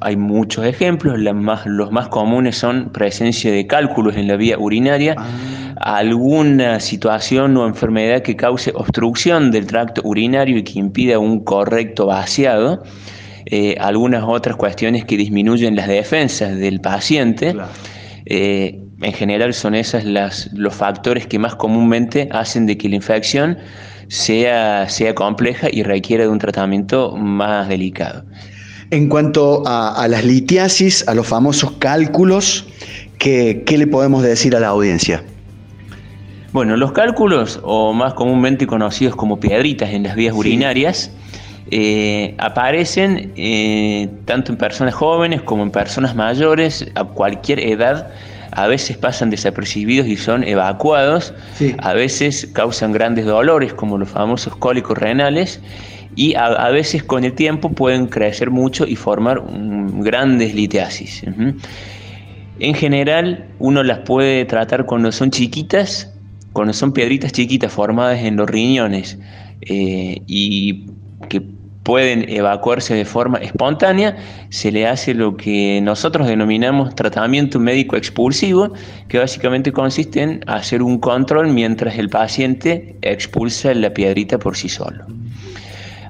Hay 0.00 0.16
muchos 0.16 0.66
ejemplos, 0.66 1.18
los 1.18 1.90
más 1.90 2.08
comunes 2.08 2.58
son 2.58 2.90
presencia 2.90 3.50
de 3.50 3.66
cálculos 3.66 4.16
en 4.16 4.28
la 4.28 4.36
vía 4.36 4.58
urinaria, 4.58 5.14
ah. 5.16 5.24
alguna 5.80 6.80
situación 6.80 7.56
o 7.56 7.66
enfermedad 7.66 8.20
que 8.20 8.36
cause 8.36 8.72
obstrucción 8.74 9.50
del 9.50 9.66
tracto 9.66 10.02
urinario 10.04 10.58
y 10.58 10.64
que 10.64 10.78
impida 10.78 11.18
un 11.18 11.40
correcto 11.44 12.06
vaciado, 12.06 12.82
eh, 13.50 13.76
algunas 13.80 14.24
otras 14.26 14.56
cuestiones 14.56 15.06
que 15.06 15.16
disminuyen 15.16 15.74
las 15.74 15.88
defensas 15.88 16.58
del 16.58 16.82
paciente. 16.82 17.56
Eh, 18.26 18.78
en 19.00 19.12
general 19.14 19.54
son 19.54 19.74
esos 19.74 20.04
los 20.04 20.74
factores 20.74 21.26
que 21.26 21.38
más 21.38 21.54
comúnmente 21.54 22.28
hacen 22.30 22.66
de 22.66 22.76
que 22.76 22.90
la 22.90 22.96
infección 22.96 23.56
sea, 24.08 24.86
sea 24.90 25.14
compleja 25.14 25.68
y 25.72 25.82
requiera 25.82 26.24
de 26.24 26.28
un 26.28 26.38
tratamiento 26.38 27.16
más 27.16 27.68
delicado. 27.68 28.24
En 28.90 29.08
cuanto 29.08 29.62
a, 29.66 30.06
las 30.08 30.26
litiasis, 30.26 31.08
a 31.08 31.14
los 31.14 31.26
famosos 31.26 31.72
cálculos, 31.78 32.66
¿qué, 33.18 33.64
le 33.66 33.86
podemos 33.86 34.22
decir 34.22 34.56
a 34.56 34.60
la 34.60 34.68
audiencia? 34.68 35.22
Bueno, 36.52 36.76
los 36.76 36.92
cálculos, 36.92 37.60
o 37.62 37.94
más 37.94 38.12
comúnmente 38.12 38.66
conocidos 38.66 39.16
como 39.16 39.40
piedritas 39.40 39.90
en 39.90 40.02
las 40.02 40.16
vías 40.16 40.34
urinarias, 40.34 41.12
eh, 41.70 42.34
aparecen 42.38 43.32
eh, 43.36 44.08
tanto 44.24 44.52
en 44.52 44.58
personas 44.58 44.94
jóvenes 44.94 45.42
como 45.42 45.62
en 45.62 45.70
personas 45.70 46.14
mayores 46.14 46.86
a 46.94 47.04
cualquier 47.04 47.60
edad. 47.60 48.10
A 48.52 48.66
veces 48.66 48.96
pasan 48.96 49.30
desapercibidos 49.30 50.06
y 50.06 50.16
son 50.16 50.42
evacuados, 50.42 51.34
a 51.78 51.92
veces 51.92 52.48
causan 52.54 52.92
grandes 52.92 53.26
dolores 53.26 53.74
como 53.74 53.98
los 53.98 54.08
famosos 54.08 54.56
cólicos 54.56 54.96
renales 54.96 55.60
y 56.16 56.34
a, 56.34 56.68
veces 56.70 57.04
con 57.04 57.22
el 57.24 57.34
tiempo 57.34 57.70
pueden 57.70 58.06
crecer 58.06 58.50
mucho 58.50 58.86
y 58.86 58.96
formar 58.96 59.40
grandes 60.00 60.54
litiasis. 60.54 61.22
En 62.58 62.74
general 62.74 63.46
uno 63.60 63.84
las 63.84 64.00
puede 64.00 64.44
tratar 64.44 64.86
cuando 64.86 65.12
son 65.12 65.30
chiquitas, 65.30 66.12
cuando 66.52 66.72
son 66.72 66.92
piedritas 66.92 67.30
chiquitas 67.30 67.72
formadas 67.72 68.18
en 68.20 68.36
los 68.36 68.50
riñones 68.50 69.18
eh, 69.60 70.20
y 70.26 70.86
que 71.28 71.42
pueden 71.88 72.28
evacuarse 72.28 72.94
de 72.94 73.06
forma 73.06 73.38
espontánea, 73.38 74.14
se 74.50 74.70
le 74.70 74.86
hace 74.86 75.14
lo 75.14 75.38
que 75.38 75.80
nosotros 75.82 76.26
denominamos 76.26 76.94
tratamiento 76.94 77.58
médico 77.58 77.96
expulsivo, 77.96 78.74
que 79.08 79.18
básicamente 79.18 79.72
consiste 79.72 80.20
en 80.20 80.44
hacer 80.46 80.82
un 80.82 80.98
control 80.98 81.48
mientras 81.48 81.96
el 81.96 82.10
paciente 82.10 82.94
expulsa 83.00 83.72
la 83.72 83.94
piedrita 83.94 84.38
por 84.38 84.54
sí 84.54 84.68
solo. 84.68 85.06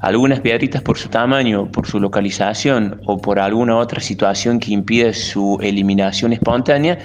Algunas 0.00 0.40
piedritas 0.40 0.82
por 0.82 0.98
su 0.98 1.10
tamaño, 1.10 1.70
por 1.70 1.86
su 1.86 2.00
localización 2.00 3.00
o 3.06 3.18
por 3.18 3.38
alguna 3.38 3.76
otra 3.76 4.00
situación 4.00 4.58
que 4.58 4.72
impide 4.72 5.12
su 5.14 5.58
eliminación 5.62 6.32
espontánea, 6.32 6.98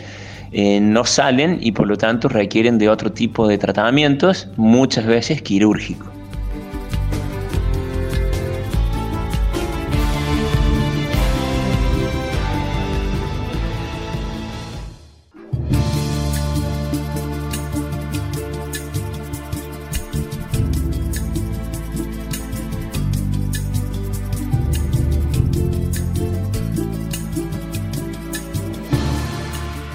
eh, 0.51 0.80
no 0.80 1.05
salen 1.05 1.59
y 1.61 1.74
por 1.74 1.86
lo 1.86 1.95
tanto 1.95 2.28
requieren 2.28 2.80
de 2.80 2.89
otro 2.89 3.11
tipo 3.11 3.47
de 3.47 3.59
tratamientos, 3.59 4.47
muchas 4.57 5.05
veces 5.05 5.43
quirúrgicos. 5.43 6.12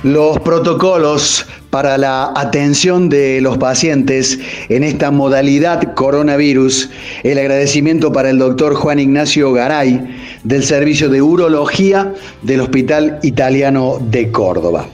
Los 0.08 0.40
protocolos 0.40 1.46
para 1.68 1.98
la 1.98 2.32
atención 2.34 3.10
de 3.10 3.42
los 3.42 3.58
pacientes 3.58 4.38
en 4.70 4.82
esta 4.82 5.10
modalidad 5.10 5.94
coronavirus. 5.94 6.88
El 7.24 7.38
agradecimiento 7.38 8.10
para 8.10 8.30
el 8.30 8.38
doctor 8.38 8.74
Juan 8.74 9.00
Ignacio 9.00 9.52
Garay 9.52 10.00
del 10.44 10.64
Servicio 10.64 11.10
de 11.10 11.20
Urología 11.20 12.14
del 12.40 12.62
Hospital 12.62 13.18
Italiano 13.22 13.98
de 14.00 14.30
Córdoba. 14.30 14.86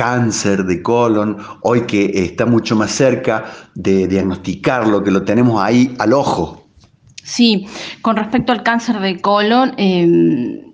cáncer 0.00 0.64
de 0.64 0.80
colon, 0.80 1.36
hoy 1.60 1.82
que 1.82 2.24
está 2.24 2.46
mucho 2.46 2.74
más 2.74 2.90
cerca 2.90 3.44
de 3.74 4.08
diagnosticarlo, 4.08 5.04
que 5.04 5.10
lo 5.10 5.24
tenemos 5.24 5.62
ahí 5.62 5.94
al 5.98 6.14
ojo. 6.14 6.66
Sí, 7.22 7.66
con 8.00 8.16
respecto 8.16 8.50
al 8.50 8.62
cáncer 8.62 8.98
de 9.00 9.20
colon, 9.20 9.74
em, 9.76 10.69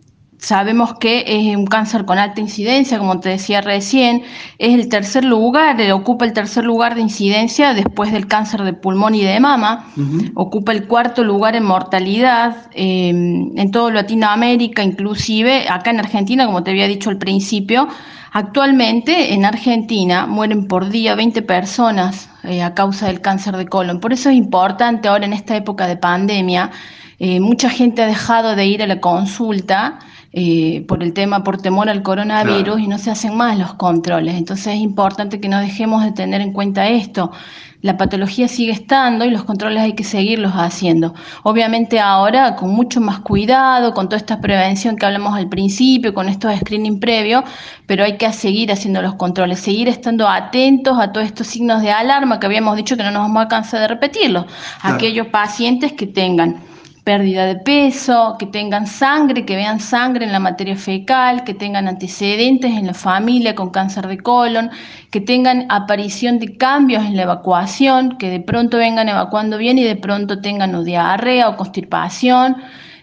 sabemos 0.47 0.95
que 1.01 1.25
es 1.27 1.57
un 1.57 1.67
cáncer 1.67 2.05
con 2.05 2.19
alta 2.19 2.41
incidencia, 2.41 2.99
como 2.99 3.19
te 3.19 3.31
decía 3.31 3.63
recién, 3.63 4.23
es 4.59 4.75
el 4.75 4.89
tercer 4.89 5.25
lugar, 5.25 5.81
eh, 5.81 5.93
ocupa 5.93 6.25
el 6.25 6.33
tercer 6.33 6.65
lugar 6.65 6.95
de 6.95 7.01
incidencia 7.01 7.75
después 7.75 8.13
del 8.13 8.29
cáncer 8.29 8.63
de 8.63 8.73
pulmón 8.73 9.17
y 9.17 9.25
de 9.25 9.41
mama, 9.41 9.87
ocupa 10.35 10.71
el 10.71 10.87
cuarto 10.87 11.25
lugar 11.25 11.57
en 11.57 11.65
mortalidad 11.65 12.69
em, 12.75 13.59
en 13.59 13.71
toda 13.73 13.91
Latinoamérica, 13.91 14.85
inclusive 14.85 15.69
acá 15.69 15.91
en 15.91 15.99
Argentina, 15.99 16.47
como 16.47 16.63
te 16.63 16.71
había 16.71 16.87
dicho 16.87 17.11
al 17.11 17.19
principio, 17.19 17.89
Actualmente 18.33 19.33
en 19.33 19.47
Argentina 19.47 20.27
mueren 20.27 20.69
por 20.69 20.91
día 20.91 21.15
20 21.15 21.41
personas 21.41 22.29
eh, 22.43 22.63
a 22.63 22.75
causa 22.75 23.07
del 23.07 23.23
cáncer 23.23 23.57
de 23.57 23.65
colon. 23.67 23.99
Por 23.99 24.13
eso 24.13 24.29
es 24.29 24.37
importante 24.37 25.09
ahora 25.09 25.25
en 25.25 25.33
esta 25.33 25.57
época 25.57 25.87
de 25.87 25.97
pandemia, 25.97 26.71
eh, 27.19 27.41
mucha 27.41 27.71
gente 27.71 28.03
ha 28.03 28.07
dejado 28.07 28.55
de 28.55 28.67
ir 28.67 28.83
a 28.83 28.87
la 28.87 29.01
consulta 29.01 29.99
eh, 30.39 30.85
por 30.87 31.03
el 31.03 31.15
tema, 31.15 31.43
por 31.43 31.63
temor 31.63 31.89
al 31.89 32.03
coronavirus 32.03 32.79
y 32.81 32.89
no 32.89 32.99
se 32.99 33.11
hacen 33.11 33.35
más 33.39 33.59
los 33.59 33.73
controles. 33.73 34.35
Entonces 34.35 34.75
es 34.75 34.81
importante 34.81 35.41
que 35.41 35.49
no 35.49 35.59
dejemos 35.59 36.05
de 36.05 36.13
tener 36.13 36.43
en 36.43 36.53
cuenta 36.53 36.91
esto. 36.91 37.33
La 37.81 37.97
patología 37.97 38.47
sigue 38.47 38.73
estando 38.73 39.25
y 39.25 39.31
los 39.31 39.45
controles 39.45 39.83
hay 39.83 39.95
que 39.95 40.05
seguirlos 40.05 40.53
haciendo. 40.53 41.15
Obviamente 41.43 42.01
ahora 42.01 42.55
con 42.55 42.69
mucho 42.69 43.01
más 43.01 43.21
cuidado, 43.21 43.95
con 43.95 44.11
toda 44.11 44.19
esta 44.19 44.39
prevención 44.43 44.97
que 44.97 45.07
hablamos 45.07 45.35
al 45.35 45.49
principio, 45.49 46.13
con 46.13 46.29
estos 46.29 46.55
screening 46.55 47.01
previos, 47.01 47.43
pero 47.87 48.05
hay 48.05 48.19
que 48.19 48.31
seguir 48.35 48.71
haciendo 48.71 49.01
los 49.01 49.15
controles, 49.15 49.61
seguir 49.61 49.89
estando 49.89 50.29
atentos 50.29 50.99
a 51.01 51.13
todos 51.13 51.27
estos 51.27 51.47
signos 51.47 51.81
de 51.81 51.93
alarma 51.93 52.39
que 52.39 52.45
habíamos 52.45 52.77
dicho 52.77 52.95
que 52.95 53.05
no 53.05 53.11
nos 53.11 53.23
vamos 53.23 53.47
a 53.47 53.49
cansar 53.49 53.81
de 53.81 53.89
repetirlo. 53.89 54.45
Aquellos 54.83 55.29
pacientes 55.29 55.95
que 55.95 56.07
tengan 56.07 56.61
pérdida 57.07 57.47
de 57.47 57.55
peso, 57.55 58.35
que 58.37 58.47
tengan 58.47 58.85
sangre, 58.89 59.47
que 59.47 59.55
vean 59.55 59.79
sangre 59.79 60.25
en 60.25 60.33
la 60.33 60.41
materia 60.41 60.75
fecal, 60.75 61.45
que 61.45 61.55
tengan 61.55 61.87
antecedentes 61.87 62.73
en 62.73 62.89
la 62.89 62.95
familia 62.95 63.55
con 63.55 63.71
cáncer 63.71 64.09
de 64.09 64.19
colon, 64.19 64.71
que 65.13 65.21
tengan 65.21 65.67
aparición 65.69 66.41
de 66.41 66.57
cambios 66.57 67.05
en 67.05 67.15
la 67.15 67.23
evacuación, 67.23 68.19
que 68.19 68.29
de 68.29 68.41
pronto 68.41 68.79
vengan 68.79 69.09
evacuando 69.09 69.57
bien 69.57 69.79
y 69.79 69.85
de 69.85 69.95
pronto 69.95 70.41
tengan 70.41 70.85
diarrea 70.85 71.49
o 71.49 71.57
constipación, 71.57 72.57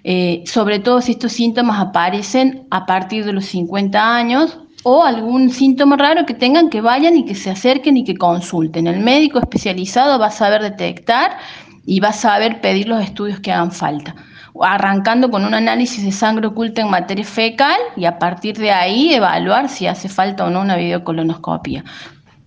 eh, 0.03 0.43
sobre 0.45 0.79
todo 0.79 0.99
si 0.99 1.13
estos 1.13 1.31
síntomas 1.31 1.79
aparecen 1.79 2.67
a 2.71 2.85
partir 2.85 3.23
de 3.23 3.31
los 3.31 3.45
50 3.45 4.15
años 4.17 4.59
o 4.83 5.03
algún 5.03 5.49
síntoma 5.49 5.95
raro 5.95 6.25
que 6.25 6.33
tengan 6.33 6.69
que 6.69 6.81
vayan 6.81 7.15
y 7.15 7.25
que 7.25 7.35
se 7.35 7.49
acerquen 7.49 7.95
y 7.95 8.03
que 8.03 8.15
consulten. 8.15 8.85
El 8.87 8.99
médico 8.99 9.39
especializado 9.39 10.19
va 10.19 10.27
a 10.27 10.31
saber 10.31 10.61
detectar 10.61 11.37
y 11.85 11.99
va 11.99 12.09
a 12.09 12.13
saber 12.13 12.61
pedir 12.61 12.87
los 12.87 13.03
estudios 13.03 13.39
que 13.39 13.51
hagan 13.51 13.71
falta, 13.71 14.15
arrancando 14.61 15.29
con 15.29 15.45
un 15.45 15.53
análisis 15.53 16.03
de 16.03 16.11
sangre 16.11 16.47
oculta 16.47 16.81
en 16.81 16.89
materia 16.89 17.25
fecal 17.25 17.77
y 17.95 18.05
a 18.05 18.19
partir 18.19 18.57
de 18.57 18.71
ahí 18.71 19.13
evaluar 19.13 19.69
si 19.69 19.87
hace 19.87 20.09
falta 20.09 20.45
o 20.45 20.49
no 20.49 20.61
una 20.61 20.75
videocolonoscopia. 20.75 21.83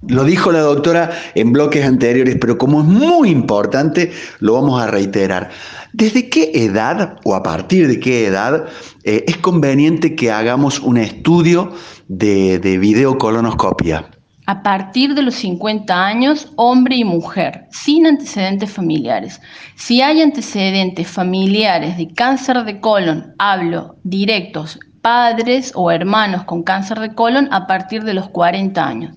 Lo 0.08 0.24
dijo 0.24 0.52
la 0.52 0.60
doctora 0.60 1.10
en 1.34 1.52
bloques 1.52 1.84
anteriores, 1.84 2.36
pero 2.40 2.58
como 2.58 2.80
es 2.80 2.86
muy 2.86 3.30
importante, 3.30 4.12
lo 4.38 4.52
vamos 4.52 4.80
a 4.80 4.86
reiterar. 4.86 5.50
¿Desde 5.92 6.28
qué 6.28 6.52
edad 6.54 7.18
o 7.24 7.34
a 7.34 7.42
partir 7.42 7.88
de 7.88 7.98
qué 7.98 8.26
edad 8.26 8.66
eh, 9.02 9.24
es 9.26 9.36
conveniente 9.38 10.14
que 10.14 10.30
hagamos 10.30 10.78
un 10.78 10.98
estudio 10.98 11.72
de, 12.08 12.58
de 12.60 12.78
videocolonoscopia? 12.78 14.10
A 14.46 14.62
partir 14.62 15.14
de 15.14 15.22
los 15.22 15.34
50 15.34 16.06
años, 16.06 16.52
hombre 16.56 16.96
y 16.96 17.04
mujer, 17.04 17.66
sin 17.70 18.06
antecedentes 18.06 18.70
familiares. 18.70 19.40
Si 19.74 20.00
hay 20.00 20.22
antecedentes 20.22 21.08
familiares 21.08 21.96
de 21.96 22.08
cáncer 22.14 22.64
de 22.64 22.80
colon, 22.80 23.34
hablo 23.38 23.96
directos, 24.04 24.78
padres 25.02 25.72
o 25.74 25.90
hermanos 25.90 26.44
con 26.44 26.62
cáncer 26.62 27.00
de 27.00 27.14
colon 27.14 27.48
a 27.52 27.66
partir 27.66 28.04
de 28.04 28.14
los 28.14 28.28
40 28.28 28.86
años. 28.86 29.16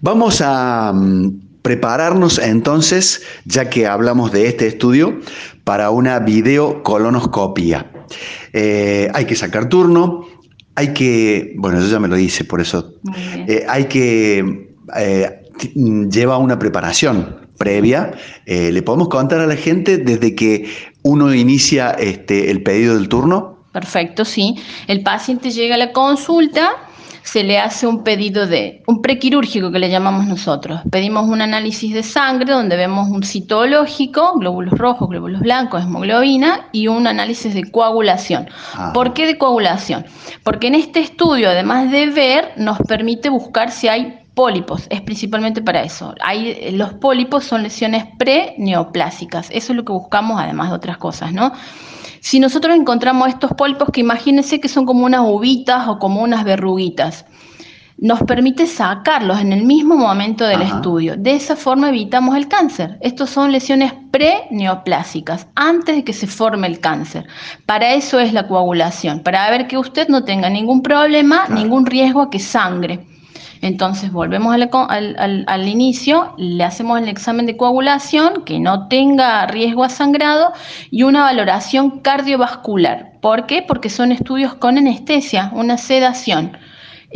Vamos 0.00 0.42
a 0.44 0.92
mm, 0.92 1.60
prepararnos 1.62 2.38
entonces, 2.38 3.22
ya 3.44 3.70
que 3.70 3.86
hablamos 3.86 4.32
de 4.32 4.48
este 4.48 4.66
estudio, 4.66 5.20
para 5.62 5.90
una 5.90 6.18
videocolonoscopia. 6.18 7.90
Eh, 8.52 9.10
hay 9.14 9.24
que 9.24 9.34
sacar 9.34 9.68
turno, 9.68 10.26
hay 10.74 10.92
que, 10.92 11.54
bueno, 11.56 11.80
yo 11.80 11.88
ya 11.88 12.00
me 12.00 12.08
lo 12.08 12.16
dice, 12.16 12.44
por 12.44 12.60
eso, 12.60 12.94
eh, 13.46 13.64
hay 13.68 13.84
que 13.84 14.74
eh, 14.96 15.42
lleva 16.10 16.38
una 16.38 16.58
preparación 16.58 17.48
previa. 17.58 18.12
Eh, 18.46 18.72
¿Le 18.72 18.82
podemos 18.82 19.08
contar 19.08 19.40
a 19.40 19.46
la 19.46 19.56
gente 19.56 19.98
desde 19.98 20.34
que 20.34 20.68
uno 21.02 21.32
inicia 21.32 21.92
este, 21.92 22.50
el 22.50 22.62
pedido 22.62 22.94
del 22.96 23.08
turno? 23.08 23.58
Perfecto, 23.72 24.24
sí. 24.24 24.56
El 24.86 25.02
paciente 25.02 25.50
llega 25.50 25.74
a 25.74 25.78
la 25.78 25.92
consulta 25.92 26.88
se 27.24 27.42
le 27.42 27.58
hace 27.58 27.86
un 27.86 28.04
pedido 28.04 28.46
de 28.46 28.82
un 28.86 29.00
prequirúrgico 29.00 29.72
que 29.72 29.78
le 29.78 29.88
llamamos 29.88 30.26
nosotros. 30.26 30.82
Pedimos 30.90 31.26
un 31.26 31.40
análisis 31.40 31.94
de 31.94 32.02
sangre 32.02 32.52
donde 32.52 32.76
vemos 32.76 33.08
un 33.08 33.22
citológico, 33.22 34.38
glóbulos 34.38 34.78
rojos, 34.78 35.08
glóbulos 35.08 35.40
blancos, 35.40 35.82
hemoglobina 35.82 36.68
y 36.70 36.86
un 36.88 37.06
análisis 37.06 37.54
de 37.54 37.70
coagulación. 37.70 38.48
¿Por 38.92 39.14
qué 39.14 39.26
de 39.26 39.38
coagulación? 39.38 40.04
Porque 40.42 40.66
en 40.66 40.74
este 40.74 41.00
estudio, 41.00 41.48
además 41.48 41.90
de 41.90 42.06
ver, 42.10 42.52
nos 42.56 42.78
permite 42.80 43.30
buscar 43.30 43.70
si 43.70 43.88
hay 43.88 44.20
pólipos, 44.34 44.86
es 44.90 45.00
principalmente 45.00 45.62
para 45.62 45.82
eso. 45.82 46.14
Hay, 46.20 46.72
los 46.72 46.92
pólipos 46.94 47.44
son 47.44 47.62
lesiones 47.62 48.04
pre-neoplásicas, 48.18 49.48
eso 49.50 49.72
es 49.72 49.76
lo 49.76 49.84
que 49.84 49.92
buscamos 49.92 50.38
además 50.38 50.68
de 50.68 50.76
otras 50.76 50.98
cosas, 50.98 51.32
¿no? 51.32 51.52
Si 52.24 52.40
nosotros 52.40 52.74
encontramos 52.74 53.28
estos 53.28 53.52
pólipos 53.52 53.90
que 53.92 54.00
imagínense 54.00 54.58
que 54.58 54.70
son 54.70 54.86
como 54.86 55.04
unas 55.04 55.20
uvitas 55.26 55.86
o 55.88 55.98
como 55.98 56.22
unas 56.22 56.42
verruguitas, 56.42 57.26
nos 57.98 58.22
permite 58.22 58.66
sacarlos 58.66 59.42
en 59.42 59.52
el 59.52 59.66
mismo 59.66 59.94
momento 59.94 60.46
del 60.46 60.62
estudio. 60.62 61.16
De 61.18 61.34
esa 61.34 61.54
forma 61.54 61.90
evitamos 61.90 62.34
el 62.34 62.48
cáncer. 62.48 62.96
Estos 63.02 63.28
son 63.28 63.52
lesiones 63.52 63.92
pre-neoplásicas, 64.10 65.48
antes 65.54 65.96
de 65.96 66.02
que 66.02 66.14
se 66.14 66.26
forme 66.26 66.66
el 66.66 66.80
cáncer. 66.80 67.26
Para 67.66 67.92
eso 67.92 68.18
es 68.18 68.32
la 68.32 68.48
coagulación, 68.48 69.20
para 69.20 69.50
ver 69.50 69.66
que 69.66 69.76
usted 69.76 70.08
no 70.08 70.24
tenga 70.24 70.48
ningún 70.48 70.80
problema, 70.80 71.46
ningún 71.50 71.84
riesgo 71.84 72.22
a 72.22 72.30
que 72.30 72.38
sangre. 72.38 73.06
Entonces 73.64 74.12
volvemos 74.12 74.54
al, 74.54 75.68
inicio, 75.68 76.34
le 76.36 76.64
hacemos 76.64 77.00
el 77.00 77.08
examen 77.08 77.46
de 77.46 77.56
coagulación 77.56 78.44
que 78.44 78.60
no 78.60 78.88
tenga 78.88 79.46
riesgo 79.46 79.84
a 79.84 79.88
sangrado 79.88 80.52
y 80.90 81.04
una 81.04 81.22
valoración 81.22 82.00
cardiovascular. 82.00 83.12
¿Por 83.22 83.46
qué? 83.46 83.64
Porque 83.66 83.88
son 83.88 84.12
estudios 84.12 84.52
con 84.52 84.76
anestesia, 84.76 85.50
una 85.54 85.78
sedación. 85.78 86.58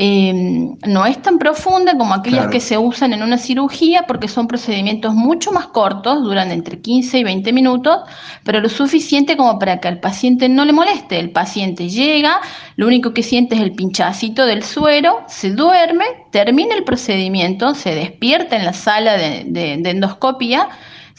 Em, 0.00 0.76
no 0.86 1.06
es 1.06 1.20
tan 1.20 1.40
profunda 1.40 1.98
como 1.98 2.14
aquellas 2.14 2.46
que 2.46 2.60
se 2.60 2.78
usan 2.78 3.12
en 3.12 3.20
una 3.20 3.36
cirugía 3.36 4.04
porque 4.06 4.28
son 4.28 4.46
procedimientos 4.46 5.12
mucho 5.12 5.50
más 5.50 5.66
cortos, 5.66 6.22
duran 6.22 6.52
entre 6.52 6.80
15 6.80 7.18
y 7.18 7.24
20 7.24 7.52
minutos, 7.52 8.02
pero 8.44 8.60
lo 8.60 8.68
suficiente 8.68 9.36
como 9.36 9.58
para 9.58 9.80
que 9.80 9.88
al 9.88 9.98
paciente 9.98 10.48
no 10.48 10.64
le 10.64 10.72
moleste. 10.72 11.18
El 11.18 11.32
paciente 11.32 11.88
llega, 11.88 12.40
lo 12.76 12.86
único 12.86 13.12
que 13.12 13.24
siente 13.24 13.56
es 13.56 13.60
el 13.60 13.72
pinchacito 13.72 14.46
del 14.46 14.62
suero, 14.62 15.24
se 15.26 15.50
duerme, 15.50 16.04
termina 16.30 16.76
el 16.76 16.84
procedimiento, 16.84 17.74
se 17.74 17.96
despierta 17.96 18.54
en 18.54 18.66
la 18.66 18.74
sala 18.74 19.16
de 19.16 19.82
endoscopia 19.84 20.68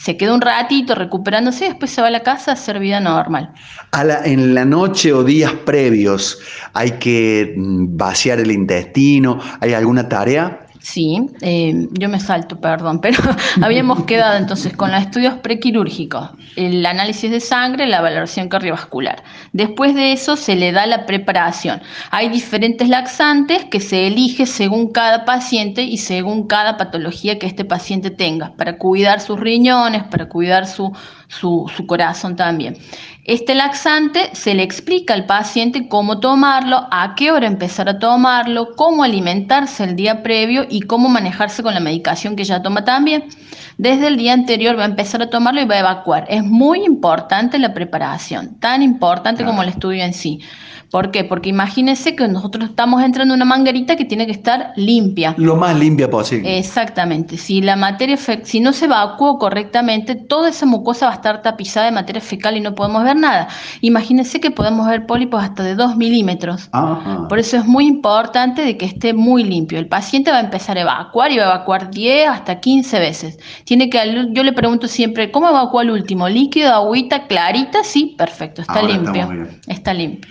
se 0.00 0.16
queda 0.16 0.34
un 0.34 0.40
ratito 0.40 0.94
recuperándose 0.94 1.66
y 1.66 1.68
después 1.68 1.90
se 1.90 2.00
va 2.00 2.08
a 2.08 2.10
la 2.10 2.22
casa 2.22 2.52
a 2.52 2.54
hacer 2.54 2.78
vida 2.78 3.00
normal. 3.00 3.52
en 4.24 4.54
la 4.54 4.64
noche 4.64 5.12
o 5.12 5.22
días 5.22 5.52
previos 5.66 6.38
hay 6.72 6.92
que 6.92 7.54
mm, 7.54 7.96
vaciar 7.98 8.40
el 8.40 8.50
intestino, 8.50 9.38
¿hay 9.60 9.74
alguna 9.74 10.08
tarea? 10.08 10.66
Sí, 10.82 11.20
eh, 11.42 11.88
yo 11.92 12.08
me 12.08 12.18
salto, 12.18 12.58
perdón, 12.58 13.00
pero 13.02 13.18
habíamos 13.62 14.04
quedado 14.04 14.38
entonces 14.38 14.74
con 14.74 14.90
los 14.90 15.02
estudios 15.02 15.34
prequirúrgicos, 15.34 16.30
el 16.56 16.84
análisis 16.86 17.30
de 17.30 17.40
sangre, 17.40 17.86
la 17.86 18.00
valoración 18.00 18.48
cardiovascular. 18.48 19.22
Después 19.52 19.94
de 19.94 20.12
eso 20.12 20.36
se 20.36 20.56
le 20.56 20.72
da 20.72 20.86
la 20.86 21.04
preparación. 21.04 21.82
Hay 22.10 22.30
diferentes 22.30 22.88
laxantes 22.88 23.66
que 23.66 23.78
se 23.78 24.06
elige 24.06 24.46
según 24.46 24.90
cada 24.90 25.26
paciente 25.26 25.82
y 25.82 25.98
según 25.98 26.46
cada 26.46 26.78
patología 26.78 27.38
que 27.38 27.46
este 27.46 27.66
paciente 27.66 28.10
tenga, 28.10 28.54
para 28.56 28.78
cuidar 28.78 29.20
sus 29.20 29.38
riñones, 29.38 30.04
para 30.04 30.30
cuidar 30.30 30.66
su, 30.66 30.92
su 31.28 31.86
corazón 31.86 32.36
también. 32.36 32.78
Este 33.30 33.54
laxante 33.54 34.30
se 34.32 34.54
le 34.54 34.64
explica 34.64 35.14
al 35.14 35.24
paciente 35.24 35.86
cómo 35.86 36.18
tomarlo, 36.18 36.88
a 36.90 37.14
qué 37.14 37.30
hora 37.30 37.46
empezar 37.46 37.88
a 37.88 38.00
tomarlo, 38.00 38.74
cómo 38.74 39.04
alimentarse 39.04 39.84
el 39.84 39.94
día 39.94 40.24
previo 40.24 40.66
y 40.68 40.80
cómo 40.80 41.08
manejarse 41.08 41.62
con 41.62 41.72
la 41.72 41.78
medicación 41.78 42.34
que 42.34 42.42
ya 42.42 42.60
toma 42.60 42.84
también. 42.84 43.26
Desde 43.78 44.08
el 44.08 44.16
día 44.16 44.32
anterior 44.32 44.76
va 44.76 44.82
a 44.82 44.86
empezar 44.86 45.22
a 45.22 45.30
tomarlo 45.30 45.62
y 45.62 45.64
va 45.66 45.76
a 45.76 45.78
evacuar. 45.78 46.26
Es 46.28 46.42
muy 46.42 46.84
importante 46.84 47.60
la 47.60 47.72
preparación, 47.72 48.58
tan 48.58 48.82
importante 48.82 49.44
como 49.44 49.62
el 49.62 49.68
estudio 49.68 50.02
en 50.02 50.12
sí. 50.12 50.40
¿Por 50.90 51.12
qué? 51.12 51.22
Porque 51.22 51.50
imagínense 51.50 52.16
que 52.16 52.26
nosotros 52.26 52.70
estamos 52.70 53.00
entrando 53.04 53.34
en 53.34 53.38
una 53.38 53.44
manguerita 53.44 53.94
que 53.94 54.04
tiene 54.04 54.26
que 54.26 54.32
estar 54.32 54.72
limpia. 54.74 55.36
Lo 55.38 55.54
más 55.54 55.78
limpia 55.78 56.10
posible. 56.10 56.58
Exactamente. 56.58 57.36
Si 57.36 57.62
la 57.62 57.76
materia 57.76 58.16
si 58.16 58.58
no 58.58 58.72
se 58.72 58.86
evacuó 58.86 59.38
correctamente, 59.38 60.16
toda 60.16 60.48
esa 60.48 60.66
mucosa 60.66 61.06
va 61.06 61.12
a 61.12 61.14
estar 61.14 61.42
tapizada 61.42 61.86
de 61.86 61.92
materia 61.92 62.20
fecal 62.20 62.56
y 62.56 62.60
no 62.60 62.74
podemos 62.74 63.04
ver 63.04 63.16
nada. 63.20 63.48
Imagínense 63.80 64.40
que 64.40 64.50
podemos 64.50 64.88
ver 64.88 65.06
pólipos 65.06 65.42
hasta 65.42 65.62
de 65.62 65.74
2 65.74 65.96
milímetros. 65.96 66.68
Por 67.28 67.38
eso 67.38 67.56
es 67.56 67.66
muy 67.66 67.86
importante 67.86 68.62
de 68.62 68.76
que 68.76 68.86
esté 68.86 69.12
muy 69.12 69.44
limpio. 69.44 69.78
El 69.78 69.86
paciente 69.86 70.30
va 70.30 70.38
a 70.38 70.40
empezar 70.40 70.78
a 70.78 70.82
evacuar 70.82 71.30
y 71.30 71.38
va 71.38 71.44
a 71.44 71.54
evacuar 71.54 71.90
10 71.90 72.28
hasta 72.28 72.60
15 72.60 72.98
veces. 72.98 73.38
Tiene 73.64 73.88
que, 73.88 73.98
yo 74.32 74.42
le 74.42 74.52
pregunto 74.52 74.88
siempre, 74.88 75.30
¿cómo 75.30 75.48
evacuó 75.48 75.82
el 75.82 75.90
último? 75.90 76.28
¿Líquido, 76.28 76.72
agüita, 76.72 77.26
clarita? 77.26 77.84
Sí, 77.84 78.14
perfecto, 78.18 78.62
está 78.62 78.82
limpio. 78.82 79.48
Está 79.66 79.94
limpio. 79.94 80.28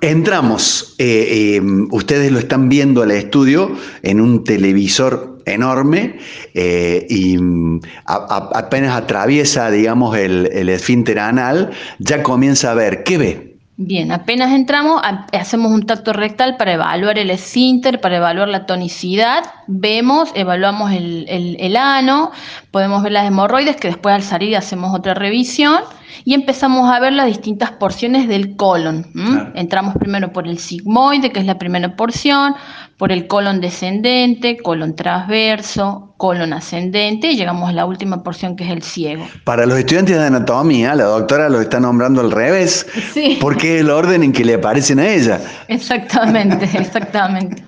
Entramos, 0.00 0.94
eh, 0.98 1.56
em, 1.56 1.88
ustedes 1.92 2.32
lo 2.32 2.38
están 2.38 2.68
viendo 2.68 3.02
al 3.02 3.10
estudio 3.10 3.76
en 4.02 4.20
un 4.20 4.42
televisor 4.42 5.33
enorme 5.46 6.18
eh, 6.54 7.06
y 7.08 7.38
mm, 7.38 7.80
apenas 8.06 8.96
atraviesa, 8.96 9.70
digamos, 9.70 10.16
el, 10.16 10.50
el 10.52 10.68
esfínter 10.68 11.18
anal, 11.18 11.70
ya 11.98 12.22
comienza 12.22 12.70
a 12.70 12.74
ver, 12.74 13.04
¿qué 13.04 13.18
ve? 13.18 13.54
Bien, 13.76 14.12
apenas 14.12 14.52
entramos, 14.52 15.02
hacemos 15.32 15.72
un 15.72 15.84
tacto 15.84 16.12
rectal 16.12 16.56
para 16.56 16.74
evaluar 16.74 17.18
el 17.18 17.28
esfínter, 17.28 18.00
para 18.00 18.18
evaluar 18.18 18.46
la 18.46 18.66
tonicidad, 18.66 19.42
vemos, 19.66 20.30
evaluamos 20.36 20.92
el, 20.92 21.26
el, 21.28 21.76
ano, 21.76 22.30
podemos 22.70 23.02
ver 23.02 23.10
las 23.10 23.26
hemorroides, 23.26 23.74
que 23.74 23.88
después 23.88 24.14
al 24.14 24.22
salir 24.22 24.56
hacemos 24.56 24.96
otra 24.96 25.14
revisión 25.14 25.80
y 26.24 26.34
empezamos 26.34 26.90
a 26.90 27.00
ver 27.00 27.12
las 27.12 27.26
distintas 27.26 27.72
porciones 27.72 28.28
del 28.28 28.56
colon. 28.56 29.06
Entramos 29.54 29.94
primero 29.96 30.32
por 30.32 30.46
el 30.46 30.58
sigmoide, 30.58 31.32
que 31.32 31.40
es 31.40 31.46
la 31.46 31.58
primera 31.58 31.96
porción, 31.96 32.54
por 32.96 33.12
el 33.12 33.26
colon 33.26 33.60
descendente, 33.60 34.56
colon 34.58 34.94
transverso, 34.94 36.14
colon 36.16 36.52
ascendente 36.52 37.32
y 37.32 37.36
llegamos 37.36 37.68
a 37.68 37.72
la 37.72 37.86
última 37.86 38.22
porción 38.22 38.56
que 38.56 38.64
es 38.64 38.70
el 38.70 38.82
ciego. 38.82 39.26
Para 39.44 39.66
los 39.66 39.78
estudiantes 39.78 40.16
de 40.16 40.24
anatomía, 40.24 40.94
la 40.94 41.04
doctora 41.04 41.48
lo 41.48 41.60
está 41.60 41.80
nombrando 41.80 42.20
al 42.20 42.30
revés, 42.30 42.86
sí. 43.12 43.38
porque 43.40 43.76
es 43.76 43.80
el 43.80 43.90
orden 43.90 44.22
en 44.22 44.32
que 44.32 44.44
le 44.44 44.54
aparecen 44.54 45.00
a 45.00 45.08
ella. 45.08 45.40
Exactamente, 45.68 46.64
exactamente. 46.78 47.64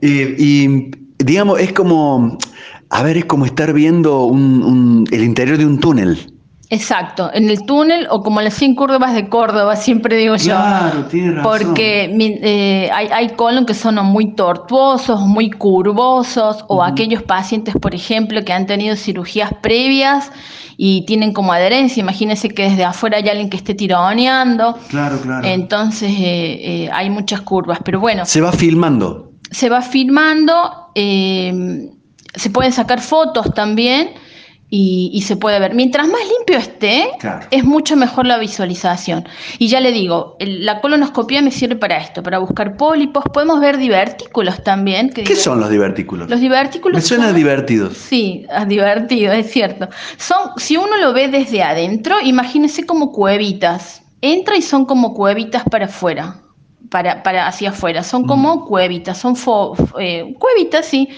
y, 0.00 0.90
digamos, 1.18 1.60
es 1.60 1.72
como, 1.72 2.38
a 2.90 3.02
ver, 3.02 3.16
es 3.16 3.24
como 3.24 3.46
estar 3.46 3.72
viendo 3.72 4.30
el 5.10 5.22
interior 5.22 5.58
de 5.58 5.66
un 5.66 5.78
túnel. 5.78 6.32
Exacto, 6.72 7.30
en 7.34 7.50
el 7.50 7.66
túnel 7.66 8.06
o 8.08 8.22
como 8.22 8.40
las 8.40 8.54
100 8.54 8.76
curvas 8.76 9.12
de 9.12 9.28
Córdoba, 9.28 9.76
siempre 9.76 10.16
digo 10.16 10.36
yo. 10.36 10.54
Claro, 10.54 11.04
tiene 11.04 11.32
razón. 11.32 11.42
Porque 11.42 12.04
eh, 12.18 12.90
hay, 12.90 13.08
hay 13.08 13.28
colon 13.36 13.66
que 13.66 13.74
son 13.74 13.96
muy 14.06 14.32
tortuosos, 14.32 15.20
muy 15.20 15.50
curvosos, 15.50 16.64
o 16.68 16.82
aquellos 16.82 17.22
pacientes, 17.24 17.74
por 17.78 17.94
ejemplo, 17.94 18.42
que 18.42 18.54
han 18.54 18.64
tenido 18.64 18.96
cirugías 18.96 19.52
previas 19.60 20.32
y 20.78 21.04
tienen 21.04 21.34
como 21.34 21.52
adherencia. 21.52 22.00
Imagínense 22.00 22.48
que 22.48 22.62
desde 22.62 22.84
afuera 22.84 23.18
hay 23.18 23.28
alguien 23.28 23.50
que 23.50 23.58
esté 23.58 23.74
tironeando. 23.74 24.78
Claro, 24.88 25.20
claro. 25.20 25.46
Entonces 25.46 26.10
eh, 26.10 26.84
eh, 26.84 26.90
hay 26.90 27.10
muchas 27.10 27.42
curvas, 27.42 27.80
pero 27.84 28.00
bueno. 28.00 28.24
Se 28.24 28.40
va 28.40 28.50
filmando. 28.50 29.32
Se 29.50 29.68
va 29.68 29.82
filmando, 29.82 30.90
se 30.94 32.50
pueden 32.50 32.72
sacar 32.72 33.02
fotos 33.02 33.52
también 33.52 34.14
y, 34.74 35.20
se 35.20 35.36
puede 35.36 35.60
ver. 35.60 35.74
Mientras 35.74 36.08
más 36.08 36.22
limpio 36.26 36.56
esté, 36.56 37.10
es 37.50 37.62
mucho 37.62 37.94
mejor 37.94 38.26
la 38.26 38.38
visualización. 38.38 39.28
Y 39.58 39.68
ya 39.68 39.80
le 39.80 39.92
digo, 39.92 40.38
la 40.40 40.80
colonoscopia 40.80 41.42
me 41.42 41.50
sirve 41.50 41.76
para 41.76 41.98
esto, 41.98 42.22
para 42.22 42.38
buscar 42.38 42.78
pólipos. 42.78 43.22
Podemos 43.34 43.60
ver 43.60 43.76
divertículos 43.76 44.64
también. 44.64 45.10
¿Qué 45.10 45.36
son 45.36 45.60
los 45.60 45.68
divertículos? 45.68 46.30
Los 46.30 46.40
divertículos. 46.40 46.96
Me 46.96 47.02
suena 47.02 47.34
divertidos. 47.34 47.98
Sí, 47.98 48.46
divertido, 48.66 49.34
es 49.34 49.50
cierto. 49.50 49.90
Son, 50.16 50.52
si 50.56 50.78
uno 50.78 50.96
lo 50.96 51.12
ve 51.12 51.28
desde 51.28 51.62
adentro, 51.62 52.16
imagínese 52.22 52.86
como 52.86 53.12
cuevitas. 53.12 54.02
Entra 54.22 54.56
y 54.56 54.62
son 54.62 54.86
como 54.86 55.12
cuevitas 55.12 55.64
para 55.70 55.84
afuera. 55.84 56.36
Para, 56.88 57.22
para 57.22 57.46
hacia 57.46 57.70
afuera, 57.70 58.02
son 58.02 58.26
como 58.26 58.66
cuevitas, 58.66 59.18
son 59.18 59.34
eh, 59.98 60.34
cuevitas, 60.38 60.86
sí, 60.86 61.08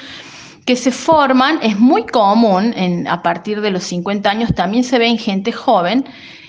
que 0.65 0.77
se 0.77 0.91
forman, 0.91 1.59
es 1.63 1.79
muy 1.79 2.07
común 2.07 2.73
en, 2.77 3.07
a 3.07 3.23
partir 3.23 3.61
de 3.61 3.71
los 3.71 3.85
50 3.85 4.31
años, 4.31 4.55
también 4.55 4.85
se 4.85 4.99
ve 4.99 5.07
en 5.07 5.19
gente 5.19 5.53
joven, 5.53 6.05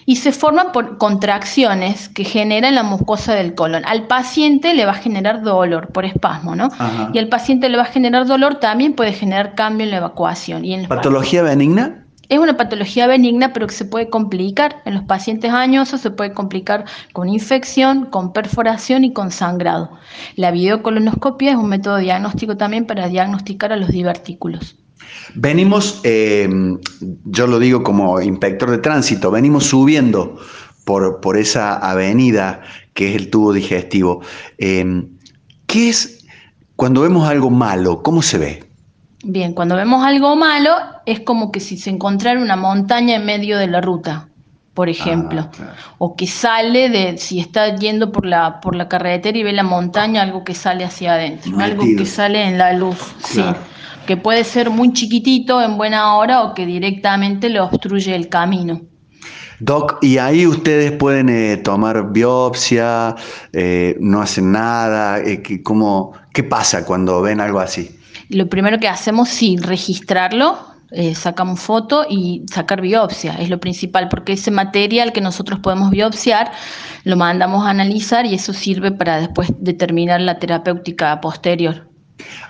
y 0.08 0.18
se 0.18 0.32
forman 0.32 0.72
por 0.72 0.98
contracciones 0.98 2.10
que 2.10 2.24
generan 2.24 2.76
la 2.76 2.84
mucosa 2.84 3.34
del 3.34 3.56
colon. 3.56 3.84
Al 3.86 4.06
paciente 4.06 4.76
le 4.76 4.86
va 4.86 4.92
a 4.92 4.96
generar 4.96 5.42
dolor 5.42 5.88
por 5.88 6.06
espasmo, 6.06 6.56
¿no? 6.56 6.70
Y 7.12 7.18
al 7.18 7.28
paciente 7.28 7.70
le 7.70 7.78
va 7.78 7.84
a 7.84 7.88
generar 7.88 8.28
dolor, 8.28 8.56
también 8.56 8.94
puede 8.94 9.14
generar 9.14 9.56
cambio 9.56 9.86
en 9.86 9.92
la 9.92 9.98
evacuación. 9.98 10.64
Y 10.64 10.76
en 10.76 10.88
¿Patología 10.88 11.42
benigna? 11.42 12.05
Es 12.30 12.40
una 12.40 12.58
patología 12.58 13.08
benigna, 13.08 13.54
pero 13.54 13.68
que 13.68 13.74
se 13.74 13.86
puede 13.86 14.10
complicar. 14.10 14.82
En 14.86 14.96
los 14.96 15.04
pacientes 15.04 15.52
añosos 15.52 16.02
se 16.02 16.12
puede 16.12 16.34
complicar 16.34 16.86
con 17.14 17.30
infección, 17.30 18.06
con 18.06 18.34
perforación 18.34 19.04
y 19.04 19.14
con 19.14 19.32
sangrado. 19.32 19.92
La 20.36 20.52
videocolonoscopia 20.52 21.52
es 21.52 21.58
un 21.58 21.70
método 21.70 21.98
diagnóstico 21.98 22.58
también 22.58 22.86
para 22.86 23.08
diagnosticar 23.08 23.72
a 23.72 23.78
los 23.78 23.90
divertículos. 23.90 24.78
Venimos, 25.36 26.02
eh, 26.04 26.50
yo 27.26 27.48
lo 27.48 27.60
digo 27.60 27.84
como 27.84 28.22
inspector 28.22 28.72
de 28.72 28.78
tránsito, 28.80 29.30
venimos 29.32 29.66
subiendo 29.66 30.40
por, 30.84 31.20
por 31.22 31.38
esa 31.38 31.76
avenida 31.78 32.62
que 32.94 33.10
es 33.10 33.16
el 33.16 33.30
tubo 33.30 33.54
digestivo. 33.54 34.22
Eh, 34.58 35.04
¿Qué 35.68 35.90
es 35.90 36.26
cuando 36.76 37.02
vemos 37.02 37.28
algo 37.28 37.50
malo? 37.50 38.02
¿Cómo 38.02 38.22
se 38.22 38.38
ve? 38.38 38.64
Bien, 39.28 39.54
cuando 39.54 39.76
vemos 39.76 40.06
algo 40.06 40.36
malo 40.36 40.70
es 41.08 41.22
como 41.22 41.52
que 41.52 41.60
si 41.60 41.78
se 41.78 41.90
encontrara 41.90 42.40
una 42.40 42.56
montaña 42.56 43.16
en 43.16 43.26
medio 43.26 43.58
de 43.58 43.66
la 43.66 43.82
ruta, 43.82 44.28
por 44.76 44.88
ejemplo, 44.88 45.50
ah, 45.60 45.74
o 45.98 46.16
que 46.16 46.28
sale 46.28 46.90
de, 46.90 47.18
si 47.18 47.40
está 47.40 47.76
yendo 47.76 48.12
por 48.12 48.28
la, 48.28 48.62
por 48.62 48.76
la 48.76 48.88
carretera 48.88 49.36
y 49.36 49.42
ve 49.42 49.52
la 49.52 49.64
montaña, 49.64 50.22
algo 50.22 50.44
que 50.44 50.54
sale 50.54 50.86
hacia 50.86 51.16
adentro, 51.16 51.58
algo 51.60 51.84
que 51.98 52.06
sale 52.06 52.44
en 52.44 52.60
la 52.60 52.74
luz, 52.74 53.00
sí, 53.24 53.42
que 54.06 54.16
puede 54.16 54.44
ser 54.44 54.70
muy 54.70 54.94
chiquitito 54.94 55.60
en 55.60 55.76
buena 55.76 56.18
hora 56.18 56.44
o 56.44 56.54
que 56.54 56.68
directamente 56.68 57.50
le 57.50 57.60
obstruye 57.60 58.14
el 58.14 58.30
camino. 58.30 58.82
Doc, 59.60 59.98
y 60.04 60.20
ahí 60.20 60.46
ustedes 60.46 60.92
pueden 60.92 61.30
eh, 61.30 61.58
tomar 61.58 62.12
biopsia, 62.12 63.16
eh, 63.54 63.98
no 64.00 64.22
hacen 64.22 64.52
nada, 64.52 65.18
eh, 65.18 65.42
¿qué 65.42 66.44
pasa 66.44 66.86
cuando 66.86 67.24
ven 67.24 67.40
algo 67.40 67.60
así? 67.60 67.95
Lo 68.30 68.48
primero 68.48 68.80
que 68.80 68.88
hacemos, 68.88 69.30
sí, 69.30 69.58
registrarlo, 69.58 70.58
eh, 70.92 71.16
sacamos 71.16 71.60
foto 71.60 72.06
y 72.10 72.46
sacar 72.52 72.80
biopsia, 72.80 73.36
es 73.36 73.50
lo 73.50 73.60
principal, 73.60 74.08
porque 74.08 74.34
ese 74.34 74.52
material 74.52 75.14
que 75.14 75.22
nosotros 75.22 75.60
podemos 75.60 75.90
biopsiar 75.90 76.52
lo 77.04 77.18
mandamos 77.18 77.66
a 77.66 77.72
analizar 77.72 78.26
y 78.26 78.36
eso 78.36 78.54
sirve 78.54 78.92
para 78.92 79.18
después 79.18 79.52
determinar 79.60 80.22
la 80.22 80.40
terapéutica 80.40 81.20
posterior. 81.22 81.90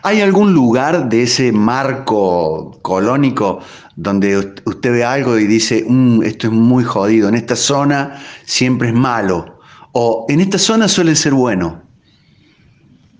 ¿Hay 0.04 0.22
algún 0.22 0.54
lugar 0.54 1.10
de 1.10 1.24
ese 1.24 1.52
marco 1.52 2.78
colónico 2.82 3.62
donde 3.96 4.38
usted 4.66 4.92
ve 4.92 5.04
algo 5.04 5.40
y 5.40 5.48
dice, 5.48 5.84
mm, 5.88 6.22
esto 6.24 6.48
es 6.48 6.54
muy 6.54 6.84
jodido, 6.84 7.30
en 7.30 7.36
esta 7.36 7.56
zona 7.56 8.22
siempre 8.46 8.90
es 8.90 8.94
malo, 8.94 9.60
o 9.94 10.26
en 10.30 10.42
esta 10.42 10.58
zona 10.58 10.88
suele 10.88 11.16
ser 11.16 11.34
bueno? 11.34 11.85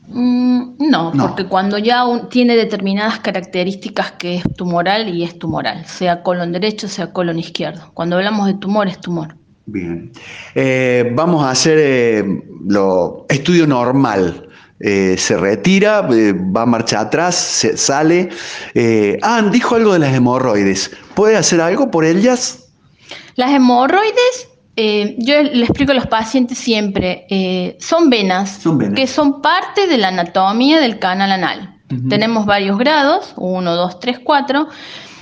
Mm, 0.08 0.76
no, 0.78 1.12
porque 1.18 1.46
cuando 1.46 1.78
ya 1.78 2.04
tiene 2.30 2.56
determinadas 2.56 3.20
características 3.20 4.14
que 4.14 4.36
es 4.36 4.44
tumoral 4.56 5.10
y 5.10 5.24
es 5.24 5.38
tumoral, 5.40 5.86
sea 5.86 6.22
colon 6.22 6.52
derecho, 6.52 6.88
sea 6.88 7.12
colon 7.12 7.40
izquierdo. 7.40 7.92
Cuando 7.94 8.18
hablamos 8.18 8.48
de 8.48 8.54
tumor, 8.56 8.88
es 8.88 9.00
tumor. 9.00 9.36
Bien. 9.68 10.12
Eh, 10.54 11.12
vamos 11.16 11.44
a 11.44 11.52
hacer 11.52 11.78
eh, 11.82 12.44
lo 12.68 13.26
estudio 13.30 13.66
normal. 13.66 14.48
Eh, 14.80 15.16
se 15.18 15.38
retira, 15.38 16.02
va 16.02 16.62
a 16.62 16.66
marcha 16.66 17.00
atrás, 17.00 17.36
se 17.36 17.78
sale. 17.78 18.30
ah, 19.24 19.42
dijo 19.52 19.76
algo 19.76 19.94
de 19.94 20.00
las 20.00 20.14
hemorroides. 20.14 20.92
¿Puede 21.16 21.36
hacer 21.36 21.62
algo 21.62 21.90
por 21.90 22.06
ellas? 22.06 22.70
Las 23.36 23.52
hemorroides 23.52 24.50
eh, 24.78 25.16
yo 25.20 25.42
le 25.42 25.64
explico 25.64 25.92
a 25.92 25.96
los 25.96 26.08
pacientes 26.08 26.58
siempre, 26.58 27.26
eh, 27.30 27.78
son, 27.80 28.10
venas 28.10 28.62
que 28.96 29.08
son 29.08 29.42
parte 29.42 29.88
de 29.88 29.98
la 29.98 30.10
anatomía 30.10 30.80
del 30.80 31.00
canal 31.00 31.32
anal. 31.32 31.72
Tenemos 32.10 32.46
varios 32.46 32.78
grados, 32.78 33.34
1, 33.38 33.76
2, 33.76 34.00
3, 34.00 34.20
4, 34.24 34.68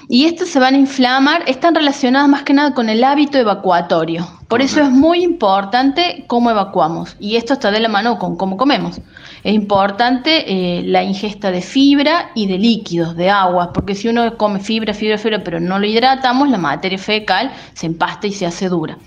y 0.08 0.26
estas 0.26 0.50
se 0.50 0.60
van 0.60 0.76
a 0.76 0.78
inflamar, 0.78 1.44
están 1.48 1.76
relacionadas 1.76 2.30
más 2.30 2.44
que 2.44 2.54
nada 2.54 2.74
con 2.74 2.90
el 2.90 3.04
hábito 3.04 3.38
evacuatorio. 3.38 4.28
Por 4.48 4.62
eso 4.62 4.82
es 4.82 4.92
muy 4.92 5.24
importante 5.24 6.26
cómo 6.28 6.52
evacuamos, 6.52 7.16
y 7.20 7.38
esto 7.38 7.54
está 7.54 7.72
de 7.72 7.80
la 7.80 7.90
mano 7.90 8.20
con 8.20 8.36
cómo 8.36 8.58
comemos. 8.58 9.02
Es 9.44 9.54
importante 9.54 10.46
eh, 10.48 10.84
la 10.84 11.04
ingesta 11.04 11.52
de 11.52 11.62
fibra 11.62 12.32
y 12.36 12.48
de 12.48 12.58
líquidos, 12.58 13.16
de 13.16 13.30
agua, 13.30 13.74
porque 13.74 13.96
si 13.96 14.08
uno 14.08 14.38
come 14.38 14.60
fibra, 14.60 14.94
fibra, 14.94 15.18
fibra, 15.18 15.44
pero 15.44 15.60
no 15.60 15.80
lo 15.80 15.86
hidratamos, 15.86 16.50
la 16.50 16.58
materia 16.58 16.98
fecal 16.98 17.52
se 17.74 17.88
empasta 17.88 18.28
y 18.28 18.32
se 18.32 18.46
hace 18.46 18.70
dura. 18.70 18.98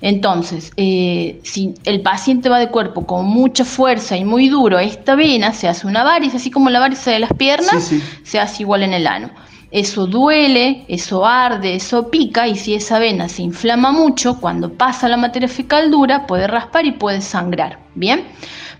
Entonces, 0.00 0.72
eh, 0.76 1.40
si 1.44 1.74
el 1.84 2.02
paciente 2.02 2.48
va 2.48 2.58
de 2.58 2.68
cuerpo 2.68 3.06
con 3.06 3.26
mucha 3.26 3.64
fuerza 3.64 4.16
y 4.16 4.24
muy 4.24 4.48
duro, 4.48 4.78
esta 4.78 5.14
vena 5.14 5.52
se 5.52 5.66
hace 5.66 5.86
una 5.86 6.04
varice, 6.04 6.36
así 6.36 6.50
como 6.50 6.70
la 6.70 6.78
varice 6.78 7.10
de 7.10 7.18
las 7.18 7.32
piernas, 7.32 7.90
se 8.22 8.38
hace 8.38 8.62
igual 8.62 8.82
en 8.82 8.92
el 8.92 9.06
ano. 9.06 9.30
Eso 9.74 10.06
duele, 10.06 10.84
eso 10.86 11.26
arde, 11.26 11.74
eso 11.74 12.08
pica 12.08 12.46
y 12.46 12.54
si 12.54 12.76
esa 12.76 13.00
vena 13.00 13.28
se 13.28 13.42
inflama 13.42 13.90
mucho, 13.90 14.40
cuando 14.40 14.72
pasa 14.72 15.08
la 15.08 15.16
materia 15.16 15.48
fecal 15.48 15.90
dura, 15.90 16.28
puede 16.28 16.46
raspar 16.46 16.86
y 16.86 16.92
puede 16.92 17.20
sangrar. 17.20 17.80
Bien. 17.96 18.24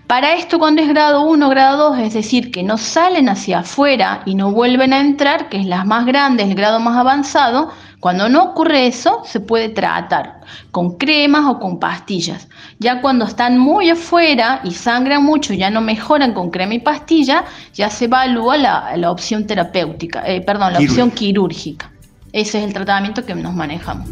Para 0.07 0.35
esto 0.35 0.57
cuando 0.57 0.81
es 0.81 0.87
grado 0.87 1.23
1, 1.23 1.49
grado 1.49 1.89
2, 1.89 1.99
es 1.99 2.13
decir, 2.13 2.49
que 2.49 2.63
no 2.63 2.77
salen 2.77 3.27
hacia 3.27 3.59
afuera 3.59 4.21
y 4.25 4.35
no 4.35 4.51
vuelven 4.51 4.93
a 4.93 5.01
entrar, 5.01 5.49
que 5.49 5.57
es 5.57 5.65
las 5.65 5.85
más 5.85 6.05
grandes, 6.05 6.47
el 6.47 6.55
grado 6.55 6.79
más 6.79 6.95
avanzado, 6.95 7.71
cuando 8.05 8.29
no 8.29 8.43
ocurre 8.43 8.85
eso, 8.85 9.23
se 9.25 9.39
puede 9.39 9.69
tratar 9.69 10.41
con 10.69 10.95
cremas 10.95 11.45
o 11.47 11.59
con 11.59 11.79
pastillas. 11.79 12.47
Ya 12.77 13.01
cuando 13.01 13.25
están 13.25 13.57
muy 13.57 13.89
afuera 13.89 14.61
y 14.63 14.73
sangran 14.73 15.23
mucho, 15.23 15.55
ya 15.55 15.71
no 15.71 15.81
mejoran 15.81 16.35
con 16.35 16.51
crema 16.51 16.75
y 16.75 16.79
pastilla, 16.81 17.45
ya 17.73 17.89
se 17.89 18.05
evalúa 18.05 18.57
la, 18.57 19.09
opción 19.09 19.47
terapéutica, 19.47 20.21
eh, 20.27 20.41
perdón, 20.41 20.73
la 20.73 20.79
opción 20.81 21.09
quirúrgica. 21.09 21.89
Ese 22.31 22.59
es 22.59 22.65
el 22.65 22.73
tratamiento 22.73 23.25
que 23.25 23.33
nos 23.33 23.55
manejamos. 23.55 24.07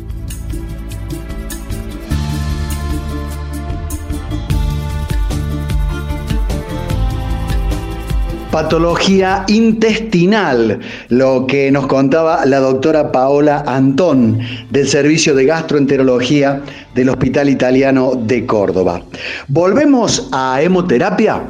Patología 8.53 9.45
intestinal, 9.47 10.79
lo 11.09 11.47
que 11.47 11.71
nos 11.71 11.87
contaba 11.87 12.45
la 12.45 12.59
doctora 12.59 13.11
Paola 13.11 13.63
Antón 13.65 14.37
del 14.69 14.87
Servicio 14.87 15.33
de 15.33 15.45
Gastroenterología 15.45 16.61
del 16.93 17.09
Hospital 17.09 17.49
Italiano 17.49 18.11
de 18.15 18.45
Córdoba. 18.45 19.01
Volvemos 19.47 20.29
a 20.31 20.61
hemoterapia 20.61 21.41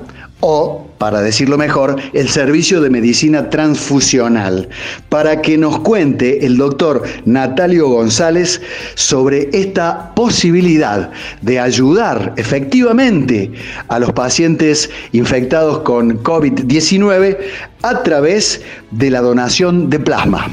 o, 0.45 0.85
para 0.97 1.21
decirlo 1.21 1.57
mejor, 1.57 1.95
el 2.11 2.27
servicio 2.27 2.81
de 2.81 2.89
medicina 2.89 3.49
transfusional, 3.49 4.67
para 5.07 5.41
que 5.41 5.57
nos 5.57 5.79
cuente 5.79 6.45
el 6.45 6.57
doctor 6.57 7.03
Natalio 7.23 7.87
González 7.87 8.61
sobre 8.95 9.49
esta 9.53 10.13
posibilidad 10.15 11.11
de 11.41 11.61
ayudar 11.61 12.33
efectivamente 12.35 13.53
a 13.87 13.99
los 13.99 14.11
pacientes 14.11 14.89
infectados 15.13 15.79
con 15.79 16.21
COVID-19 16.21 17.37
a 17.81 18.03
través 18.03 18.61
de 18.91 19.09
la 19.11 19.21
donación 19.21 19.89
de 19.89 19.99
plasma. 19.99 20.47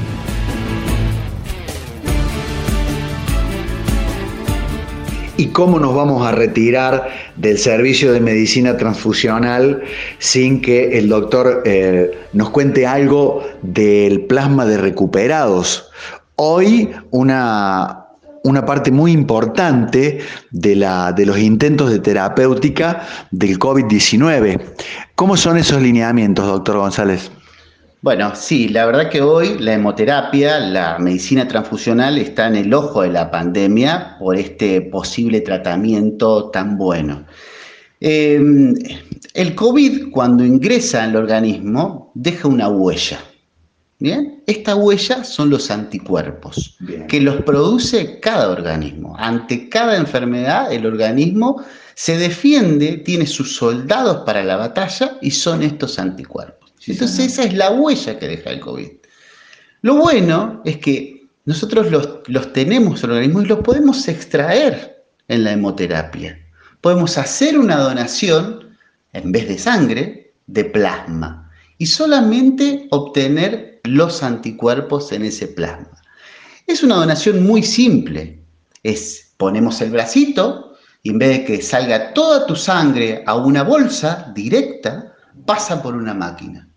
Y 5.41 5.47
cómo 5.47 5.79
nos 5.79 5.95
vamos 5.95 6.23
a 6.23 6.31
retirar 6.31 7.09
del 7.35 7.57
servicio 7.57 8.13
de 8.13 8.19
medicina 8.19 8.77
transfusional 8.77 9.81
sin 10.19 10.61
que 10.61 10.99
el 10.99 11.09
doctor 11.09 11.63
eh, 11.65 12.11
nos 12.33 12.51
cuente 12.51 12.85
algo 12.85 13.43
del 13.63 14.21
plasma 14.25 14.67
de 14.67 14.77
recuperados. 14.77 15.89
Hoy 16.35 16.91
una, 17.09 18.05
una 18.43 18.65
parte 18.67 18.91
muy 18.91 19.13
importante 19.13 20.19
de, 20.51 20.75
la, 20.75 21.11
de 21.11 21.25
los 21.25 21.39
intentos 21.39 21.89
de 21.89 21.97
terapéutica 21.97 23.01
del 23.31 23.57
COVID-19. 23.57 24.61
¿Cómo 25.15 25.37
son 25.37 25.57
esos 25.57 25.81
lineamientos, 25.81 26.45
doctor 26.45 26.77
González? 26.77 27.31
Bueno, 28.01 28.35
sí, 28.35 28.67
la 28.67 28.87
verdad 28.87 29.11
que 29.11 29.21
hoy 29.21 29.59
la 29.59 29.73
hemoterapia, 29.73 30.59
la 30.59 30.97
medicina 30.97 31.47
transfusional 31.47 32.17
está 32.17 32.47
en 32.47 32.55
el 32.55 32.73
ojo 32.73 33.03
de 33.03 33.09
la 33.09 33.29
pandemia 33.29 34.15
por 34.17 34.35
este 34.37 34.81
posible 34.81 35.41
tratamiento 35.41 36.49
tan 36.49 36.79
bueno. 36.79 37.27
Em, 37.99 38.73
el 39.35 39.53
COVID 39.53 40.09
cuando 40.09 40.43
ingresa 40.43 41.03
en 41.03 41.11
el 41.11 41.17
organismo 41.17 42.11
deja 42.15 42.47
una 42.47 42.69
huella. 42.69 43.19
¿Bien? 43.99 44.41
Esta 44.47 44.75
huella 44.75 45.23
son 45.23 45.51
los 45.51 45.69
anticuerpos 45.69 46.79
que 47.07 47.21
los 47.21 47.43
produce 47.43 48.19
cada 48.19 48.49
organismo. 48.49 49.15
Ante 49.19 49.69
cada 49.69 49.95
enfermedad 49.95 50.73
el 50.73 50.87
organismo 50.87 51.63
se 51.93 52.17
defiende, 52.17 52.97
tiene 52.97 53.27
sus 53.27 53.55
soldados 53.55 54.23
para 54.25 54.43
la 54.43 54.55
batalla 54.55 55.19
y 55.21 55.29
son 55.29 55.61
estos 55.61 55.99
anticuerpos. 55.99 56.70
Entonces 56.87 57.33
esa 57.33 57.43
es 57.43 57.53
la 57.53 57.71
huella 57.71 58.17
que 58.17 58.27
deja 58.27 58.49
el 58.49 58.59
COVID. 58.59 58.89
Lo 59.81 59.95
bueno 59.95 60.61
es 60.65 60.77
que 60.77 61.27
nosotros 61.45 61.91
los, 61.91 62.53
tenemos 62.53 63.03
en 63.03 63.09
el 63.09 63.15
organismo 63.15 63.41
y 63.41 63.45
los 63.45 63.59
podemos 63.59 64.07
extraer 64.07 65.03
en 65.27 65.43
la 65.43 65.51
hemoterapia. 65.51 66.39
Podemos 66.81 67.17
hacer 67.17 67.57
una 67.57 67.77
donación, 67.77 68.77
en 69.13 69.31
vez 69.31 69.47
de 69.47 69.57
sangre, 69.57 70.33
de 70.47 70.65
plasma 70.65 71.51
y 71.77 71.85
solamente 71.85 72.87
obtener 72.91 73.79
los 73.83 74.23
anticuerpos 74.23 75.11
en 75.11 75.23
ese 75.23 75.47
plasma. 75.47 76.01
Es 76.67 76.83
una 76.83 76.95
donación 76.95 77.43
muy 77.43 77.63
simple. 77.63 78.43
Es 78.83 79.33
ponemos 79.37 79.81
el 79.81 79.91
bracito 79.91 80.77
y 81.01 81.09
en 81.09 81.19
vez 81.19 81.39
de 81.39 81.45
que 81.45 81.61
salga 81.61 82.13
toda 82.13 82.45
tu 82.45 82.55
sangre 82.55 83.23
a 83.25 83.35
una 83.35 83.63
bolsa 83.63 84.31
directa, 84.35 85.15
pasa 85.45 85.81
por 85.81 85.95
una 85.95 86.13
máquina. 86.13 86.70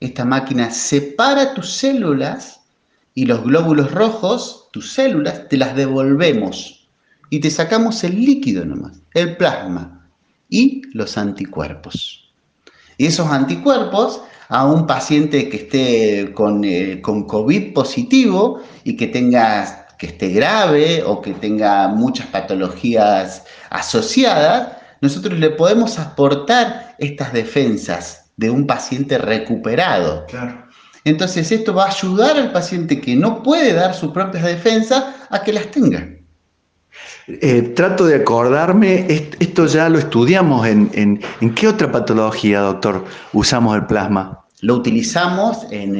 Esta 0.00 0.24
máquina 0.24 0.70
separa 0.70 1.54
tus 1.54 1.72
células 1.72 2.60
y 3.14 3.24
los 3.24 3.42
glóbulos 3.44 3.92
rojos, 3.92 4.68
tus 4.72 4.92
células, 4.92 5.48
te 5.48 5.56
las 5.56 5.74
devolvemos 5.74 6.88
y 7.30 7.40
te 7.40 7.50
sacamos 7.50 8.04
el 8.04 8.14
líquido 8.24 8.64
nomás, 8.64 9.00
el 9.14 9.36
plasma 9.36 10.06
y 10.50 10.82
los 10.92 11.16
anticuerpos. 11.16 12.30
Y 12.98 13.06
esos 13.06 13.28
anticuerpos 13.28 14.20
a 14.48 14.66
un 14.66 14.86
paciente 14.86 15.48
que 15.48 15.56
esté 15.56 16.32
con, 16.34 16.62
eh, 16.64 17.00
con 17.00 17.26
COVID 17.26 17.72
positivo 17.72 18.60
y 18.84 18.96
que 18.96 19.08
tenga 19.08 19.86
que 19.98 20.08
esté 20.08 20.28
grave 20.28 21.02
o 21.04 21.22
que 21.22 21.32
tenga 21.32 21.88
muchas 21.88 22.26
patologías 22.26 23.44
asociadas, 23.70 24.76
nosotros 25.00 25.38
le 25.38 25.50
podemos 25.50 25.98
aportar 25.98 26.94
estas 26.98 27.32
defensas 27.32 28.25
de 28.36 28.50
un 28.50 28.66
paciente 28.66 29.18
recuperado. 29.18 30.26
Entonces 31.04 31.50
esto 31.52 31.72
va 31.72 31.84
a 31.84 31.90
ayudar 31.90 32.36
al 32.36 32.52
paciente 32.52 33.00
que 33.00 33.14
no 33.16 33.42
puede 33.42 33.72
dar 33.72 33.94
sus 33.94 34.12
propias 34.12 34.44
defensas 34.44 35.04
a 35.30 35.42
que 35.42 35.52
las 35.52 35.70
tenga. 35.70 36.08
Eh, 37.28 37.62
trato 37.74 38.06
de 38.06 38.16
acordarme, 38.16 39.06
esto 39.40 39.66
ya 39.66 39.88
lo 39.88 39.98
estudiamos 39.98 40.66
en, 40.66 40.90
en, 40.94 41.54
qué 41.54 41.68
otra 41.68 41.90
patología, 41.90 42.60
doctor, 42.60 43.04
usamos 43.32 43.74
el 43.76 43.86
plasma. 43.86 44.44
Lo 44.60 44.76
utilizamos 44.76 45.66
en, 45.70 45.96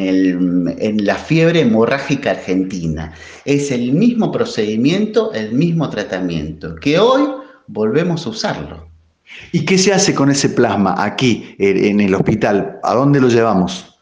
en, 0.79 1.05
la 1.05 1.17
fiebre 1.17 1.61
hemorrágica 1.61 2.31
argentina. 2.31 3.13
Es 3.45 3.71
el 3.71 3.93
mismo 3.93 4.33
procedimiento, 4.33 5.33
el 5.35 5.53
mismo 5.53 5.91
tratamiento, 5.91 6.75
que 6.77 6.99
hoy 6.99 7.25
volvemos 7.67 8.27
a 8.27 8.31
usarlo. 8.31 8.96
¿Y 9.53 9.65
qué 9.65 9.79
se 9.79 9.93
hace 9.93 10.15
con 10.15 10.31
ese 10.31 10.49
plasma 10.49 10.95
aquí, 10.99 11.55
en 11.59 12.01
el 12.01 12.15
hospital? 12.15 12.79
¿A 12.83 12.95
dónde 12.95 13.21
lo 13.21 13.29
llevamos? 13.29 13.97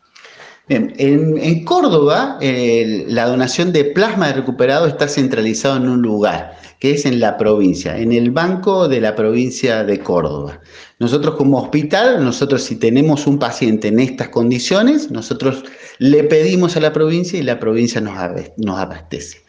en, 0.68 1.64
Córdoba, 1.64 2.38
la 2.40 3.26
donación 3.26 3.72
de 3.72 3.84
plasma 3.84 4.32
recuperado 4.32 4.86
está 4.86 5.08
centralizado 5.08 5.76
en 5.76 5.88
un 5.88 6.02
lugar, 6.02 6.56
que 6.80 6.92
es 6.92 7.04
en 7.04 7.20
la 7.20 7.36
provincia, 7.36 7.98
en 7.98 8.12
el 8.12 8.30
banco 8.30 8.88
de 8.88 9.00
la 9.00 9.14
provincia 9.14 9.84
de 9.84 9.98
Córdoba. 9.98 10.60
Nosotros 10.98 11.34
como 11.34 11.58
hospital, 11.58 12.24
nosotros 12.24 12.62
si 12.62 12.76
tenemos 12.76 13.26
un 13.26 13.38
paciente 13.38 13.88
en 13.88 14.00
estas 14.00 14.28
condiciones, 14.28 15.10
nosotros 15.10 15.64
le 15.98 16.24
pedimos 16.24 16.76
a 16.76 16.80
la 16.80 16.92
provincia 16.92 17.38
y 17.38 17.42
la 17.42 17.60
provincia 17.60 18.00
nos 18.00 18.78
abastece. 18.78 19.43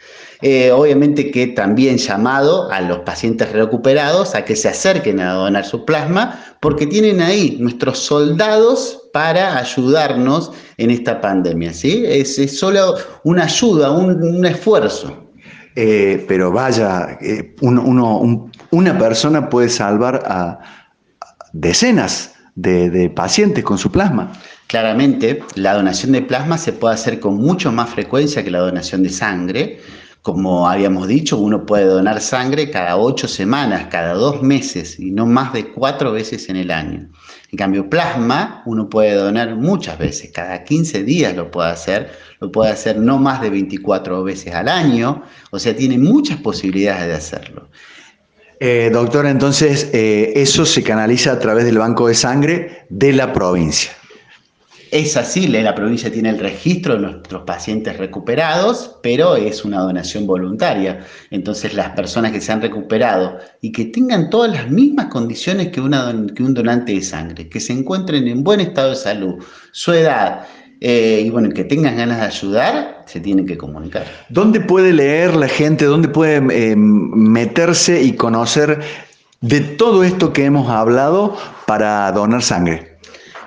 Eh, 0.48 0.72
obviamente 0.72 1.32
que 1.32 1.48
también 1.48 1.98
llamado 1.98 2.72
a 2.72 2.80
los 2.80 3.00
pacientes 3.00 3.52
recuperados 3.52 4.36
a 4.36 4.46
que 4.46 4.56
se 4.56 4.70
acerquen 4.70 5.20
a 5.20 5.34
donar 5.34 5.66
su 5.66 5.86
plasma, 5.86 6.40
porque 6.60 6.86
tienen 6.86 7.20
ahí 7.20 7.58
nuestros 7.60 7.98
soldados 7.98 9.10
para 9.12 9.58
ayudarnos 9.58 10.52
en 10.78 10.92
esta 10.92 11.20
pandemia. 11.20 11.74
¿sí? 11.74 12.04
Es, 12.06 12.36
solo 12.56 12.94
una 13.24 13.46
ayuda, 13.46 13.90
un, 13.90 14.46
esfuerzo. 14.46 15.32
Eh, 15.76 16.24
pero 16.28 16.52
vaya, 16.52 17.18
eh, 17.22 17.56
una 17.62 18.98
persona 19.00 19.50
puede 19.50 19.70
salvar 19.70 20.22
a 20.28 20.60
decenas 21.54 22.36
de, 22.54 23.12
pacientes 23.16 23.64
con 23.64 23.80
su 23.80 23.92
plasma. 23.92 24.32
Claramente, 24.68 25.42
la 25.56 25.74
donación 25.74 26.12
de 26.12 26.22
plasma 26.22 26.60
se 26.60 26.72
puede 26.72 26.94
hacer 26.94 27.20
con 27.20 27.36
mucho 27.38 27.72
más 27.72 27.90
frecuencia 27.90 28.44
que 28.44 28.52
la 28.52 28.60
donación 28.60 29.02
de 29.02 29.10
sangre. 29.10 29.80
Como 30.26 30.68
habíamos 30.68 31.08
dicho, 31.08 31.38
uno 31.38 31.68
puede 31.68 31.86
donar 31.86 32.20
sangre 32.20 32.72
cada 32.72 32.98
ocho 32.98 33.28
semanas, 33.28 33.90
cada 33.92 34.16
dos 34.16 34.42
meses 34.42 35.00
y 35.00 35.12
no 35.12 35.28
más 35.28 35.54
de 35.54 35.72
cuatro 35.72 36.12
veces 36.14 36.50
en 36.50 36.56
el 36.56 36.72
año. 36.72 37.08
En 37.52 37.58
cambio, 37.60 37.88
plasma 37.88 38.64
uno 38.66 38.90
puede 38.90 39.14
donar 39.14 39.56
muchas 39.56 40.00
veces, 40.00 40.32
cada 40.34 40.64
15 40.64 41.04
días 41.04 41.36
lo 41.36 41.52
puede 41.52 41.70
hacer, 41.70 42.12
lo 42.40 42.52
puede 42.52 42.72
hacer 42.72 42.98
no 42.98 43.20
más 43.20 43.40
de 43.40 43.52
24 43.52 44.24
veces 44.24 44.56
al 44.56 44.68
año, 44.68 45.22
o 45.52 45.60
sea, 45.60 45.76
tiene 45.76 46.00
muchas 46.00 46.40
posibilidades 46.40 47.06
de 47.06 47.14
hacerlo. 47.14 47.70
Eh, 48.60 48.90
doctor, 48.92 49.28
entonces 49.28 49.92
eh, 49.94 50.34
eso 50.38 50.66
se 50.66 50.82
canaliza 50.82 51.34
a 51.34 51.40
través 51.40 51.66
del 51.66 51.78
banco 51.78 52.08
de 52.08 52.16
sangre 52.16 52.88
de 52.90 53.14
la 53.14 53.32
provincia. 53.32 53.92
Es 54.92 55.18
así, 55.18 55.48
la 55.48 55.76
provincia 55.76 56.12
tiene 56.12 56.30
el 56.30 56.40
registro 56.40 56.96
de 56.96 57.02
nuestros 57.02 57.44
pacientes 57.44 57.98
recuperados, 57.98 58.98
pero 59.02 59.36
es 59.36 59.66
una 59.66 59.80
donación 59.80 60.28
voluntaria. 60.28 61.06
Entonces 61.32 61.74
las 61.74 61.90
personas 61.92 62.32
que 62.32 62.42
se 62.42 62.52
han 62.52 62.62
recuperado 62.62 63.38
y 63.62 63.72
que 63.72 63.86
tengan 63.86 64.30
todas 64.30 64.52
las 64.52 64.70
mismas 64.70 65.08
condiciones 65.08 65.70
que, 65.70 65.82
un 65.82 66.54
donante 66.54 66.94
de 66.94 67.02
sangre, 67.02 67.50
que 67.50 67.60
se 67.60 67.74
encuentren 67.74 68.28
en 68.28 68.44
buen 68.44 68.60
estado 68.60 68.92
de 68.92 68.96
salud, 68.96 69.44
su 69.72 69.92
edad, 69.94 70.46
eh, 70.82 71.24
y 71.26 71.30
bueno, 71.30 71.50
que 71.50 71.64
tengan 71.64 71.98
ganas 71.98 72.20
de 72.20 72.26
ayudar, 72.26 73.04
se 73.08 73.20
tienen 73.20 73.46
que 73.46 73.58
comunicar. 73.58 74.06
¿Dónde 74.30 74.60
puede 74.60 74.94
leer 74.94 75.36
la 75.36 75.48
gente? 75.48 75.86
¿Dónde 75.86 76.10
puede 76.10 76.38
eh, 76.52 76.76
meterse 76.76 78.02
y 78.04 78.14
conocer 78.14 78.82
de 79.42 79.62
todo 79.62 80.04
esto 80.04 80.34
que 80.34 80.46
hemos 80.46 80.70
hablado 80.70 81.38
para 81.66 82.12
donar 82.12 82.44
sangre? 82.44 82.95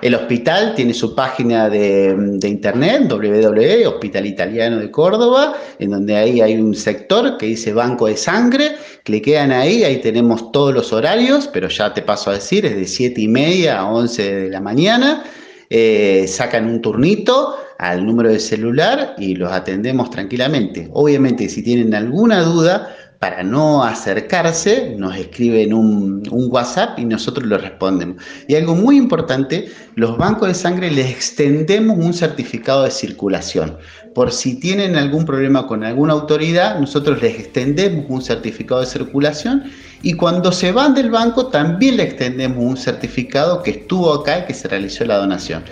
El 0.01 0.15
hospital 0.15 0.75
tiene 0.75 0.93
su 0.93 1.13
página 1.13 1.69
de, 1.69 2.39
internet, 2.43 3.07
www, 3.09 3.87
Hospital 3.87 4.25
Italiano 4.25 4.77
de 4.77 4.89
Córdoba, 4.89 5.55
en 5.77 5.91
donde 5.91 6.15
ahí 6.15 6.41
hay 6.41 6.55
un 6.55 6.73
sector 6.73 7.37
que 7.37 7.47
dice 7.47 7.73
Banco 7.73 8.07
de 8.07 8.15
Sangre. 8.15 8.75
Cliquean 9.03 9.51
ahí, 9.51 9.83
ahí 9.83 9.97
tenemos 9.97 10.51
todos 10.51 10.73
los 10.73 10.93
horarios, 10.93 11.49
pero 11.51 11.67
ya 11.67 11.93
te 11.93 12.01
paso 12.01 12.29
a 12.29 12.35
decir, 12.35 12.65
es 12.65 12.75
de 12.75 12.85
7 12.85 13.19
y 13.19 13.27
media 13.27 13.79
a 13.79 13.91
11 13.91 14.35
de 14.35 14.49
la 14.49 14.61
mañana. 14.61 15.23
eh, 15.71 16.25
sacan 16.27 16.65
un 16.65 16.81
turnito 16.81 17.55
al 17.77 18.03
número 18.05 18.29
de 18.29 18.39
celular 18.39 19.15
y 19.19 19.35
los 19.35 19.51
atendemos 19.51 20.09
tranquilamente. 20.09 20.89
Obviamente, 20.93 21.47
si 21.47 21.61
tienen 21.61 21.93
alguna 21.93 22.41
duda, 22.41 22.95
para 23.19 23.43
no 23.43 23.83
acercarse, 23.83 24.95
nos 24.97 25.15
escriben 25.17 25.73
un, 25.73 26.23
WhatsApp 26.31 26.97
y 26.97 27.05
nosotros 27.05 27.45
lo 27.45 27.57
respondemos. 27.57 28.23
Y 28.47 28.55
algo 28.55 28.75
muy 28.75 28.95
importante, 28.95 29.69
los 29.95 30.17
bancos 30.17 30.47
de 30.47 30.53
sangre 30.53 30.89
les 30.89 31.11
extendemos 31.11 31.97
un 31.97 32.13
certificado 32.13 32.83
de 32.83 32.91
circulación. 32.91 33.77
Por 34.15 34.31
si 34.31 34.57
tienen 34.57 34.95
algún 34.95 35.25
problema 35.25 35.67
con 35.67 35.83
alguna 35.83 36.13
autoridad, 36.13 36.79
nosotros 36.79 37.21
les 37.21 37.37
extendemos 37.39 38.05
un 38.07 38.21
certificado 38.21 38.79
de 38.79 38.87
circulación 38.87 39.65
y 40.01 40.13
cuando 40.13 40.53
se 40.53 40.71
van 40.71 40.93
del 40.93 41.11
banco 41.11 41.47
también 41.47 41.97
le 41.97 42.03
extendemos 42.03 42.63
un 42.63 42.77
certificado 42.77 43.61
que 43.61 43.71
estuvo 43.71 44.13
acá 44.13 44.39
y 44.39 44.45
que 44.45 44.53
se 44.53 44.69
realizó 44.69 45.03
la 45.03 45.17
donación. 45.17 45.63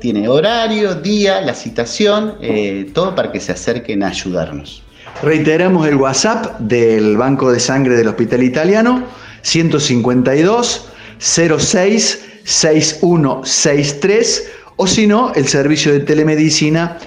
Tiene 0.00 0.28
horario, 0.28 0.96
día, 0.96 1.40
la 1.40 1.54
citación, 1.54 2.34
eh, 2.40 2.90
todo 2.92 3.14
para 3.14 3.30
que 3.30 3.40
se 3.40 3.52
acerquen 3.52 4.02
a 4.02 4.08
ayudarnos. 4.08 4.82
Reiteramos 5.22 5.88
el 5.88 5.96
WhatsApp 5.96 6.60
del 6.60 7.16
Banco 7.16 7.50
de 7.50 7.58
Sangre 7.58 7.96
del 7.96 8.08
Hospital 8.08 8.42
Italiano, 8.42 9.02
152 9.40 10.90
06 11.18 12.24
6163 12.44 14.50
o 14.76 14.86
si 14.86 15.06
no, 15.06 15.32
el 15.34 15.48
servicio 15.48 15.90
de 15.92 16.00
telemedicina 16.00 16.98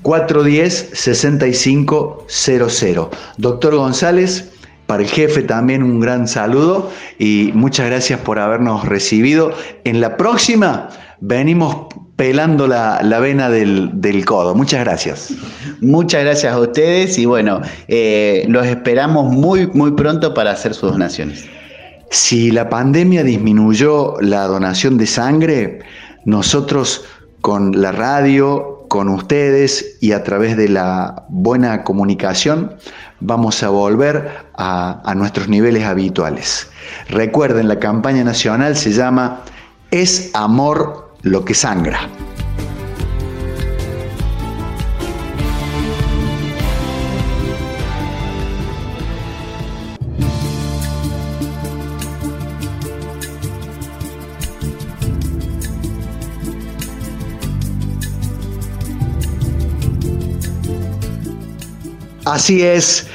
410 0.00 0.92
6500. 0.94 3.08
Doctor 3.36 3.76
González, 3.76 4.48
para 4.86 5.02
el 5.02 5.10
jefe 5.10 5.42
también 5.42 5.82
un 5.82 6.00
gran 6.00 6.26
saludo 6.26 6.90
y 7.18 7.50
muchas 7.54 7.88
gracias 7.88 8.20
por 8.20 8.38
habernos 8.38 8.86
recibido. 8.86 9.52
En 9.84 10.00
la 10.00 10.16
próxima 10.16 10.88
venimos 11.20 11.88
pelando 12.18 12.66
la, 12.66 13.20
vena 13.20 13.48
del, 13.48 14.24
codo. 14.26 14.52
Muchas 14.56 14.80
gracias. 14.80 15.32
Muchas 15.80 16.24
gracias 16.24 16.52
a 16.52 16.58
ustedes 16.58 17.16
y 17.16 17.26
bueno, 17.26 17.62
eh, 17.86 18.44
los 18.48 18.66
esperamos 18.66 19.32
muy, 19.32 19.68
muy 19.68 19.92
pronto 19.92 20.34
para 20.34 20.50
hacer 20.50 20.74
sus 20.74 20.90
donaciones. 20.90 21.46
Si 22.10 22.50
la 22.50 22.68
pandemia 22.68 23.22
disminuyó 23.22 24.16
la 24.20 24.48
donación 24.48 24.98
de 24.98 25.06
sangre, 25.06 25.78
nosotros 26.24 27.04
con 27.40 27.80
la 27.80 27.92
radio, 27.92 28.84
con 28.88 29.08
ustedes 29.10 29.98
y 30.00 30.10
a 30.10 30.24
través 30.24 30.56
de 30.56 30.68
la 30.70 31.24
buena 31.28 31.84
comunicación 31.84 32.74
vamos 33.20 33.62
a 33.62 33.68
volver 33.68 34.28
a 34.56 35.14
nuestros 35.14 35.48
niveles 35.48 35.84
habituales. 35.84 36.68
Recuerden, 37.10 37.68
la 37.68 37.78
campaña 37.78 38.24
nacional 38.24 38.74
se 38.74 38.90
llama 38.90 39.42
Es 39.92 40.32
Amor 40.34 41.07
lo 41.28 41.44
que 41.44 41.54
sangra. 41.54 42.08
Así 62.24 62.62
es, 62.62 63.06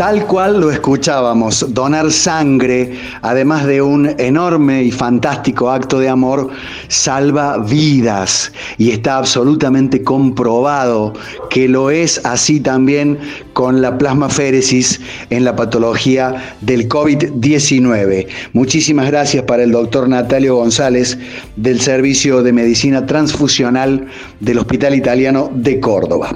Tal 0.00 0.26
cual 0.26 0.58
lo 0.58 0.70
escuchábamos, 0.70 1.74
donar 1.74 2.10
sangre, 2.10 2.98
además 3.20 3.66
de 3.66 3.82
un 3.82 4.08
enorme 4.18 4.82
y 4.82 4.90
fantástico 4.90 5.70
acto 5.70 5.98
de 5.98 6.08
amor, 6.08 6.48
salva 6.88 7.58
vidas. 7.58 8.50
Y 8.78 8.92
está 8.92 9.18
absolutamente 9.18 10.02
comprobado 10.02 11.12
que 11.50 11.68
lo 11.68 11.90
es 11.90 12.24
así 12.24 12.60
también 12.60 13.18
con 13.60 13.82
la 13.82 13.98
plasmaféresis 13.98 15.02
en 15.28 15.44
la 15.44 15.54
patología 15.54 16.56
del 16.62 16.88
COVID-19. 16.88 18.26
Muchísimas 18.54 19.10
gracias 19.10 19.44
para 19.44 19.64
el 19.64 19.72
doctor 19.72 20.08
Natalio 20.08 20.56
González 20.56 21.18
del 21.56 21.78
Servicio 21.78 22.42
de 22.42 22.54
Medicina 22.54 23.04
Transfusional 23.04 24.06
del 24.40 24.56
Hospital 24.60 24.94
Italiano 24.94 25.50
de 25.54 25.78
Córdoba. 25.78 26.34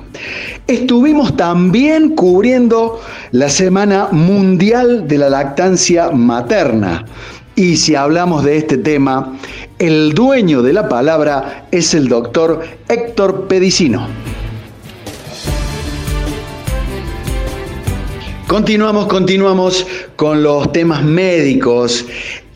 Estuvimos 0.66 1.34
también 1.34 2.10
cubriendo 2.10 3.00
la 3.30 3.48
Semana 3.48 4.08
Mundial 4.12 5.08
de 5.08 5.16
la 5.16 5.30
Lactancia 5.30 6.10
Materna. 6.10 7.06
Y 7.56 7.78
si 7.78 7.94
hablamos 7.94 8.44
de 8.44 8.58
este 8.58 8.76
tema, 8.76 9.38
el 9.78 10.12
dueño 10.12 10.60
de 10.60 10.74
la 10.74 10.90
palabra 10.90 11.68
es 11.70 11.94
el 11.94 12.06
doctor 12.06 12.60
Héctor 12.86 13.48
Pedicino. 13.48 14.08
Continuamos, 18.54 19.06
continuamos 19.06 19.84
con 20.14 20.44
los 20.44 20.70
temas 20.70 21.02
médicos. 21.02 22.06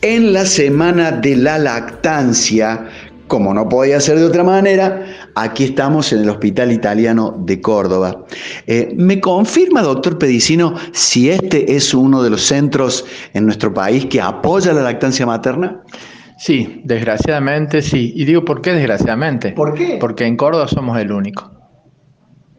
En 0.01 0.31
la 0.31 0.45
semana 0.45 1.11
de 1.11 1.35
la 1.35 1.57
lactancia, 1.57 2.87
como 3.27 3.53
no 3.53 3.67
podía 3.67 3.99
ser 3.99 4.17
de 4.17 4.23
otra 4.23 4.45
manera, 4.45 5.03
aquí 5.35 5.65
estamos 5.65 6.13
en 6.13 6.19
el 6.19 6.29
Hospital 6.29 6.71
Italiano 6.71 7.35
de 7.39 7.59
Córdoba. 7.59 8.23
Eh, 8.65 8.93
¿Me 8.95 9.19
confirma, 9.19 9.81
doctor 9.81 10.17
Pedicino, 10.17 10.73
si 10.93 11.31
este 11.31 11.75
es 11.75 11.93
uno 11.93 12.23
de 12.23 12.29
los 12.29 12.43
centros 12.43 13.03
en 13.33 13.43
nuestro 13.43 13.73
país 13.73 14.05
que 14.05 14.21
apoya 14.21 14.71
la 14.71 14.83
lactancia 14.83 15.25
materna? 15.25 15.83
Sí, 16.37 16.79
desgraciadamente 16.85 17.81
sí. 17.81 18.13
Y 18.15 18.23
digo, 18.23 18.45
¿por 18.45 18.61
qué 18.61 18.71
desgraciadamente? 18.71 19.51
¿Por 19.51 19.73
qué? 19.73 19.97
Porque 19.99 20.25
en 20.25 20.37
Córdoba 20.37 20.69
somos 20.69 20.97
el 20.97 21.11
único. 21.11 21.51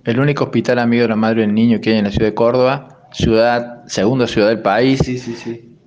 El 0.05 0.20
único 0.20 0.45
hospital 0.45 0.78
amigo 0.78 1.05
de 1.05 1.09
la 1.09 1.16
madre 1.16 1.41
y 1.41 1.47
del 1.47 1.55
niño 1.55 1.80
que 1.80 1.93
hay 1.93 1.97
en 2.01 2.05
la 2.05 2.11
ciudad 2.11 2.26
de 2.26 2.34
Córdoba, 2.34 2.89
ciudad, 3.12 3.84
segunda 3.86 4.26
ciudad 4.26 4.48
del 4.48 4.61
país, 4.61 5.00
sí, 5.04 5.18
sí, 5.18 5.34
sí. 5.34 5.78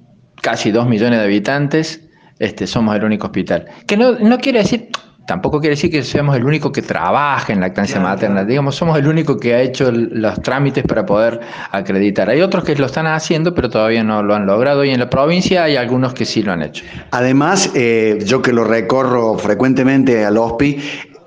casi 0.41 0.71
dos 0.71 0.87
millones 0.87 1.19
de 1.19 1.25
habitantes 1.25 2.01
este, 2.39 2.67
somos 2.67 2.95
el 2.95 3.03
único 3.03 3.27
hospital. 3.27 3.65
Que 3.87 3.95
no, 3.95 4.13
no 4.13 4.37
quiere 4.37 4.59
decir, 4.59 4.89
tampoco 5.25 5.59
quiere 5.59 5.75
decir 5.75 5.89
que 5.89 6.03
seamos 6.03 6.35
el 6.35 6.43
único 6.43 6.71
que 6.71 6.81
trabaja 6.81 7.53
en 7.53 7.61
lactancia 7.61 7.99
materna, 7.99 8.43
digamos, 8.43 8.75
somos 8.75 8.97
el 8.97 9.07
único 9.07 9.37
que 9.37 9.53
ha 9.53 9.61
hecho 9.61 9.91
los 9.91 10.41
trámites 10.41 10.83
para 10.83 11.05
poder 11.05 11.39
acreditar. 11.71 12.29
Hay 12.29 12.41
otros 12.41 12.63
que 12.63 12.75
lo 12.75 12.85
están 12.85 13.07
haciendo, 13.07 13.53
pero 13.53 13.69
todavía 13.69 14.03
no 14.03 14.23
lo 14.23 14.35
han 14.35 14.45
logrado 14.45 14.83
y 14.83 14.89
en 14.89 14.99
la 14.99 15.09
provincia 15.09 15.63
hay 15.63 15.75
algunos 15.75 16.13
que 16.13 16.25
sí 16.25 16.43
lo 16.43 16.51
han 16.51 16.61
hecho. 16.61 16.83
Además, 17.11 17.71
eh, 17.75 18.19
yo 18.25 18.41
que 18.41 18.51
lo 18.51 18.63
recorro 18.63 19.37
frecuentemente 19.37 20.25
al 20.25 20.37
HOSPI, 20.37 20.79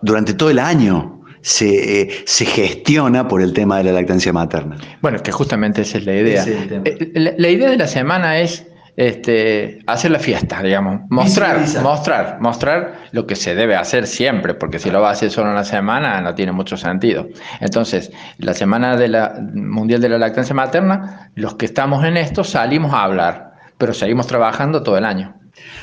durante 0.02 0.34
todo 0.34 0.50
el 0.50 0.58
año 0.58 1.15
se, 1.46 2.00
eh, 2.00 2.08
se, 2.24 2.44
gestiona 2.44 3.28
por 3.28 3.40
el 3.40 3.52
tema 3.52 3.78
de 3.78 3.84
la 3.84 3.92
lactancia 3.92 4.32
materna. 4.32 4.78
Bueno, 5.00 5.22
que 5.22 5.30
justamente 5.30 5.82
esa 5.82 5.98
es 5.98 6.04
la 6.04 6.14
idea. 6.16 6.44
Eh, 6.44 7.34
la 7.38 7.48
idea 7.48 7.70
de 7.70 7.76
la 7.76 7.86
semana 7.86 8.40
es 8.40 8.66
este, 8.96 9.78
hacer 9.86 10.10
la 10.10 10.18
fiesta, 10.18 10.60
digamos, 10.60 11.02
mostrar, 11.08 11.60
mostrar, 11.84 12.38
mostrar 12.40 12.94
lo 13.12 13.28
que 13.28 13.36
se 13.36 13.54
debe 13.54 13.76
hacer 13.76 14.08
siempre, 14.08 14.54
porque 14.54 14.80
si 14.80 14.90
lo 14.90 15.00
va 15.00 15.10
a 15.10 15.12
hacer 15.12 15.30
solo 15.30 15.52
una 15.52 15.62
semana 15.62 16.20
no 16.20 16.34
tiene 16.34 16.50
mucho 16.50 16.76
sentido. 16.76 17.28
Entonces, 17.60 18.10
la 18.38 18.52
semana 18.52 18.96
de 18.96 19.06
la 19.06 19.38
mundial 19.54 20.00
de 20.00 20.08
la 20.08 20.18
lactancia 20.18 20.54
materna, 20.54 21.30
los 21.36 21.54
que 21.54 21.66
estamos 21.66 22.04
en 22.04 22.16
esto 22.16 22.42
salimos 22.42 22.92
a 22.92 23.04
hablar, 23.04 23.52
pero 23.78 23.94
seguimos 23.94 24.26
trabajando 24.26 24.82
todo 24.82 24.98
el 24.98 25.04
año. 25.04 25.36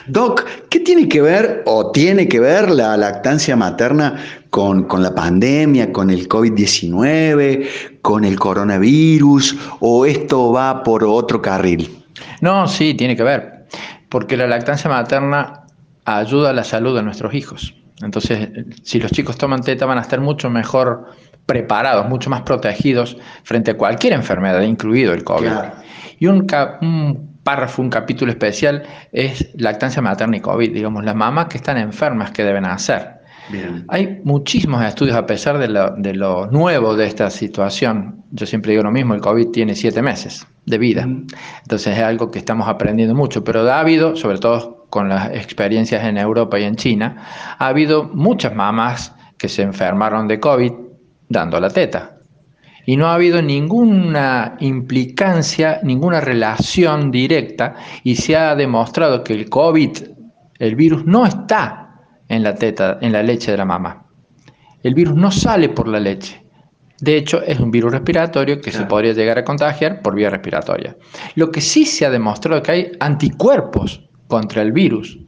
Doc, 0.08 0.46
¿qué 0.70 0.80
tiene 0.80 1.08
que 1.08 1.22
ver 1.22 1.64
o 1.66 1.92
tiene 1.92 2.28
que 2.28 2.40
ver 2.40 2.70
la 2.70 2.98
lactancia 2.98 3.56
materna 3.56 4.22
con, 4.50 4.84
con 4.84 5.02
la 5.02 5.16
pandemia, 5.16 5.92
con 5.92 6.10
el 6.10 6.28
COVID-19, 6.28 8.00
con 8.02 8.26
el 8.26 8.40
coronavirus 8.40 9.58
o 9.80 10.06
esto 10.06 10.52
va 10.52 10.84
por 10.84 11.04
otro 11.04 11.42
carril? 11.42 12.04
No, 12.42 12.68
sí, 12.68 12.94
tiene 12.94 13.16
que 13.16 13.24
ver, 13.24 13.66
porque 14.10 14.36
la 14.36 14.48
lactancia 14.48 14.90
materna 14.90 15.64
ayuda 16.06 16.50
a 16.50 16.54
la 16.54 16.64
salud 16.64 16.96
de 16.96 17.04
nuestros 17.04 17.34
hijos. 17.34 17.74
Entonces, 18.02 18.50
si 18.84 19.00
los 19.00 19.12
chicos 19.12 19.38
toman 19.38 19.62
teta 19.62 19.86
van 19.86 19.98
a 19.98 20.02
estar 20.02 20.20
mucho 20.20 20.50
mejor 20.50 21.08
preparados, 21.46 22.08
mucho 22.10 22.30
más 22.30 22.42
protegidos 22.42 23.18
frente 23.44 23.72
a 23.72 23.78
cualquier 23.78 24.14
enfermedad, 24.14 24.62
incluido 24.62 25.14
el 25.14 25.24
COVID. 25.24 25.52
Y 26.20 26.28
un, 26.28 26.46
un, 26.82 27.33
párrafo, 27.44 27.82
un 27.82 27.90
capítulo 27.90 28.32
especial 28.32 28.84
es 29.12 29.50
lactancia 29.56 30.02
materna 30.02 30.38
y 30.38 30.42
COVID, 30.42 30.74
digamos, 30.74 31.04
las 31.04 31.16
mamás 31.16 31.48
que 31.48 31.58
están 31.58 31.78
enfermas, 31.78 32.32
¿qué 32.32 32.44
deben 32.44 32.66
hacer? 32.66 33.22
Hay 33.90 34.22
muchísimos 34.24 34.84
estudios 34.86 35.18
a 35.18 35.26
pesar 35.26 35.58
de 35.58 35.68
lo, 35.68 35.92
de 35.92 36.14
lo, 36.14 36.48
nuevo 36.48 36.96
de 36.96 37.06
esta 37.06 37.30
situación. 37.30 38.24
Yo 38.32 38.46
siempre 38.46 38.72
digo 38.72 38.84
lo 38.84 38.92
mismo, 38.92 39.14
el 39.14 39.22
COVID 39.22 39.50
tiene 39.50 39.76
siete 39.76 40.02
meses 40.02 40.48
de 40.66 40.78
vida. 40.78 41.04
Entonces 41.04 41.98
es 41.98 42.04
algo 42.04 42.32
que 42.32 42.40
estamos 42.40 42.68
aprendiendo 42.68 43.14
mucho, 43.14 43.44
pero 43.44 43.70
ha 43.70 43.80
habido, 43.80 44.16
sobre 44.16 44.38
todo 44.38 44.88
con 44.90 45.10
las 45.10 45.32
experiencias 45.32 46.06
en 46.06 46.18
Europa 46.18 46.58
y 46.60 46.64
en 46.64 46.76
China, 46.76 47.18
ha 47.60 47.68
habido 47.68 48.06
muchas 48.06 48.56
mamás 48.56 49.14
que 49.38 49.50
se 49.50 49.62
enfermaron 49.62 50.28
de 50.28 50.40
COVID 50.40 50.72
dando 51.28 51.60
la 51.60 51.70
teta. 51.70 52.18
Y 52.86 52.98
no 52.98 53.08
ha 53.08 53.16
habido 53.16 53.42
ninguna 53.42 54.58
implicancia, 54.60 55.80
ninguna 55.84 56.20
relación 56.20 57.12
directa 57.12 57.76
y 58.04 58.16
se 58.16 58.36
ha 58.36 58.56
demostrado 58.56 59.24
que 59.24 59.34
el 59.34 59.50
COVID, 59.50 59.92
el 60.60 60.76
virus, 60.76 61.06
no 61.06 61.26
está 61.26 62.02
en 62.28 62.44
la 62.44 62.56
teta, 62.56 62.98
en 63.02 63.14
la 63.14 63.24
leche 63.24 63.52
de 63.52 63.58
la 63.58 63.66
mamá. 63.66 64.06
El 64.84 64.94
virus 64.94 65.16
no 65.16 65.32
sale 65.32 65.70
por 65.70 65.88
la 65.88 66.00
leche. 66.00 66.44
De 67.00 67.18
hecho, 67.18 67.42
es 67.42 67.60
un 67.60 67.72
virus 67.72 67.92
respiratorio 67.92 68.62
que 68.62 68.72
se 68.72 68.86
podría 68.86 69.14
llegar 69.14 69.38
a 69.38 69.44
contagiar 69.44 70.02
por 70.02 70.16
vía 70.16 70.30
respiratoria. 70.30 70.96
Lo 71.36 71.52
que 71.52 71.60
sí 71.60 71.86
se 71.86 72.06
ha 72.06 72.10
demostrado 72.10 72.58
es 72.58 72.64
que 72.64 72.72
hay 72.72 72.92
anticuerpos 73.00 74.08
contra 74.28 74.62
el 74.62 74.72
virus 74.72 75.20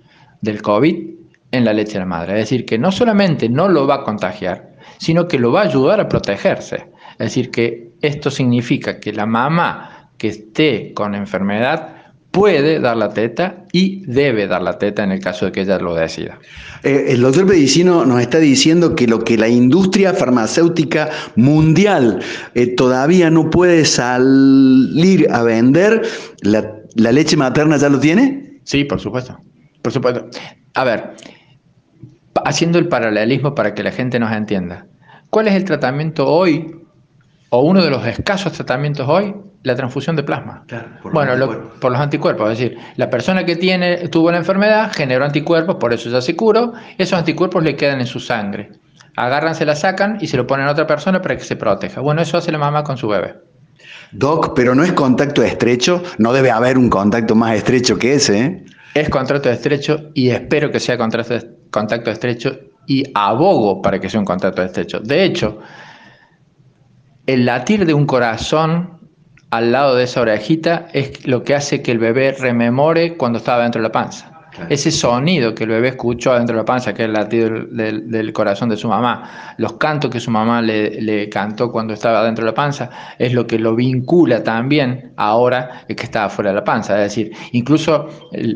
del 0.42 0.62
COVID 0.62 1.16
en 1.52 1.66
la 1.66 1.74
leche 1.74 1.94
de 1.94 2.00
la 2.00 2.06
madre. 2.06 2.34
Es 2.34 2.50
decir, 2.50 2.66
que 2.66 2.78
no 2.78 2.92
solamente 2.92 3.50
no 3.50 3.68
lo 3.68 3.88
va 3.88 3.96
a 3.96 4.04
contagiar, 4.04 4.76
sino 4.98 5.28
que 5.28 5.40
lo 5.40 5.52
va 5.52 5.62
a 5.62 5.66
ayudar 5.66 6.00
a 6.00 6.08
protegerse. 6.08 6.92
Es 7.18 7.28
decir, 7.28 7.52
que 7.52 7.92
esto 8.02 8.30
significa 8.30 9.00
que 9.00 9.14
la 9.14 9.26
mamá 9.26 10.10
que 10.18 10.28
esté 10.30 10.94
con 10.94 11.16
enfermedad 11.16 11.96
puede 12.36 12.82
dar 12.82 12.98
la 12.98 13.14
teta 13.14 13.64
y 13.72 14.06
debe 14.08 14.46
dar 14.46 14.62
la 14.62 14.78
teta 14.78 15.06
en 15.06 15.14
el 15.14 15.22
caso 15.22 15.46
de 15.46 15.54
que 15.54 15.62
ella 15.62 15.78
lo 15.80 15.96
decida. 15.96 16.38
Eh, 16.84 17.06
el 17.10 17.22
doctor 17.22 17.48
Pedicino 17.48 18.06
nos 18.06 18.20
está 18.20 18.40
diciendo 18.40 18.94
que 18.94 19.08
lo 19.08 19.24
que 19.24 19.38
la 19.38 19.48
industria 19.48 20.14
farmacéutica 20.14 21.10
mundial 21.38 22.22
eh, 22.54 22.68
todavía 22.68 23.30
no 23.30 23.50
puede 23.50 23.86
salir 23.86 25.30
a 25.32 25.44
vender, 25.44 26.02
la, 26.42 26.74
la 26.96 27.12
leche 27.14 27.38
materna 27.38 27.78
ya 27.78 27.88
lo 27.88 28.02
tiene. 28.02 28.60
Sí, 28.66 28.84
por 28.84 29.00
supuesto. 29.00 29.38
Por 29.82 29.94
supuesto. 29.94 30.28
A 30.74 30.84
ver, 30.84 31.14
haciendo 32.44 32.80
el 32.80 32.90
paralelismo 32.90 33.56
para 33.56 33.74
que 33.74 33.82
la 33.82 33.92
gente 33.92 34.20
nos 34.20 34.34
entienda. 34.34 34.88
¿Cuál 35.30 35.48
es 35.48 35.54
el 35.54 35.64
tratamiento 35.64 36.28
hoy, 36.28 36.85
o 37.56 37.62
uno 37.62 37.82
de 37.82 37.90
los 37.90 38.06
escasos 38.06 38.52
tratamientos 38.52 39.08
hoy? 39.08 39.34
La 39.64 39.76
transfusión 39.76 40.16
de 40.16 40.24
plasma. 40.24 40.66
por 41.02 41.14
bueno, 41.14 41.36
los 41.36 41.56
por 41.80 41.92
los 41.92 42.02
anticuerpos. 42.02 42.52
Es 42.52 42.60
decir, 42.60 42.78
la 42.98 43.10
persona 43.10 43.46
que 43.46 43.56
tiene, 43.56 44.10
tuvo 44.10 44.30
la 44.30 44.38
enfermedad 44.38 44.92
generó 44.94 45.24
anticuerpos, 45.24 45.78
por 45.78 45.94
eso 45.94 46.10
ya 46.10 46.22
se 46.22 46.36
curó, 46.36 46.74
esos 46.98 47.18
anticuerpos 47.18 47.64
le 47.64 47.76
quedan 47.76 48.02
en 48.02 48.08
su 48.08 48.20
sangre. 48.20 48.72
Agarran, 49.16 49.56
se 49.56 49.66
la 49.66 49.76
sacan 49.76 50.18
y 50.20 50.28
se 50.28 50.36
lo 50.36 50.46
ponen 50.46 50.68
a 50.68 50.72
otra 50.72 50.86
persona 50.86 51.22
para 51.22 51.38
que 51.38 51.44
se 51.44 51.56
proteja. 51.56 52.02
Bueno, 52.02 52.22
eso 52.22 52.38
hace 52.38 52.52
la 52.52 52.58
mamá 52.58 52.84
con 52.84 52.98
su 52.98 53.08
bebé. 53.08 53.36
Doc, 54.12 54.54
pero 54.54 54.76
no 54.76 54.84
es 54.84 54.92
contacto 54.92 55.42
estrecho, 55.42 56.04
no 56.18 56.34
debe 56.34 56.52
haber 56.52 56.78
un 56.78 56.90
contacto 56.90 57.36
más 57.36 57.56
estrecho 57.56 57.98
que 57.98 58.16
ese. 58.16 58.40
¿eh? 58.40 58.66
Es 58.94 59.10
contacto 59.10 59.50
estrecho 59.50 60.10
y 60.14 60.30
espero 60.30 60.70
que 60.72 60.82
sea 60.82 60.98
contacto 60.98 62.12
estrecho 62.12 62.58
y 62.88 63.04
abogo 63.14 63.82
para 63.82 64.00
que 64.00 64.10
sea 64.10 64.20
un 64.20 64.26
contacto 64.26 64.62
estrecho. 64.62 65.00
De 65.00 65.24
hecho, 65.24 65.60
el 67.28 67.46
latir 67.46 67.86
de 67.86 67.94
un 67.94 68.06
corazón 68.06 69.00
al 69.52 69.72
lado 69.72 69.96
de 69.96 70.04
esa 70.04 70.22
orejita 70.22 70.88
es 70.94 71.26
lo 71.28 71.44
que 71.44 71.56
hace 71.56 71.82
que 71.82 71.92
el 71.92 72.00
bebé 72.00 72.34
rememore 72.34 73.18
cuando 73.18 73.38
estaba 73.38 73.64
dentro 73.64 73.82
de 73.82 73.88
la 73.88 73.92
panza. 73.92 74.32
Ese 74.70 74.90
sonido 74.90 75.54
que 75.54 75.66
el 75.66 75.70
bebé 75.72 75.90
escuchó 75.90 76.34
dentro 76.34 76.56
de 76.56 76.62
la 76.62 76.66
panza, 76.66 76.94
que 76.94 77.04
es 77.04 77.08
el 77.08 77.14
latido 77.14 77.50
del, 77.50 78.32
corazón 78.32 78.70
de 78.70 78.78
su 78.78 78.88
mamá, 78.88 79.56
los 79.58 79.74
cantos 79.74 80.10
que 80.10 80.22
su 80.22 80.32
mamá 80.32 80.62
le, 80.62 81.30
cantó 81.30 81.72
cuando 81.72 81.94
estaba 81.94 82.24
dentro 82.24 82.46
de 82.46 82.52
la 82.52 82.56
panza, 82.56 82.90
es 83.20 83.34
lo 83.34 83.46
que 83.46 83.60
lo 83.60 83.76
vincula 83.76 84.44
también 84.44 85.12
ahora 85.18 85.84
que 85.88 86.04
estaba 86.04 86.30
fuera 86.30 86.52
de 86.52 86.56
la 86.56 86.64
panza. 86.64 86.96
Es 86.96 87.16
decir, 87.16 87.34
incluso 87.52 88.08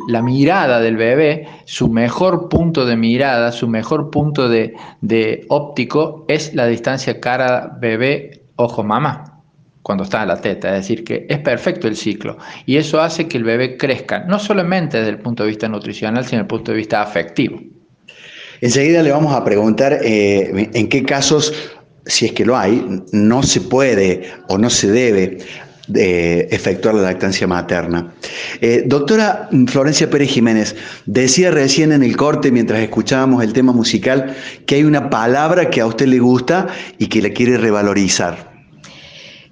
la 0.07 0.22
mirada 0.22 0.80
del 0.80 0.95
bebé, 0.95 1.47
su 1.65 1.89
mejor 1.89 2.47
punto 2.47 2.86
de 2.86 2.95
mirada, 2.95 3.51
su 3.51 3.67
mejor 3.67 4.09
punto 4.09 4.47
de, 4.47 4.76
de 5.01 5.45
óptico 5.49 6.24
es 6.30 6.55
la 6.55 6.65
distancia 6.65 7.20
cara 7.20 7.78
bebé, 7.78 8.38
ojo 8.60 8.84
mamá 8.84 9.41
cuando 9.82 10.03
está 10.03 10.22
en 10.22 10.28
la 10.28 10.39
teta, 10.39 10.68
es 10.70 10.82
decir, 10.84 11.03
que 11.03 11.26
es 11.30 11.39
perfecto 11.39 11.88
el 11.88 11.95
ciclo 11.95 12.38
y 12.66 12.78
eso 12.78 13.01
hace 13.01 13.28
que 13.28 13.38
el 13.38 13.43
bebé 13.43 13.78
crezca, 13.78 14.20
no 14.26 14.38
solamente 14.38 14.97
desde 14.97 15.12
el 15.12 15.20
punto 15.20 15.43
de 15.43 15.49
vista 15.49 15.68
nutricional, 15.68 16.24
sino 16.26 16.38
desde 16.38 16.41
el 16.41 16.47
punto 16.47 16.72
de 16.72 16.78
vista 16.78 17.01
afectivo. 17.01 17.60
Enseguida 18.62 19.01
le 19.01 19.12
vamos 19.12 19.34
a 19.34 19.43
preguntar 19.43 19.99
eh, 20.03 20.70
en 20.74 20.89
qué 20.89 21.03
casos, 21.03 21.53
si 22.05 22.26
es 22.26 22.34
que 22.34 22.45
lo 22.45 22.57
hay, 22.57 22.86
no 23.14 23.41
se 23.41 23.62
puede 23.62 24.30
o 24.49 24.57
no 24.57 24.70
se 24.70 24.91
debe 24.91 25.38
de 25.89 26.47
efectuar 26.51 26.95
la 26.95 27.01
lactancia 27.01 27.47
materna. 27.47 28.13
Eh, 28.61 28.83
doctora 28.85 29.49
Florencia 29.67 30.09
Pérez 30.09 30.29
Jiménez, 30.29 30.75
decía 31.05 31.51
recién 31.51 31.91
en 31.91 32.03
el 32.03 32.15
corte, 32.15 32.51
mientras 32.51 32.79
escuchábamos 32.79 33.43
el 33.43 33.53
tema 33.53 33.73
musical, 33.73 34.35
que 34.65 34.75
hay 34.75 34.83
una 34.83 35.09
palabra 35.09 35.69
que 35.69 35.81
a 35.81 35.87
usted 35.87 36.07
le 36.07 36.19
gusta 36.19 36.67
y 36.97 37.07
que 37.07 37.21
le 37.21 37.33
quiere 37.33 37.57
revalorizar 37.57 38.49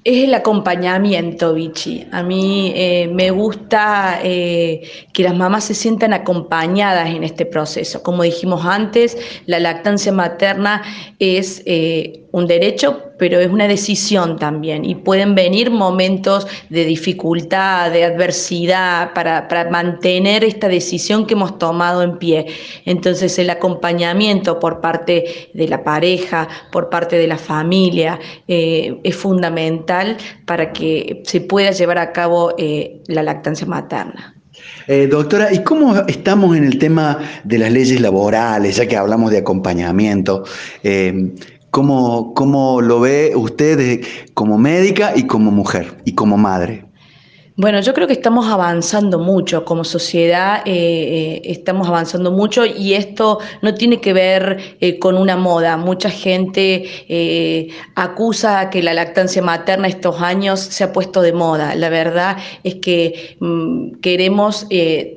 es 0.08 0.24
el 0.24 0.34
acompañamiento, 0.34 1.54
Vichy. 1.54 2.08
A 2.14 2.24
mí 2.24 2.72
eh, 2.78 3.10
me 3.14 3.30
gusta 3.30 4.22
eh, 4.24 4.90
que 5.12 5.24
las 5.24 5.36
mamás 5.36 5.66
se 5.66 5.74
sientan 5.74 6.14
acompañadas 6.14 7.10
en 7.10 7.26
este 7.26 7.46
proceso. 7.46 8.02
Como 8.04 8.24
dijimos 8.24 8.66
antes, 8.66 9.18
la 9.48 9.60
lactancia 9.60 10.14
materna 10.14 10.82
es 11.20 11.62
un 12.38 12.48
derecho, 12.48 13.12
pero 13.18 13.40
es 13.40 13.50
una 13.50 13.68
decisión 13.68 14.38
también. 14.38 14.86
Y 14.86 14.96
pueden 14.96 15.36
venir 15.36 15.72
momentos 15.72 16.48
de 16.70 16.86
dificultad, 16.86 17.92
de 17.92 18.06
adversidad, 18.06 19.14
para, 19.14 19.48
mantener 19.72 20.44
esta 20.44 20.68
decisión 20.68 21.26
que 21.26 21.34
hemos 21.34 21.58
tomado 21.58 22.04
en 22.04 22.18
pie. 22.18 22.46
Entonces 22.86 23.38
el 23.40 23.50
acompañamiento 23.50 24.60
por 24.60 24.82
parte 24.82 25.50
de 25.54 25.68
la 25.68 25.84
pareja, 25.84 26.48
por 26.72 26.90
parte 26.90 27.18
de 27.18 27.28
la 27.28 27.38
familia, 27.38 28.20
eh, 28.48 29.00
es 29.04 29.16
fundamental 29.16 30.18
para 30.46 30.72
que 30.72 31.22
se 31.26 31.42
pueda 31.42 31.72
llevar 31.72 31.98
a 31.98 32.12
cabo 32.12 32.54
eh, 32.58 33.02
la 33.08 33.24
lactancia 33.24 33.66
materna. 33.66 34.36
Eh, 34.88 35.08
doctora, 35.08 35.54
¿y 35.54 35.64
cómo 35.64 35.96
estamos 36.08 36.56
en 36.56 36.64
el 36.64 36.80
tema 36.80 37.20
de 37.44 37.58
las 37.58 37.72
leyes 37.72 38.00
laborales, 38.02 38.78
ya 38.78 38.88
que 38.88 38.98
hablamos 38.98 39.32
de 39.32 39.40
acompañamiento? 39.40 40.44
¿Cómo, 41.78 42.34
¿Cómo, 42.34 42.82
lo 42.82 43.02
ve 43.02 43.34
usted 43.36 44.04
como 44.34 44.58
médica 44.58 45.16
y 45.16 45.28
como 45.28 45.52
mujer 45.52 46.02
y 46.06 46.16
como 46.16 46.36
madre? 46.36 46.87
Bueno, 47.60 47.82
yo 47.82 47.96
creo 47.96 48.06
que 48.06 48.14
estamos 48.14 48.46
avanzando 48.46 49.18
mucho 49.18 49.66
como 49.66 49.84
sociedad, 49.84 50.62
eh, 50.66 50.74
eh, 50.76 51.42
estamos 51.46 51.88
avanzando 51.88 52.32
mucho 52.32 52.68
y 52.68 52.94
esto 52.94 53.40
no 53.64 53.74
tiene 53.74 54.00
que 54.00 54.14
ver 54.14 54.78
eh, 54.80 55.00
con 55.00 55.18
una 55.18 55.36
moda. 55.38 55.76
Mucha 55.76 56.12
gente 56.12 56.88
acusa 57.96 58.70
que 58.70 58.84
la 58.84 58.94
lactancia 58.94 59.42
materna 59.42 59.88
estos 59.88 60.22
años 60.22 60.60
se 60.60 60.84
ha 60.84 60.94
puesto 60.94 61.24
de 61.24 61.34
moda. 61.34 61.74
La 61.74 61.90
verdad 61.90 62.38
es 62.64 62.76
que 62.76 63.38
mm, 63.40 64.02
queremos 64.02 64.68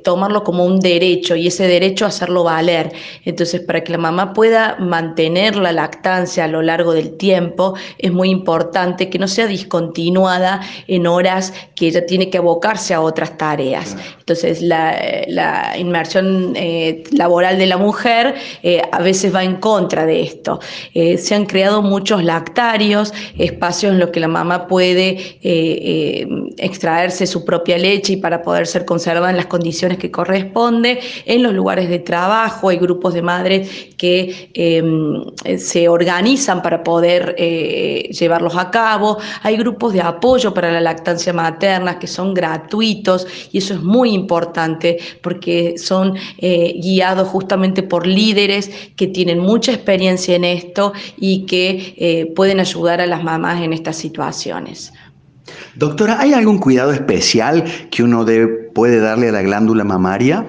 tomarlo 0.03 0.43
como 0.43 0.65
un 0.65 0.79
derecho 0.79 1.35
y 1.35 1.45
ese 1.45 1.67
derecho 1.67 2.07
hacerlo 2.07 2.43
valer. 2.43 2.91
Entonces, 3.23 3.61
para 3.61 3.83
que 3.83 3.91
la 3.91 3.99
mamá 3.99 4.33
pueda 4.33 4.77
mantener 4.79 5.57
la 5.57 5.71
lactancia 5.71 6.45
a 6.45 6.47
lo 6.47 6.63
largo 6.63 6.93
del 6.93 7.17
tiempo, 7.17 7.75
es 7.99 8.11
muy 8.11 8.31
importante 8.31 9.11
que 9.11 9.19
no 9.19 9.27
sea 9.27 9.45
discontinuada 9.45 10.61
en 10.87 11.05
horas 11.05 11.53
que 11.75 11.89
ella 11.89 12.03
tiene 12.07 12.30
que 12.30 12.30
abocarse 12.37 12.93
a 12.93 13.01
otras 13.01 13.37
tareas. 13.37 13.95
Entonces, 14.19 14.61
la, 14.61 15.77
inmersión 15.77 16.53
eh, 16.55 17.03
laboral 17.11 17.57
de 17.57 17.65
la 17.65 17.77
mujer 17.77 18.35
eh, 18.63 18.81
a 18.91 19.01
veces 19.01 19.33
va 19.33 19.43
en 19.43 19.55
contra 19.57 20.05
de 20.05 20.21
esto. 20.21 20.59
Eh, 20.93 21.17
se 21.17 21.35
han 21.35 21.45
creado 21.45 21.81
muchos 21.81 22.23
lactarios, 22.23 23.13
espacios 23.37 23.93
en 23.93 23.99
los 23.99 24.09
que 24.09 24.19
la 24.19 24.27
mamá 24.27 24.67
puede 24.67 25.39
extraerse 26.57 27.25
su 27.27 27.43
propia 27.43 27.77
leche 27.77 28.13
y 28.13 28.17
para 28.17 28.41
poder 28.41 28.67
ser 28.67 28.85
conservada 28.85 29.29
en 29.29 29.37
las 29.37 29.47
condiciones 29.47 29.97
que 29.97 30.11
corresponde. 30.11 30.99
En 31.25 31.43
los 31.43 31.53
lugares 31.53 31.89
de 31.89 31.99
trabajo 31.99 32.69
hay 32.69 32.77
grupos 32.77 33.13
de 33.13 33.21
madres 33.21 33.69
que 33.97 34.51
se 35.57 35.89
organizan 35.89 36.61
para 36.61 36.83
poder 36.83 37.35
llevarlos 37.35 38.55
a 38.55 38.69
cabo. 38.71 39.17
Hay 39.43 39.57
grupos 39.57 39.93
de 39.93 40.01
apoyo 40.01 40.53
para 40.53 40.71
la 40.71 40.81
lactancia 40.81 41.33
materna 41.33 41.99
que 41.99 42.07
son 42.07 42.20
son 42.21 42.33
gratuitos 42.35 43.25
y 43.51 43.57
eso 43.57 43.73
es 43.73 43.81
muy 43.81 44.11
importante 44.11 44.99
porque 45.23 45.75
son 45.77 46.15
eh, 46.37 46.79
guiados 46.79 47.27
justamente 47.27 47.81
por 47.81 48.05
líderes 48.05 48.69
que 48.95 49.07
tienen 49.07 49.39
mucha 49.39 49.71
experiencia 49.71 50.35
en 50.35 50.43
esto 50.43 50.93
y 51.17 51.45
que 51.47 51.95
eh, 51.97 52.31
pueden 52.35 52.59
ayudar 52.59 53.01
a 53.01 53.07
las 53.07 53.23
mamás 53.23 53.61
en 53.61 53.73
estas 53.73 53.95
situaciones. 53.95 54.93
Doctora, 55.75 56.19
¿hay 56.19 56.33
algún 56.33 56.59
cuidado 56.59 56.91
especial 56.91 57.63
que 57.89 58.03
uno 58.03 58.23
puede 58.73 58.99
darle 58.99 59.29
a 59.29 59.31
la 59.31 59.41
glándula 59.41 59.83
mamaria? 59.83 60.45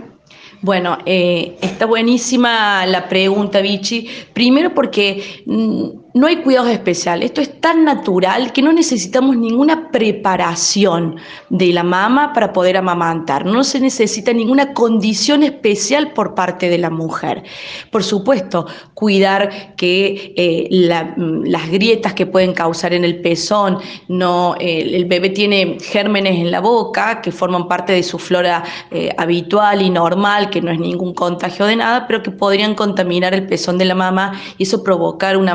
Bueno, 0.60 0.98
eh, 1.06 1.56
está 1.60 1.86
buenísima 1.86 2.86
la 2.86 3.08
pregunta, 3.08 3.60
Vichy. 3.60 4.08
Primero 4.32 4.72
porque 4.74 5.42
mm, 5.46 6.01
no 6.14 6.26
hay 6.26 6.36
cuidados 6.36 6.70
especiales. 6.70 7.26
Esto 7.26 7.40
es 7.40 7.60
tan 7.60 7.84
natural 7.84 8.52
que 8.52 8.62
no 8.62 8.72
necesitamos 8.72 9.36
ninguna 9.36 9.90
preparación 9.90 11.16
de 11.48 11.72
la 11.72 11.82
mama 11.82 12.32
para 12.32 12.52
poder 12.52 12.76
amamantar. 12.76 13.46
No 13.46 13.64
se 13.64 13.80
necesita 13.80 14.32
ninguna 14.32 14.74
condición 14.74 15.42
especial 15.42 16.12
por 16.12 16.34
parte 16.34 16.68
de 16.68 16.78
la 16.78 16.90
mujer. 16.90 17.42
Por 17.90 18.04
supuesto, 18.04 18.66
cuidar 18.94 19.74
que 19.76 20.34
eh, 20.36 20.68
las 20.70 21.70
grietas 21.70 22.14
que 22.14 22.26
pueden 22.26 22.52
causar 22.52 22.92
en 22.92 23.04
el 23.04 23.20
pezón, 23.20 23.78
no, 24.08 24.54
el 24.60 25.04
bebé 25.06 25.30
tiene 25.30 25.78
gérmenes 25.80 26.38
en 26.38 26.50
la 26.50 26.60
boca 26.60 27.20
que 27.22 27.32
forman 27.32 27.68
parte 27.68 27.92
de 27.92 28.02
su 28.02 28.18
flora 28.18 28.62
eh, 28.90 29.10
habitual 29.16 29.82
y 29.82 29.90
normal, 29.90 30.50
que 30.50 30.60
no 30.60 30.70
es 30.70 30.78
ningún 30.78 31.14
contagio 31.14 31.66
de 31.66 31.76
nada, 31.76 32.06
pero 32.06 32.22
que 32.22 32.30
podrían 32.30 32.74
contaminar 32.74 33.34
el 33.34 33.46
pezón 33.46 33.78
de 33.78 33.84
la 33.86 33.94
mama 33.94 34.40
y 34.58 34.64
eso 34.64 34.82
provocar 34.82 35.36
una 35.36 35.54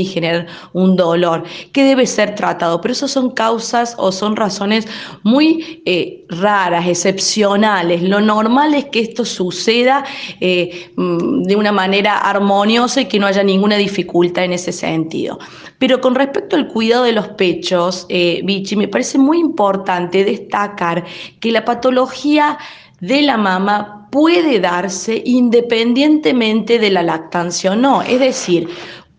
y 0.00 0.04
generar 0.04 0.46
un 0.72 0.96
dolor 0.96 1.44
que 1.72 1.84
debe 1.84 2.06
ser 2.06 2.34
tratado. 2.34 2.80
Pero 2.80 2.92
eso 2.92 3.08
son 3.08 3.30
causas 3.30 3.94
o 3.98 4.12
son 4.12 4.36
razones 4.36 4.86
muy 5.22 5.82
eh, 5.86 6.24
raras, 6.28 6.86
excepcionales. 6.86 8.02
Lo 8.02 8.20
normal 8.20 8.74
es 8.74 8.86
que 8.86 9.00
esto 9.00 9.24
suceda 9.24 10.04
eh, 10.40 10.90
mm, 10.96 11.42
de 11.44 11.56
una 11.56 11.72
manera 11.72 12.18
armoniosa 12.18 13.02
y 13.02 13.06
que 13.06 13.18
no 13.18 13.26
haya 13.26 13.42
ninguna 13.42 13.76
dificultad 13.76 14.44
en 14.44 14.52
ese 14.52 14.72
sentido. 14.72 15.38
Pero 15.78 16.00
con 16.00 16.14
respecto 16.14 16.56
al 16.56 16.68
cuidado 16.68 17.04
de 17.04 17.12
los 17.12 17.28
pechos, 17.28 18.06
eh, 18.08 18.40
Vichy, 18.44 18.76
me 18.76 18.88
parece 18.88 19.18
muy 19.18 19.38
importante 19.38 20.24
destacar 20.24 21.04
que 21.40 21.52
la 21.52 21.64
patología 21.64 22.58
de 23.00 23.22
la 23.22 23.36
mama 23.36 24.08
puede 24.12 24.60
darse 24.60 25.22
independientemente 25.24 26.78
de 26.78 26.90
la 26.90 27.02
lactancia 27.02 27.72
o 27.72 27.76
no. 27.76 28.02
Es 28.02 28.20
decir, 28.20 28.68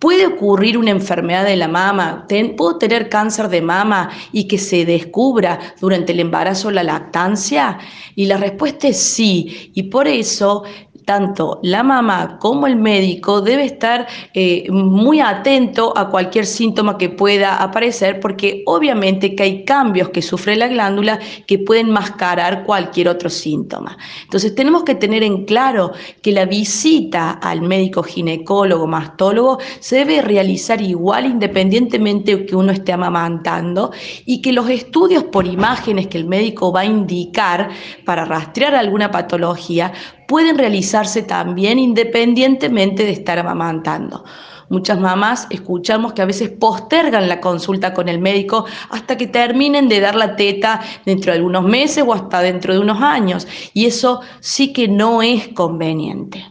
¿Puede 0.04 0.28
ocurrir 0.28 0.78
una 0.78 0.92
enfermedad 0.92 1.46
de 1.46 1.56
la 1.56 1.70
mama? 1.70 2.28
¿Puedo 2.58 2.78
tener 2.78 3.08
cáncer 3.08 3.48
de 3.48 3.62
mama 3.62 4.10
y 4.34 4.50
que 4.50 4.58
se 4.58 4.84
descubra 4.84 5.58
durante 5.80 6.12
el 6.12 6.20
embarazo 6.20 6.68
o 6.68 6.72
la 6.72 6.84
lactancia? 6.84 7.78
Y 8.14 8.26
la 8.26 8.36
respuesta 8.36 8.90
es 8.90 9.02
sí. 9.02 9.72
Y 9.74 9.84
por 9.84 10.10
eso 10.10 10.66
tanto 11.06 11.60
la 11.64 11.84
mamá 11.84 12.38
como 12.40 12.68
el 12.68 12.76
médico 12.76 13.42
debe 13.42 13.66
estar 13.66 14.08
eh, 14.34 14.70
muy 14.72 15.20
atento 15.20 15.94
a 15.98 16.10
cualquier 16.10 16.46
síntoma 16.46 16.98
que 16.98 17.10
pueda 17.10 17.62
aparecer 17.62 18.20
porque 18.20 18.64
obviamente 18.66 19.36
que 19.36 19.44
hay 19.44 19.66
cambios 19.66 20.10
que 20.10 20.22
sufre 20.22 20.56
la 20.56 20.68
glándula 20.68 21.20
que 21.48 21.60
pueden 21.60 21.90
mascarar 21.90 22.64
cualquier 22.64 23.10
otro 23.10 23.30
síntoma. 23.30 23.98
Entonces 24.24 24.56
tenemos 24.56 24.84
que 24.84 24.96
tener 24.96 25.24
en 25.24 25.46
claro 25.46 25.92
que 26.22 26.32
la 26.32 26.46
visita 26.46 27.32
al 27.32 27.62
médico 27.62 28.04
ginecólogo, 28.04 28.88
mastólogo, 28.88 29.60
se 29.80 29.98
debe 29.98 30.22
realizar 30.22 30.82
igual 30.82 31.26
independientemente 31.26 32.36
de 32.36 32.46
que 32.46 32.56
uno 32.56 32.72
esté 32.72 32.94
amamantando 32.94 33.92
y 34.26 34.42
que 34.42 34.54
los 34.54 34.70
estudios 34.70 35.24
por 35.26 35.46
imágenes 35.46 36.08
que 36.08 36.18
el 36.18 36.26
médico 36.26 36.72
va 36.72 36.82
a 36.82 36.86
indicar 36.86 37.70
para 38.06 38.26
rastrear 38.26 38.76
alguna 38.76 39.12
patología 39.12 39.92
pueden 40.34 40.58
realizarse 40.58 41.22
también 41.22 41.78
independientemente 41.78 43.04
de 43.04 43.12
estar 43.12 43.38
amamantando. 43.38 44.24
Muchas 44.68 45.00
mamás 45.00 45.46
escuchamos 45.52 46.14
que 46.14 46.24
a 46.24 46.26
veces 46.26 46.50
postergan 46.50 47.30
la 47.30 47.40
consulta 47.40 47.94
con 47.94 48.10
el 48.10 48.18
médico 48.18 48.66
hasta 48.90 49.16
que 49.16 49.28
terminen 49.28 49.88
de 49.88 50.00
dar 50.00 50.16
la 50.16 50.36
teta 50.36 50.82
dentro 51.06 51.32
de 51.32 51.38
algunos 51.38 51.64
meses 51.66 52.04
o 52.08 52.16
hasta 52.16 52.42
dentro 52.42 52.74
de 52.74 52.80
unos 52.80 53.00
años. 53.00 53.48
Y 53.76 53.86
eso 53.86 54.22
sí 54.40 54.74
que 54.74 54.88
no 54.88 55.22
es 55.22 55.50
conveniente. 55.50 56.44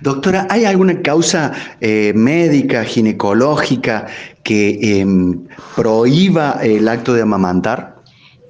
Doctora, 0.00 0.46
¿hay 0.48 0.64
alguna 0.64 1.02
causa 1.02 1.52
eh, 1.82 2.14
médica, 2.16 2.84
ginecológica 2.84 4.06
que 4.42 4.98
em, 4.98 5.46
prohíba 5.76 6.58
el 6.62 6.88
acto 6.88 7.12
de 7.12 7.20
amamantar? 7.20 7.99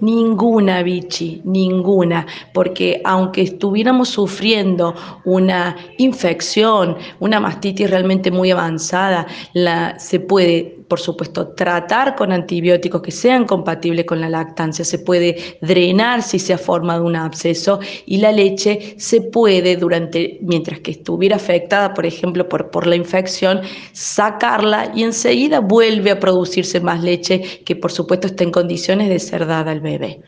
Ninguna, 0.01 0.83
Vichy, 0.83 1.43
ninguna, 1.45 2.27
porque 2.55 3.01
aunque 3.05 3.43
estuviéramos 3.43 4.09
sufriendo 4.09 4.95
una 5.25 5.77
infección, 5.99 6.97
una 7.19 7.39
mastitis 7.39 7.91
realmente 7.91 8.31
muy 8.31 8.51
avanzada, 8.51 9.27
la, 9.53 9.99
se 9.99 10.21
puede 10.21 10.80
por 10.91 10.99
supuesto, 10.99 11.47
tratar 11.51 12.17
con 12.17 12.33
antibióticos 12.33 13.01
que 13.01 13.13
sean 13.13 13.47
compatibles 13.47 14.07
con 14.07 14.21
la 14.21 14.29
lactancia, 14.29 14.85
se 14.85 14.99
puede 14.99 15.57
drenar 15.61 16.21
si 16.21 16.41
se 16.41 16.53
ha 16.53 16.59
formado 16.59 17.07
un 17.07 17.15
absceso 17.15 17.79
y 18.07 18.19
la 18.19 18.33
leche 18.33 18.97
se 18.99 19.21
puede, 19.21 19.77
durante, 19.77 20.39
mientras 20.43 20.81
que 20.81 20.91
estuviera 20.91 21.37
afectada, 21.37 21.95
por 21.95 22.07
ejemplo, 22.07 22.49
por, 22.49 22.71
por 22.71 22.89
la 22.89 22.97
infección, 22.97 23.61
sacarla 23.93 24.91
y 24.93 25.05
enseguida 25.05 25.61
vuelve 25.61 26.11
a 26.11 26.19
producirse 26.19 26.81
más 26.81 27.05
leche 27.05 27.63
que, 27.65 27.77
por 27.77 27.93
supuesto, 27.93 28.27
está 28.27 28.43
en 28.43 28.51
condiciones 28.51 29.09
de 29.11 29.21
ser 29.21 29.47
dada 29.47 29.71
al 29.71 29.81
bebé. 29.81 30.21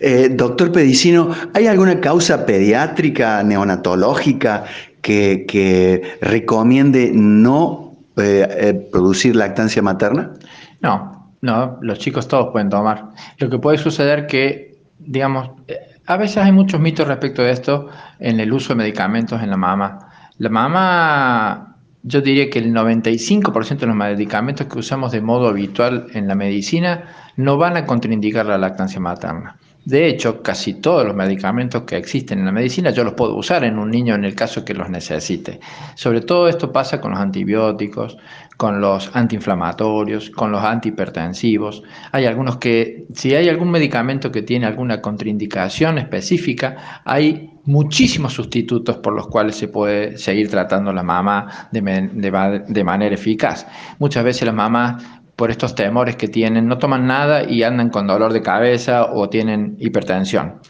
Eh, 0.00 0.30
doctor 0.32 0.72
Pedicino, 0.72 1.30
¿hay 1.52 1.66
alguna 1.66 2.00
causa 2.00 2.46
pediátrica, 2.46 3.42
neonatológica 3.42 4.64
que, 5.02 5.44
que 5.46 6.16
recomiende 6.22 7.10
no 7.12 7.89
eh, 8.16 8.46
eh, 8.50 8.88
producir 8.90 9.36
lactancia 9.36 9.82
materna? 9.82 10.32
No, 10.80 11.32
no, 11.40 11.78
los 11.80 11.98
chicos 11.98 12.28
todos 12.28 12.48
pueden 12.52 12.68
tomar. 12.68 13.10
Lo 13.38 13.48
que 13.48 13.58
puede 13.58 13.78
suceder 13.78 14.26
que, 14.26 14.78
digamos, 14.98 15.50
eh, 15.68 15.78
a 16.06 16.16
veces 16.16 16.38
hay 16.38 16.52
muchos 16.52 16.80
mitos 16.80 17.06
respecto 17.06 17.42
de 17.42 17.52
esto 17.52 17.88
en 18.18 18.40
el 18.40 18.52
uso 18.52 18.70
de 18.70 18.78
medicamentos 18.78 19.42
en 19.42 19.50
la 19.50 19.56
mama. 19.56 20.10
La 20.38 20.48
mama, 20.48 21.76
yo 22.02 22.20
diría 22.20 22.50
que 22.50 22.58
el 22.58 22.74
95% 22.74 23.78
de 23.78 23.86
los 23.86 23.96
medicamentos 23.96 24.66
que 24.66 24.78
usamos 24.78 25.12
de 25.12 25.20
modo 25.20 25.48
habitual 25.48 26.08
en 26.12 26.26
la 26.26 26.34
medicina 26.34 27.04
no 27.36 27.58
van 27.58 27.76
a 27.76 27.86
contraindicar 27.86 28.46
la 28.46 28.58
lactancia 28.58 29.00
materna. 29.00 29.56
De 29.84 30.08
hecho, 30.08 30.42
casi 30.42 30.74
todos 30.74 31.06
los 31.06 31.16
medicamentos 31.16 31.82
que 31.82 31.96
existen 31.96 32.40
en 32.40 32.44
la 32.44 32.52
medicina 32.52 32.90
yo 32.90 33.02
los 33.02 33.14
puedo 33.14 33.34
usar 33.34 33.64
en 33.64 33.78
un 33.78 33.90
niño 33.90 34.14
en 34.14 34.24
el 34.24 34.34
caso 34.34 34.64
que 34.64 34.74
los 34.74 34.90
necesite. 34.90 35.60
Sobre 35.94 36.20
todo 36.20 36.48
esto 36.48 36.70
pasa 36.70 37.00
con 37.00 37.12
los 37.12 37.20
antibióticos, 37.20 38.18
con 38.56 38.80
los 38.80 39.10
antiinflamatorios, 39.14 40.28
con 40.30 40.52
los 40.52 40.62
antihipertensivos. 40.62 41.82
Hay 42.12 42.26
algunos 42.26 42.58
que, 42.58 43.06
si 43.14 43.34
hay 43.34 43.48
algún 43.48 43.70
medicamento 43.70 44.30
que 44.30 44.42
tiene 44.42 44.66
alguna 44.66 45.00
contraindicación 45.00 45.96
específica, 45.96 47.00
hay 47.06 47.50
muchísimos 47.64 48.34
sustitutos 48.34 48.98
por 48.98 49.14
los 49.14 49.28
cuales 49.28 49.56
se 49.56 49.68
puede 49.68 50.18
seguir 50.18 50.50
tratando 50.50 50.92
la 50.92 51.02
mama 51.02 51.68
de, 51.72 52.60
de 52.68 52.84
manera 52.84 53.14
eficaz. 53.14 53.66
Muchas 53.98 54.24
veces 54.24 54.44
las 54.44 54.54
mamás 54.54 55.02
por 55.40 55.50
estos 55.50 55.74
temores 55.74 56.16
que 56.16 56.28
tienen, 56.28 56.68
no 56.68 56.76
toman 56.76 57.06
nada 57.06 57.44
y 57.44 57.62
andan 57.62 57.88
con 57.88 58.06
dolor 58.06 58.34
de 58.34 58.42
cabeza 58.42 59.06
o 59.10 59.30
tienen 59.30 59.74
hipertensión. 59.78 60.60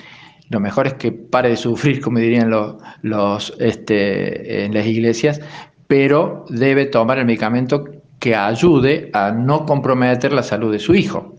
Lo 0.49 0.61
mejor 0.61 0.87
es 0.87 0.95
que 0.95 1.11
pare 1.11 1.49
de 1.49 1.57
sufrir, 1.57 2.01
como 2.01 2.21
dirían 2.21 2.51
los, 2.51 2.77
los 3.03 3.53
este, 3.59 4.65
en 4.65 4.73
las 4.73 4.87
iglesias, 4.87 5.41
pero 5.89 6.45
debe 6.51 6.87
tomar 6.87 7.19
el 7.19 7.27
medicamento 7.27 7.85
que 8.21 8.37
ayude 8.37 9.11
a 9.13 9.33
no 9.33 9.67
comprometer 9.67 10.33
la 10.33 10.45
salud 10.45 10.71
de 10.71 10.79
su 10.79 10.95
hijo, 10.95 11.35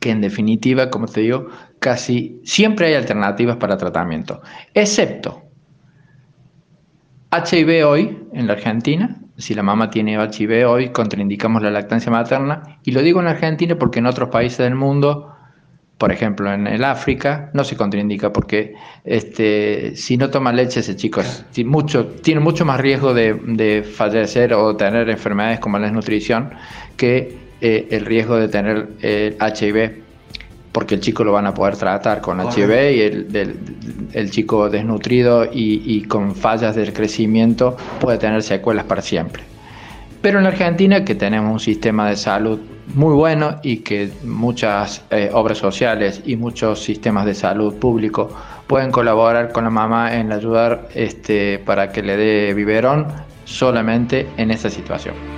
que 0.00 0.10
en 0.10 0.20
definitiva, 0.20 0.90
como 0.90 1.06
te 1.06 1.20
digo, 1.20 1.46
casi 1.78 2.40
siempre 2.42 2.88
hay 2.88 2.94
alternativas 2.94 3.58
para 3.58 3.76
tratamiento, 3.76 4.42
excepto 4.74 5.44
HIV 7.30 7.86
hoy 7.86 8.18
en 8.32 8.48
la 8.48 8.54
Argentina, 8.54 9.16
si 9.38 9.54
la 9.54 9.62
mamá 9.62 9.88
tiene 9.88 10.16
HIV 10.16 10.68
hoy, 10.68 10.88
contraindicamos 10.90 11.62
la 11.62 11.70
lactancia 11.70 12.10
materna. 12.10 12.78
Y 12.82 12.90
lo 12.90 13.02
digo 13.02 13.20
en 13.20 13.28
Argentina 13.28 13.76
porque 13.78 14.00
en 14.00 14.06
otros 14.06 14.30
países 14.30 14.58
del 14.58 14.74
mundo, 14.74 15.32
por 15.96 16.10
ejemplo 16.12 16.52
en 16.52 16.66
el 16.66 16.82
África, 16.84 17.50
no 17.54 17.62
se 17.62 17.76
contraindica 17.76 18.32
porque 18.32 18.74
este, 19.04 19.94
si 19.94 20.16
no 20.16 20.28
toma 20.28 20.52
leche 20.52 20.80
ese 20.80 20.96
chico 20.96 21.22
tiene 21.52 21.70
mucho, 21.70 22.64
más 22.64 22.80
riesgo 22.80 23.14
de, 23.14 23.82
fallecer 23.82 24.52
o 24.54 24.76
tener 24.76 25.08
enfermedades 25.08 25.60
como 25.60 25.78
la 25.78 25.86
desnutrición 25.86 26.50
que 26.96 27.38
eh, 27.60 27.88
el 27.90 28.06
riesgo 28.06 28.36
de 28.36 28.48
tener 28.48 28.88
el 29.00 29.36
HIV 29.40 30.07
porque 30.78 30.94
el 30.94 31.00
chico 31.00 31.24
lo 31.24 31.32
van 31.32 31.44
a 31.44 31.52
poder 31.52 31.76
tratar 31.76 32.20
con 32.20 32.40
HIV 32.40 32.70
y 32.92 33.00
el, 34.12 34.30
chico 34.30 34.70
desnutrido 34.70 35.44
y, 35.52 36.02
con 36.02 36.36
fallas 36.36 36.76
del 36.76 36.92
crecimiento 36.92 37.76
puede 37.98 38.16
tener 38.18 38.44
secuelas 38.44 38.84
para 38.84 39.02
siempre. 39.02 39.42
Pero 40.22 40.38
en 40.38 40.44
la 40.44 40.50
Argentina, 40.50 41.04
que 41.04 41.16
tenemos 41.16 41.52
un 41.52 41.58
sistema 41.58 42.08
de 42.08 42.14
salud 42.14 42.60
muy 42.94 43.12
bueno 43.14 43.56
y 43.64 43.78
que 43.78 44.08
muchas 44.22 45.02
eh, 45.10 45.30
obras 45.32 45.58
sociales 45.58 46.22
y 46.24 46.36
muchos 46.36 46.80
sistemas 46.80 47.26
de 47.26 47.34
salud 47.34 47.74
público 47.74 48.30
pueden 48.68 48.92
colaborar 48.92 49.50
con 49.50 49.64
la 49.64 49.70
mamá 49.70 50.14
en 50.14 50.30
ayudar 50.30 50.90
este, 50.94 51.58
para 51.58 51.90
que 51.90 52.04
le 52.04 52.16
dé 52.16 52.54
biberón 52.54 53.08
solamente 53.44 54.28
en 54.36 54.52
esta 54.52 54.70
situación. 54.70 55.37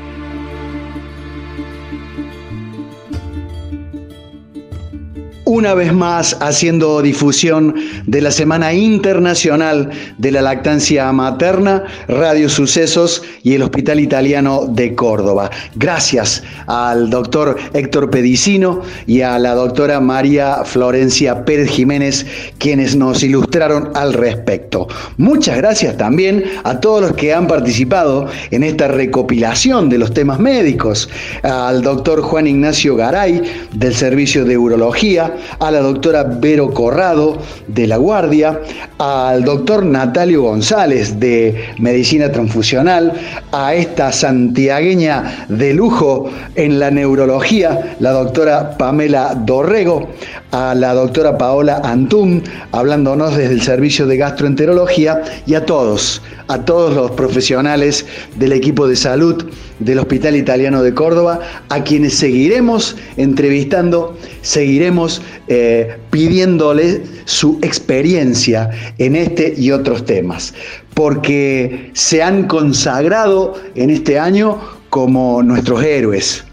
Una 5.50 5.74
vez 5.74 5.92
más 5.92 6.36
haciendo 6.38 7.02
difusión 7.02 7.74
de 8.06 8.20
la 8.20 8.30
Semana 8.30 8.72
Internacional 8.72 9.90
de 10.16 10.30
la 10.30 10.42
Lactancia 10.42 11.10
Materna, 11.10 11.82
Radio 12.06 12.48
Sucesos 12.48 13.24
y 13.42 13.54
el 13.54 13.62
Hospital 13.62 13.98
Italiano 13.98 14.66
de 14.68 14.94
Córdoba. 14.94 15.50
Gracias 15.74 16.44
al 16.68 17.10
doctor 17.10 17.56
Héctor 17.74 18.10
Pedicino 18.10 18.82
y 19.08 19.22
a 19.22 19.40
la 19.40 19.56
doctora 19.56 19.98
María 19.98 20.62
Florencia 20.64 21.44
Pérez 21.44 21.68
Jiménez, 21.68 22.24
quienes 22.58 22.94
nos 22.94 23.20
ilustraron 23.24 23.90
al 23.96 24.12
respecto. 24.12 24.86
Muchas 25.16 25.56
gracias 25.56 25.96
también 25.96 26.44
a 26.62 26.78
todos 26.78 27.02
los 27.02 27.14
que 27.14 27.34
han 27.34 27.48
participado 27.48 28.28
en 28.52 28.62
esta 28.62 28.86
recopilación 28.86 29.88
de 29.88 29.98
los 29.98 30.14
temas 30.14 30.38
médicos, 30.38 31.08
al 31.42 31.82
doctor 31.82 32.22
Juan 32.22 32.46
Ignacio 32.46 32.94
Garay 32.94 33.42
del 33.72 33.96
Servicio 33.96 34.44
de 34.44 34.56
Urología, 34.56 35.34
a 35.58 35.70
la 35.70 35.80
doctora 35.80 36.24
Vero 36.24 36.70
Corrado 36.70 37.38
de 37.66 37.86
La 37.86 37.96
Guardia, 37.96 38.60
al 38.98 39.44
doctor 39.44 39.84
Natalio 39.84 40.42
González 40.42 41.18
de 41.18 41.74
Medicina 41.78 42.30
Transfusional, 42.30 43.12
a 43.52 43.74
esta 43.74 44.12
santiagueña 44.12 45.46
de 45.48 45.74
lujo 45.74 46.30
en 46.54 46.78
la 46.78 46.90
neurología, 46.90 47.96
la 48.00 48.12
doctora 48.12 48.76
Pamela 48.76 49.34
Dorrego, 49.34 50.08
a 50.52 50.74
la 50.74 50.94
doctora 50.94 51.38
Paola 51.38 51.80
Antún, 51.84 52.42
hablándonos 52.72 53.36
desde 53.36 53.54
el 53.54 53.62
servicio 53.62 54.06
de 54.06 54.16
gastroenterología, 54.16 55.22
y 55.46 55.54
a 55.54 55.64
todos, 55.64 56.22
a 56.48 56.64
todos 56.64 56.94
los 56.94 57.12
profesionales 57.12 58.06
del 58.36 58.52
equipo 58.52 58.88
de 58.88 58.96
salud 58.96 59.44
del 59.78 59.98
Hospital 59.98 60.36
Italiano 60.36 60.82
de 60.82 60.94
Córdoba, 60.94 61.40
a 61.68 61.84
quienes 61.84 62.14
seguiremos 62.14 62.96
entrevistando, 63.16 64.16
seguiremos 64.42 65.22
eh, 65.48 65.96
pidiéndole 66.10 67.02
su 67.24 67.58
experiencia 67.62 68.70
en 68.98 69.16
este 69.16 69.54
y 69.56 69.70
otros 69.70 70.04
temas, 70.04 70.54
porque 70.94 71.90
se 71.94 72.22
han 72.22 72.46
consagrado 72.46 73.54
en 73.74 73.90
este 73.90 74.18
año 74.18 74.58
como 74.90 75.42
nuestros 75.42 75.82
héroes. 75.84 76.44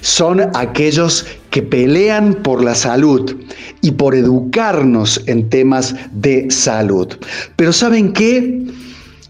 Son 0.00 0.40
aquellos 0.54 1.26
que 1.50 1.62
pelean 1.62 2.34
por 2.34 2.62
la 2.62 2.74
salud 2.74 3.36
y 3.80 3.92
por 3.92 4.14
educarnos 4.14 5.22
en 5.26 5.48
temas 5.48 5.94
de 6.12 6.50
salud. 6.50 7.08
Pero 7.56 7.72
¿saben 7.72 8.12
qué? 8.12 8.62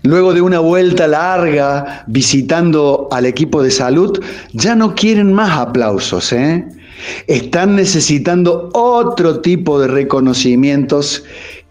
Luego 0.02 0.32
de 0.32 0.40
una 0.40 0.60
vuelta 0.60 1.08
larga 1.08 2.04
visitando 2.06 3.08
al 3.10 3.26
equipo 3.26 3.62
de 3.62 3.70
salud, 3.70 4.22
ya 4.52 4.76
no 4.76 4.94
quieren 4.94 5.32
más 5.32 5.58
aplausos. 5.58 6.32
¿eh? 6.32 6.64
Están 7.26 7.76
necesitando 7.76 8.70
otro 8.72 9.40
tipo 9.40 9.80
de 9.80 9.88
reconocimientos 9.88 11.24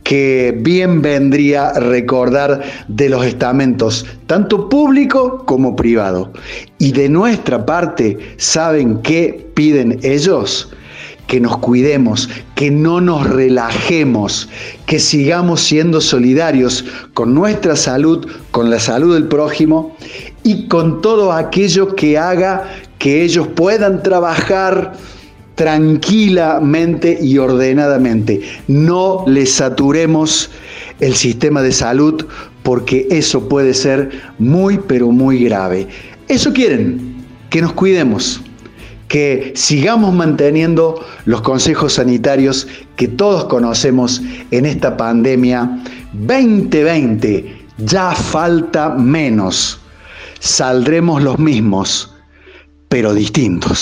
que 0.06 0.56
bien 0.56 1.02
vendría 1.02 1.73
recordar 1.73 2.61
de 2.88 3.10
los 3.10 3.26
estamentos, 3.26 4.06
tanto 4.27 4.69
público 4.69 5.44
como 5.45 5.76
privado. 5.76 6.32
Y 6.77 6.91
de 6.91 7.10
nuestra 7.10 7.65
parte, 7.65 8.19
¿saben 8.38 9.02
qué 9.02 9.49
piden 9.56 9.99
ellos? 10.03 10.72
que 11.26 11.40
nos 11.40 11.57
cuidemos, 11.57 12.30
que 12.53 12.69
no 12.69 13.02
nos 13.02 13.27
relajemos, 13.27 14.48
que 14.86 14.99
sigamos 14.99 15.61
siendo 15.61 15.99
solidarios 15.99 16.86
con 17.15 17.34
nuestra 17.34 17.76
salud, 17.76 18.27
con 18.52 18.69
la 18.69 18.80
salud 18.80 19.15
del 19.15 19.27
prójimo 19.27 19.98
y 20.44 20.68
con 20.68 21.02
todo 21.02 21.34
aquello 21.34 21.95
que 21.95 22.19
haga 22.19 22.69
que 22.99 23.23
ellos 23.23 23.48
puedan 23.48 24.03
trabajar 24.03 24.94
tranquilamente 25.56 27.18
y 27.22 27.38
ordenadamente. 27.38 28.41
No 28.68 29.23
les 29.27 29.52
saturemos 29.53 30.49
el 30.99 31.15
sistema 31.15 31.61
de 31.61 31.72
salud 31.72 32.26
porque 32.64 33.07
eso 33.10 33.48
puede 33.48 33.73
ser 33.73 34.11
muy, 34.38 34.77
pero 34.77 35.11
muy 35.11 35.44
grave. 35.44 35.88
Eso 36.27 36.53
quieren, 36.53 37.15
que 37.49 37.61
nos 37.61 37.73
cuidemos 37.73 38.41
que 39.07 39.53
sigamos 39.56 40.14
manteniendo 40.14 41.06
los 41.26 41.41
consejos 41.41 41.94
sanitarios 41.94 42.68
que 42.95 43.07
todos 43.07 43.45
conocemos 43.45 44.22
en 44.52 44.65
esta 44.65 44.98
pandemia 44.98 45.80
2020. 46.14 47.65
Ya 47.77 48.11
falta 48.14 48.90
menos. 48.90 49.80
Saldremos 50.40 51.23
los 51.23 51.38
mismos, 51.40 52.14
pero 52.90 53.14
distintos. 53.14 53.80